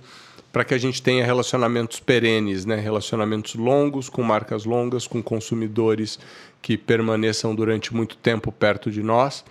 para 0.52 0.66
que 0.66 0.74
a 0.74 0.80
gente 0.80 1.00
tenha 1.00 1.24
relacionamentos 1.24 2.00
perenes, 2.00 2.66
né? 2.66 2.76
relacionamentos 2.76 3.54
longos, 3.54 4.10
com 4.10 4.24
marcas 4.24 4.66
longas, 4.66 5.06
com 5.06 5.22
consumidores 5.22 6.18
que 6.60 6.76
permaneçam 6.76 7.54
durante 7.54 7.94
muito 7.94 8.18
tempo 8.18 8.52
perto 8.52 8.90
de 8.90 9.04
nós 9.04 9.46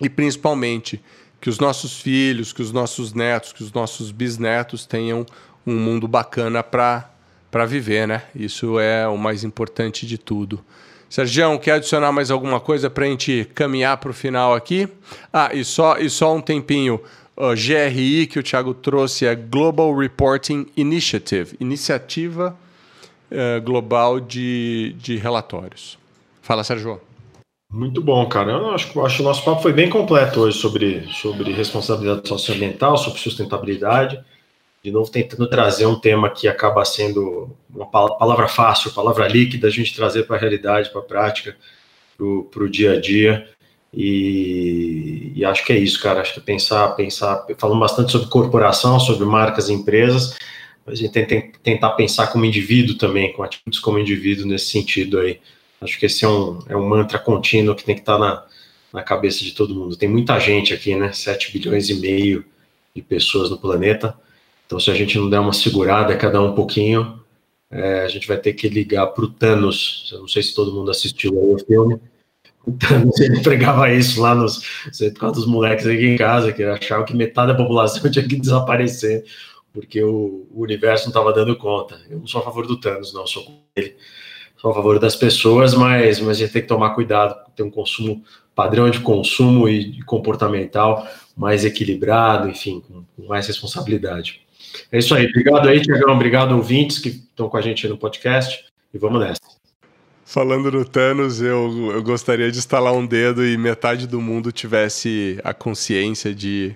e 0.00 0.10
principalmente 0.10 1.00
que 1.44 1.50
os 1.50 1.58
nossos 1.58 2.00
filhos, 2.00 2.54
que 2.54 2.62
os 2.62 2.72
nossos 2.72 3.12
netos, 3.12 3.52
que 3.52 3.62
os 3.62 3.70
nossos 3.70 4.10
bisnetos 4.10 4.86
tenham 4.86 5.26
um 5.66 5.76
mundo 5.76 6.08
bacana 6.08 6.62
para 6.62 7.66
viver, 7.68 8.08
né? 8.08 8.22
Isso 8.34 8.80
é 8.80 9.06
o 9.06 9.18
mais 9.18 9.44
importante 9.44 10.06
de 10.06 10.16
tudo. 10.16 10.64
Sergião, 11.06 11.58
quer 11.58 11.72
adicionar 11.72 12.10
mais 12.12 12.30
alguma 12.30 12.60
coisa 12.60 12.88
para 12.88 13.04
a 13.04 13.08
gente 13.08 13.46
caminhar 13.54 13.98
para 13.98 14.10
o 14.10 14.14
final 14.14 14.54
aqui? 14.54 14.88
Ah, 15.30 15.50
e 15.52 15.66
só, 15.66 15.98
e 15.98 16.08
só 16.08 16.34
um 16.34 16.40
tempinho. 16.40 16.98
O 17.36 17.50
GRI 17.50 18.26
que 18.26 18.38
o 18.38 18.42
Thiago 18.42 18.72
trouxe 18.72 19.26
é 19.26 19.34
Global 19.34 19.94
Reporting 19.94 20.66
Initiative 20.74 21.58
Iniciativa 21.60 22.56
uh, 23.30 23.60
Global 23.60 24.18
de, 24.18 24.96
de 24.96 25.16
Relatórios. 25.16 25.98
Fala, 26.40 26.64
Sérgio. 26.64 27.02
Muito 27.74 28.00
bom, 28.00 28.24
cara. 28.28 28.52
Eu 28.52 28.70
acho, 28.70 29.00
acho 29.00 29.16
que 29.16 29.22
o 29.22 29.24
nosso 29.24 29.44
papo 29.44 29.60
foi 29.60 29.72
bem 29.72 29.90
completo 29.90 30.42
hoje 30.42 30.56
sobre, 30.56 31.08
sobre 31.10 31.52
responsabilidade 31.52 32.28
socioambiental, 32.28 32.96
sobre 32.96 33.18
sustentabilidade. 33.18 34.24
De 34.80 34.92
novo, 34.92 35.10
tentando 35.10 35.48
trazer 35.48 35.84
um 35.84 35.98
tema 35.98 36.30
que 36.30 36.46
acaba 36.46 36.84
sendo 36.84 37.50
uma 37.74 37.86
palavra 37.86 38.46
fácil, 38.46 38.92
palavra 38.92 39.26
líquida, 39.26 39.66
a 39.66 39.70
gente 39.72 39.92
trazer 39.92 40.22
para 40.22 40.36
a 40.36 40.38
realidade, 40.38 40.90
para 40.90 41.00
a 41.00 41.04
prática, 41.04 41.56
para 42.16 42.62
o 42.62 42.68
dia 42.70 42.92
a 42.92 43.00
dia. 43.00 43.48
E, 43.92 45.32
e, 45.34 45.44
acho 45.44 45.64
que 45.64 45.72
é 45.72 45.76
isso, 45.76 46.00
cara. 46.00 46.20
Acho 46.20 46.34
que 46.34 46.40
pensar, 46.42 46.90
pensar, 46.90 47.44
falando 47.58 47.80
bastante 47.80 48.12
sobre 48.12 48.28
corporação, 48.28 49.00
sobre 49.00 49.26
marcas 49.26 49.68
e 49.68 49.72
empresas, 49.72 50.36
mas 50.86 51.00
a 51.00 51.02
gente 51.02 51.12
tem, 51.12 51.26
tem, 51.26 51.50
tentar 51.60 51.90
pensar 51.90 52.28
como 52.28 52.44
indivíduo 52.44 52.96
também, 52.96 53.32
com 53.32 53.42
atitudes 53.42 53.80
como 53.80 53.98
indivíduo 53.98 54.46
nesse 54.46 54.66
sentido 54.66 55.18
aí. 55.18 55.40
Acho 55.84 55.98
que 55.98 56.06
esse 56.06 56.24
é 56.24 56.28
um, 56.28 56.58
é 56.66 56.76
um 56.76 56.88
mantra 56.88 57.18
contínuo 57.18 57.76
que 57.76 57.84
tem 57.84 57.94
que 57.94 58.00
estar 58.00 58.18
na, 58.18 58.44
na 58.92 59.02
cabeça 59.02 59.44
de 59.44 59.52
todo 59.52 59.74
mundo. 59.74 59.96
Tem 59.96 60.08
muita 60.08 60.40
gente 60.40 60.72
aqui, 60.72 60.96
né? 60.96 61.12
7 61.12 61.52
bilhões 61.52 61.90
e 61.90 61.94
meio 61.94 62.44
de 62.96 63.02
pessoas 63.02 63.50
no 63.50 63.58
planeta. 63.58 64.16
Então, 64.64 64.80
se 64.80 64.90
a 64.90 64.94
gente 64.94 65.18
não 65.18 65.28
der 65.28 65.40
uma 65.40 65.52
segurada, 65.52 66.16
cada 66.16 66.40
um 66.40 66.54
pouquinho, 66.54 67.20
é, 67.70 68.00
a 68.00 68.08
gente 68.08 68.26
vai 68.26 68.38
ter 68.38 68.54
que 68.54 68.66
ligar 68.66 69.08
para 69.08 69.24
o 69.24 69.30
Thanos. 69.30 70.08
Eu 70.10 70.20
não 70.20 70.28
sei 70.28 70.42
se 70.42 70.54
todo 70.54 70.72
mundo 70.72 70.90
assistiu 70.90 71.32
o 71.36 71.58
filme. 71.58 72.00
O 72.66 72.72
Thanos, 72.72 73.18
ele 73.20 73.42
pregava 73.42 73.92
isso 73.92 74.22
lá 74.22 74.34
nos. 74.34 74.62
Por 74.98 75.20
causa 75.20 75.36
dos 75.36 75.46
moleques 75.46 75.86
aqui 75.86 76.06
em 76.06 76.16
casa, 76.16 76.50
que 76.50 76.62
achavam 76.62 77.04
que 77.04 77.14
metade 77.14 77.52
da 77.52 77.58
população 77.58 78.00
tinha 78.10 78.26
que 78.26 78.36
desaparecer, 78.36 79.22
porque 79.70 80.02
o, 80.02 80.46
o 80.50 80.62
universo 80.62 81.04
não 81.04 81.10
estava 81.10 81.30
dando 81.30 81.54
conta. 81.56 82.00
Eu 82.08 82.20
não 82.20 82.26
sou 82.26 82.40
a 82.40 82.44
favor 82.44 82.66
do 82.66 82.80
Thanos, 82.80 83.12
não, 83.12 83.26
sou 83.26 83.44
com 83.44 83.60
ele 83.76 83.94
sou 84.64 84.70
a 84.70 84.74
favor 84.74 84.98
das 84.98 85.14
pessoas, 85.14 85.74
mas, 85.74 86.18
mas 86.20 86.38
a 86.38 86.40
gente 86.40 86.52
tem 86.52 86.62
que 86.62 86.68
tomar 86.68 86.94
cuidado, 86.94 87.36
ter 87.54 87.62
um 87.62 87.70
consumo, 87.70 88.24
padrão 88.54 88.88
de 88.88 88.98
consumo 88.98 89.68
e 89.68 90.02
comportamental 90.04 91.06
mais 91.36 91.66
equilibrado, 91.66 92.48
enfim, 92.48 92.80
com, 92.80 93.04
com 93.14 93.28
mais 93.28 93.46
responsabilidade. 93.46 94.40
É 94.90 94.98
isso 94.98 95.14
aí. 95.14 95.26
Obrigado 95.26 95.68
aí, 95.68 95.82
Tiagão. 95.82 96.14
Obrigado, 96.14 96.52
ouvintes 96.52 96.98
que 96.98 97.10
estão 97.10 97.46
com 97.46 97.58
a 97.58 97.60
gente 97.60 97.86
no 97.86 97.98
podcast. 97.98 98.64
E 98.94 98.96
vamos 98.96 99.20
nessa. 99.20 99.40
Falando 100.24 100.72
no 100.72 100.82
Thanos, 100.82 101.42
eu, 101.42 101.92
eu 101.92 102.02
gostaria 102.02 102.50
de 102.50 102.56
instalar 102.56 102.94
um 102.94 103.06
dedo 103.06 103.44
e 103.44 103.58
metade 103.58 104.06
do 104.06 104.18
mundo 104.18 104.50
tivesse 104.50 105.38
a 105.44 105.52
consciência 105.52 106.34
de, 106.34 106.74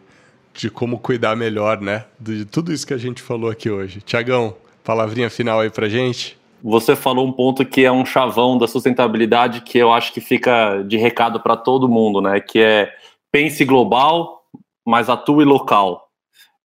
de 0.52 0.68
como 0.68 0.98
cuidar 0.98 1.34
melhor, 1.34 1.80
né? 1.80 2.04
De 2.20 2.44
tudo 2.44 2.70
isso 2.70 2.86
que 2.86 2.92
a 2.92 2.98
gente 2.98 3.22
falou 3.22 3.48
aqui 3.48 3.70
hoje. 3.70 4.02
Tiagão, 4.02 4.54
palavrinha 4.84 5.30
final 5.30 5.60
aí 5.60 5.70
pra 5.70 5.88
gente 5.88 6.37
você 6.62 6.96
falou 6.96 7.26
um 7.26 7.32
ponto 7.32 7.64
que 7.64 7.84
é 7.84 7.92
um 7.92 8.04
chavão 8.04 8.58
da 8.58 8.66
sustentabilidade 8.66 9.60
que 9.60 9.78
eu 9.78 9.92
acho 9.92 10.12
que 10.12 10.20
fica 10.20 10.82
de 10.82 10.96
recado 10.96 11.40
para 11.40 11.56
todo 11.56 11.88
mundo, 11.88 12.20
né? 12.20 12.40
Que 12.40 12.60
é 12.60 12.92
pense 13.30 13.64
global, 13.64 14.42
mas 14.84 15.08
atue 15.08 15.44
local. 15.44 16.08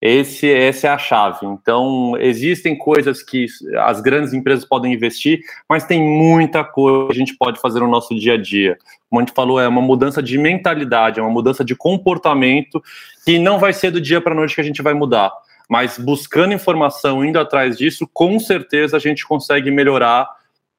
Esse, 0.02 0.52
essa 0.52 0.88
é 0.88 0.90
a 0.90 0.98
chave. 0.98 1.46
Então, 1.46 2.18
existem 2.20 2.78
coisas 2.78 3.24
que 3.24 3.46
as 3.80 4.02
grandes 4.02 4.34
empresas 4.34 4.66
podem 4.66 4.92
investir, 4.92 5.40
mas 5.70 5.86
tem 5.86 6.02
muita 6.02 6.62
coisa 6.62 7.08
que 7.08 7.14
a 7.14 7.18
gente 7.18 7.38
pode 7.38 7.60
fazer 7.62 7.80
no 7.80 7.88
nosso 7.88 8.14
dia 8.14 8.34
a 8.34 8.38
dia. 8.38 8.78
Como 9.10 9.22
a 9.22 9.24
gente 9.24 9.34
falou, 9.34 9.62
é 9.62 9.68
uma 9.68 9.82
mudança 9.82 10.22
de 10.22 10.38
mentalidade, 10.38 11.22
é 11.22 11.24
uma 11.24 11.32
mudança 11.32 11.64
de 11.64 11.74
comportamento 11.74 12.84
que 13.26 13.40
não 13.40 13.58
vai 13.58 13.72
ser 13.72 13.92
do 13.92 14.02
dia 14.02 14.20
para 14.20 14.34
a 14.34 14.36
noite 14.36 14.56
que 14.56 14.62
a 14.62 14.66
gente 14.66 14.82
vai 14.82 14.94
mudar 14.94 15.32
mas 15.70 15.98
buscando 15.98 16.54
informação, 16.54 17.24
indo 17.24 17.40
atrás 17.40 17.78
disso, 17.78 18.08
com 18.14 18.40
certeza 18.40 18.98
a 18.98 19.00
gente 19.00 19.26
consegue 19.26 19.72
melhorar 19.72 20.28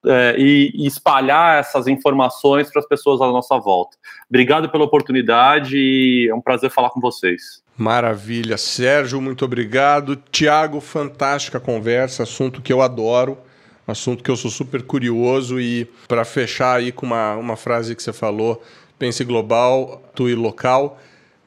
é, 0.06 0.34
e, 0.38 0.70
e, 0.74 0.86
espalhar 0.86 1.58
essas 1.58 1.86
informações 1.86 2.70
para 2.70 2.80
as 2.80 2.86
pessoas 2.86 3.20
à 3.22 3.26
nossa 3.26 3.58
volta. 3.58 3.96
Obrigado 4.28 4.68
pela 4.68 4.84
oportunidade 4.84 5.78
e 5.78 6.28
é 6.28 6.34
um 6.34 6.42
prazer 6.42 6.70
falar 6.70 6.90
com 6.90 7.00
vocês. 7.00 7.62
Maravilha. 7.76 8.56
Sérgio, 8.56 9.20
muito 9.20 9.44
obrigado. 9.44 10.16
Tiago, 10.30 10.80
fantástica 10.80 11.58
conversa, 11.58 12.22
assunto 12.22 12.60
que 12.60 12.72
eu 12.72 12.82
adoro, 12.82 13.38
assunto 13.86 14.22
que 14.22 14.30
eu 14.30 14.36
sou 14.36 14.50
super 14.50 14.82
curioso. 14.82 15.58
E 15.58 15.86
para 16.06 16.24
fechar 16.24 16.76
aí 16.76 16.92
com 16.92 17.06
uma, 17.06 17.34
uma 17.36 17.56
frase 17.56 17.96
que 17.96 18.02
você 18.02 18.12
falou, 18.12 18.62
pense 18.98 19.24
global, 19.24 20.02
tue 20.14 20.34
local, 20.34 20.98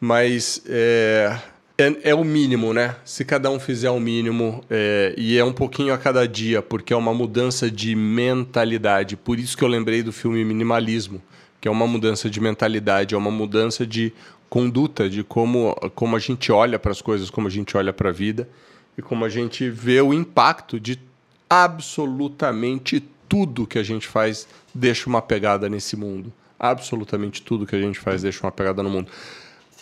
mas 0.01 0.61
é, 0.67 1.37
é, 1.77 2.09
é, 2.09 2.15
o 2.15 2.23
mínimo, 2.23 2.73
né? 2.73 2.95
Se 3.05 3.23
cada 3.23 3.51
um 3.51 3.59
fizer 3.59 3.91
o 3.91 3.99
mínimo, 3.99 4.63
é, 4.69 5.13
e 5.15 5.37
é 5.37 5.45
um 5.45 5.53
pouquinho 5.53 5.93
a 5.93 5.97
cada 5.97 6.27
dia, 6.27 6.61
porque 6.61 6.91
é 6.91 6.95
uma 6.95 7.13
mudança 7.13 7.69
de 7.69 7.95
mentalidade. 7.95 9.15
Por 9.15 9.37
isso 9.37 9.55
que 9.55 9.63
eu 9.63 9.67
lembrei 9.67 10.01
do 10.01 10.11
filme 10.11 10.43
Minimalismo, 10.43 11.21
que 11.61 11.67
é 11.67 11.71
uma 11.71 11.85
mudança 11.85 12.29
de 12.29 12.41
mentalidade, 12.41 13.13
é 13.13 13.17
uma 13.17 13.29
mudança 13.29 13.85
de 13.85 14.11
conduta, 14.49 15.07
de 15.07 15.23
como, 15.23 15.75
como 15.93 16.15
a 16.15 16.19
gente 16.19 16.51
olha 16.51 16.79
para 16.79 16.91
as 16.91 17.01
coisas, 17.01 17.29
como 17.29 17.47
a 17.47 17.51
gente 17.51 17.77
olha 17.77 17.93
para 17.93 18.09
a 18.09 18.13
vida 18.13 18.49
e 18.97 19.01
como 19.01 19.23
a 19.23 19.29
gente 19.29 19.69
vê 19.69 20.01
o 20.01 20.13
impacto 20.13 20.79
de 20.79 20.99
absolutamente 21.47 23.03
tudo 23.29 23.67
que 23.67 23.77
a 23.77 23.83
gente 23.83 24.07
faz 24.07 24.47
deixa 24.73 25.07
uma 25.07 25.21
pegada 25.21 25.69
nesse 25.69 25.95
mundo. 25.95 26.33
Absolutamente 26.59 27.41
tudo 27.41 27.67
que 27.67 27.75
a 27.75 27.79
gente 27.79 27.99
faz 27.99 28.23
deixa 28.23 28.43
uma 28.43 28.51
pegada 28.51 28.81
no 28.81 28.89
mundo. 28.89 29.09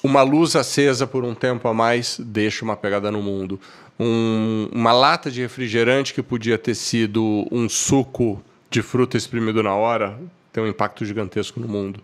Uma 0.04 0.22
luz 0.22 0.56
acesa 0.56 1.08
por 1.08 1.24
um 1.24 1.34
tempo 1.34 1.68
a 1.68 1.74
mais 1.74 2.20
deixa 2.20 2.64
uma 2.64 2.76
pegada 2.76 3.12
no 3.12 3.22
mundo. 3.22 3.60
Um, 4.00 4.70
uma 4.72 4.92
lata 4.92 5.32
de 5.32 5.42
refrigerante 5.42 6.14
que 6.14 6.22
podia 6.22 6.58
ter 6.58 6.76
sido 6.76 7.48
um 7.52 7.68
suco 7.70 8.44
de 8.70 8.82
fruta 8.82 9.16
exprimido 9.18 9.64
na 9.64 9.74
hora 9.74 10.20
tem 10.56 10.64
um 10.64 10.68
impacto 10.68 11.04
gigantesco 11.04 11.60
no 11.60 11.68
mundo. 11.68 12.00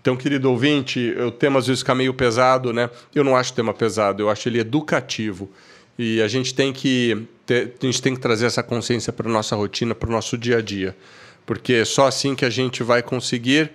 Então, 0.00 0.16
querido 0.16 0.50
ouvinte, 0.50 1.14
o 1.18 1.30
tema 1.30 1.58
às 1.58 1.66
vezes 1.66 1.80
fica 1.80 1.94
meio 1.94 2.14
pesado, 2.14 2.72
né? 2.72 2.88
Eu 3.14 3.22
não 3.22 3.36
acho 3.36 3.52
o 3.52 3.54
tema 3.54 3.74
pesado, 3.74 4.22
eu 4.22 4.30
acho 4.30 4.48
ele 4.48 4.58
educativo. 4.58 5.50
E 5.98 6.22
a 6.22 6.28
gente 6.28 6.54
tem 6.54 6.72
que, 6.72 7.26
ter, 7.44 7.74
a 7.82 7.84
gente 7.84 8.00
tem 8.00 8.14
que 8.14 8.20
trazer 8.20 8.46
essa 8.46 8.62
consciência 8.62 9.12
para 9.12 9.28
a 9.28 9.32
nossa 9.32 9.54
rotina, 9.54 9.94
para 9.94 10.08
o 10.08 10.12
nosso 10.12 10.38
dia 10.38 10.56
a 10.56 10.62
dia. 10.62 10.96
Porque 11.44 11.74
é 11.74 11.84
só 11.84 12.06
assim 12.06 12.34
que 12.34 12.46
a 12.46 12.48
gente 12.48 12.82
vai 12.82 13.02
conseguir 13.02 13.70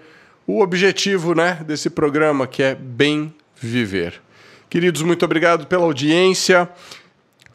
o 0.47 0.61
objetivo 0.61 1.36
né, 1.36 1.63
desse 1.66 1.91
programa, 1.91 2.47
que 2.47 2.63
é 2.63 2.74
bem 2.74 3.32
viver. 3.59 4.21
Queridos, 4.69 5.01
muito 5.01 5.23
obrigado 5.23 5.67
pela 5.67 5.83
audiência. 5.83 6.69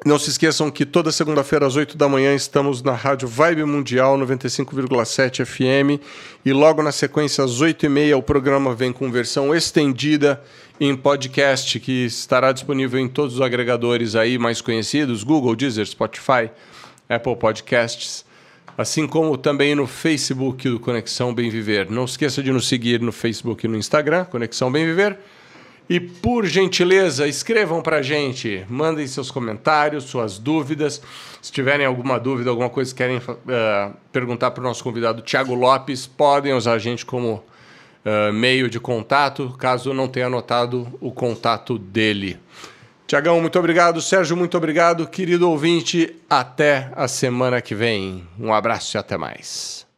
Não 0.05 0.18
se 0.18 0.30
esqueçam 0.30 0.70
que 0.70 0.86
toda 0.86 1.12
segunda-feira 1.12 1.66
às 1.66 1.76
8 1.76 1.94
da 1.94 2.09
manhã 2.09 2.34
estamos 2.34 2.82
na 2.82 2.92
Rádio 2.92 3.28
Vibe 3.28 3.64
Mundial 3.66 4.16
95,7 4.18 5.44
FM 5.44 6.03
e 6.42 6.55
logo 6.55 6.82
na 6.82 6.90
sequência 6.90 7.44
às 7.44 7.61
8 7.61 7.84
e 7.84 7.88
meia 7.90 8.16
o 8.16 8.22
programa 8.22 8.74
vem 8.74 8.94
com 8.94 9.11
versão 9.12 9.55
estendida 9.55 10.42
em 10.80 10.96
podcast 10.96 11.78
que 11.78 12.07
estará 12.07 12.51
disponível 12.51 12.98
em 12.98 13.07
todos 13.07 13.34
os 13.34 13.40
agregadores 13.42 14.16
aí 14.16 14.38
mais 14.38 14.62
conhecidos, 14.62 15.22
Google, 15.22 15.55
Deezer, 15.55 15.84
Spotify, 15.84 16.51
Apple 17.07 17.36
Podcasts, 17.36 18.24
assim 18.78 19.07
como 19.07 19.36
também 19.36 19.74
no 19.74 19.86
Facebook 19.86 20.66
do 20.66 20.80
Conexão 20.80 21.34
Bem 21.34 21.51
Viver. 21.51 21.90
Não 21.90 22.07
esqueça 22.07 22.42
de 22.42 22.51
nos 22.51 22.66
seguir 22.66 23.03
no 23.03 23.12
Facebook 23.12 23.66
e 23.66 23.68
no 23.68 23.76
Instagram, 23.76 24.24
Conexão 24.24 24.72
Bem 24.72 24.86
Viver. 24.86 25.18
E 25.91 25.99
por 25.99 26.47
gentileza, 26.47 27.26
escrevam 27.26 27.82
para 27.82 27.97
a 27.97 28.03
gente, 28.03 28.64
mandem 28.68 29.09
seus 29.09 29.28
comentários, 29.28 30.05
suas 30.05 30.38
dúvidas. 30.38 31.03
Se 31.43 31.51
tiverem 31.51 31.84
alguma 31.84 32.16
dúvida, 32.16 32.49
alguma 32.49 32.70
coisa 32.70 32.93
que 32.93 32.99
querem 32.99 33.16
uh, 33.16 33.93
perguntar 34.12 34.53
para 34.53 34.61
o 34.61 34.64
nosso 34.64 34.84
convidado 34.84 35.20
Tiago 35.20 35.53
Lopes, 35.53 36.07
podem 36.07 36.55
usar 36.55 36.74
a 36.74 36.78
gente 36.78 37.05
como 37.05 37.43
uh, 38.05 38.32
meio 38.32 38.70
de 38.70 38.78
contato, 38.78 39.53
caso 39.59 39.93
não 39.93 40.07
tenha 40.07 40.26
anotado 40.26 40.86
o 41.01 41.11
contato 41.11 41.76
dele. 41.76 42.38
Tiagão, 43.05 43.41
muito 43.41 43.59
obrigado. 43.59 44.01
Sérgio, 44.01 44.36
muito 44.36 44.57
obrigado. 44.57 45.09
Querido 45.09 45.51
ouvinte, 45.51 46.14
até 46.30 46.93
a 46.95 47.09
semana 47.09 47.61
que 47.61 47.74
vem. 47.74 48.24
Um 48.38 48.55
abraço 48.55 48.97
e 48.97 48.99
até 48.99 49.16
mais. 49.16 49.89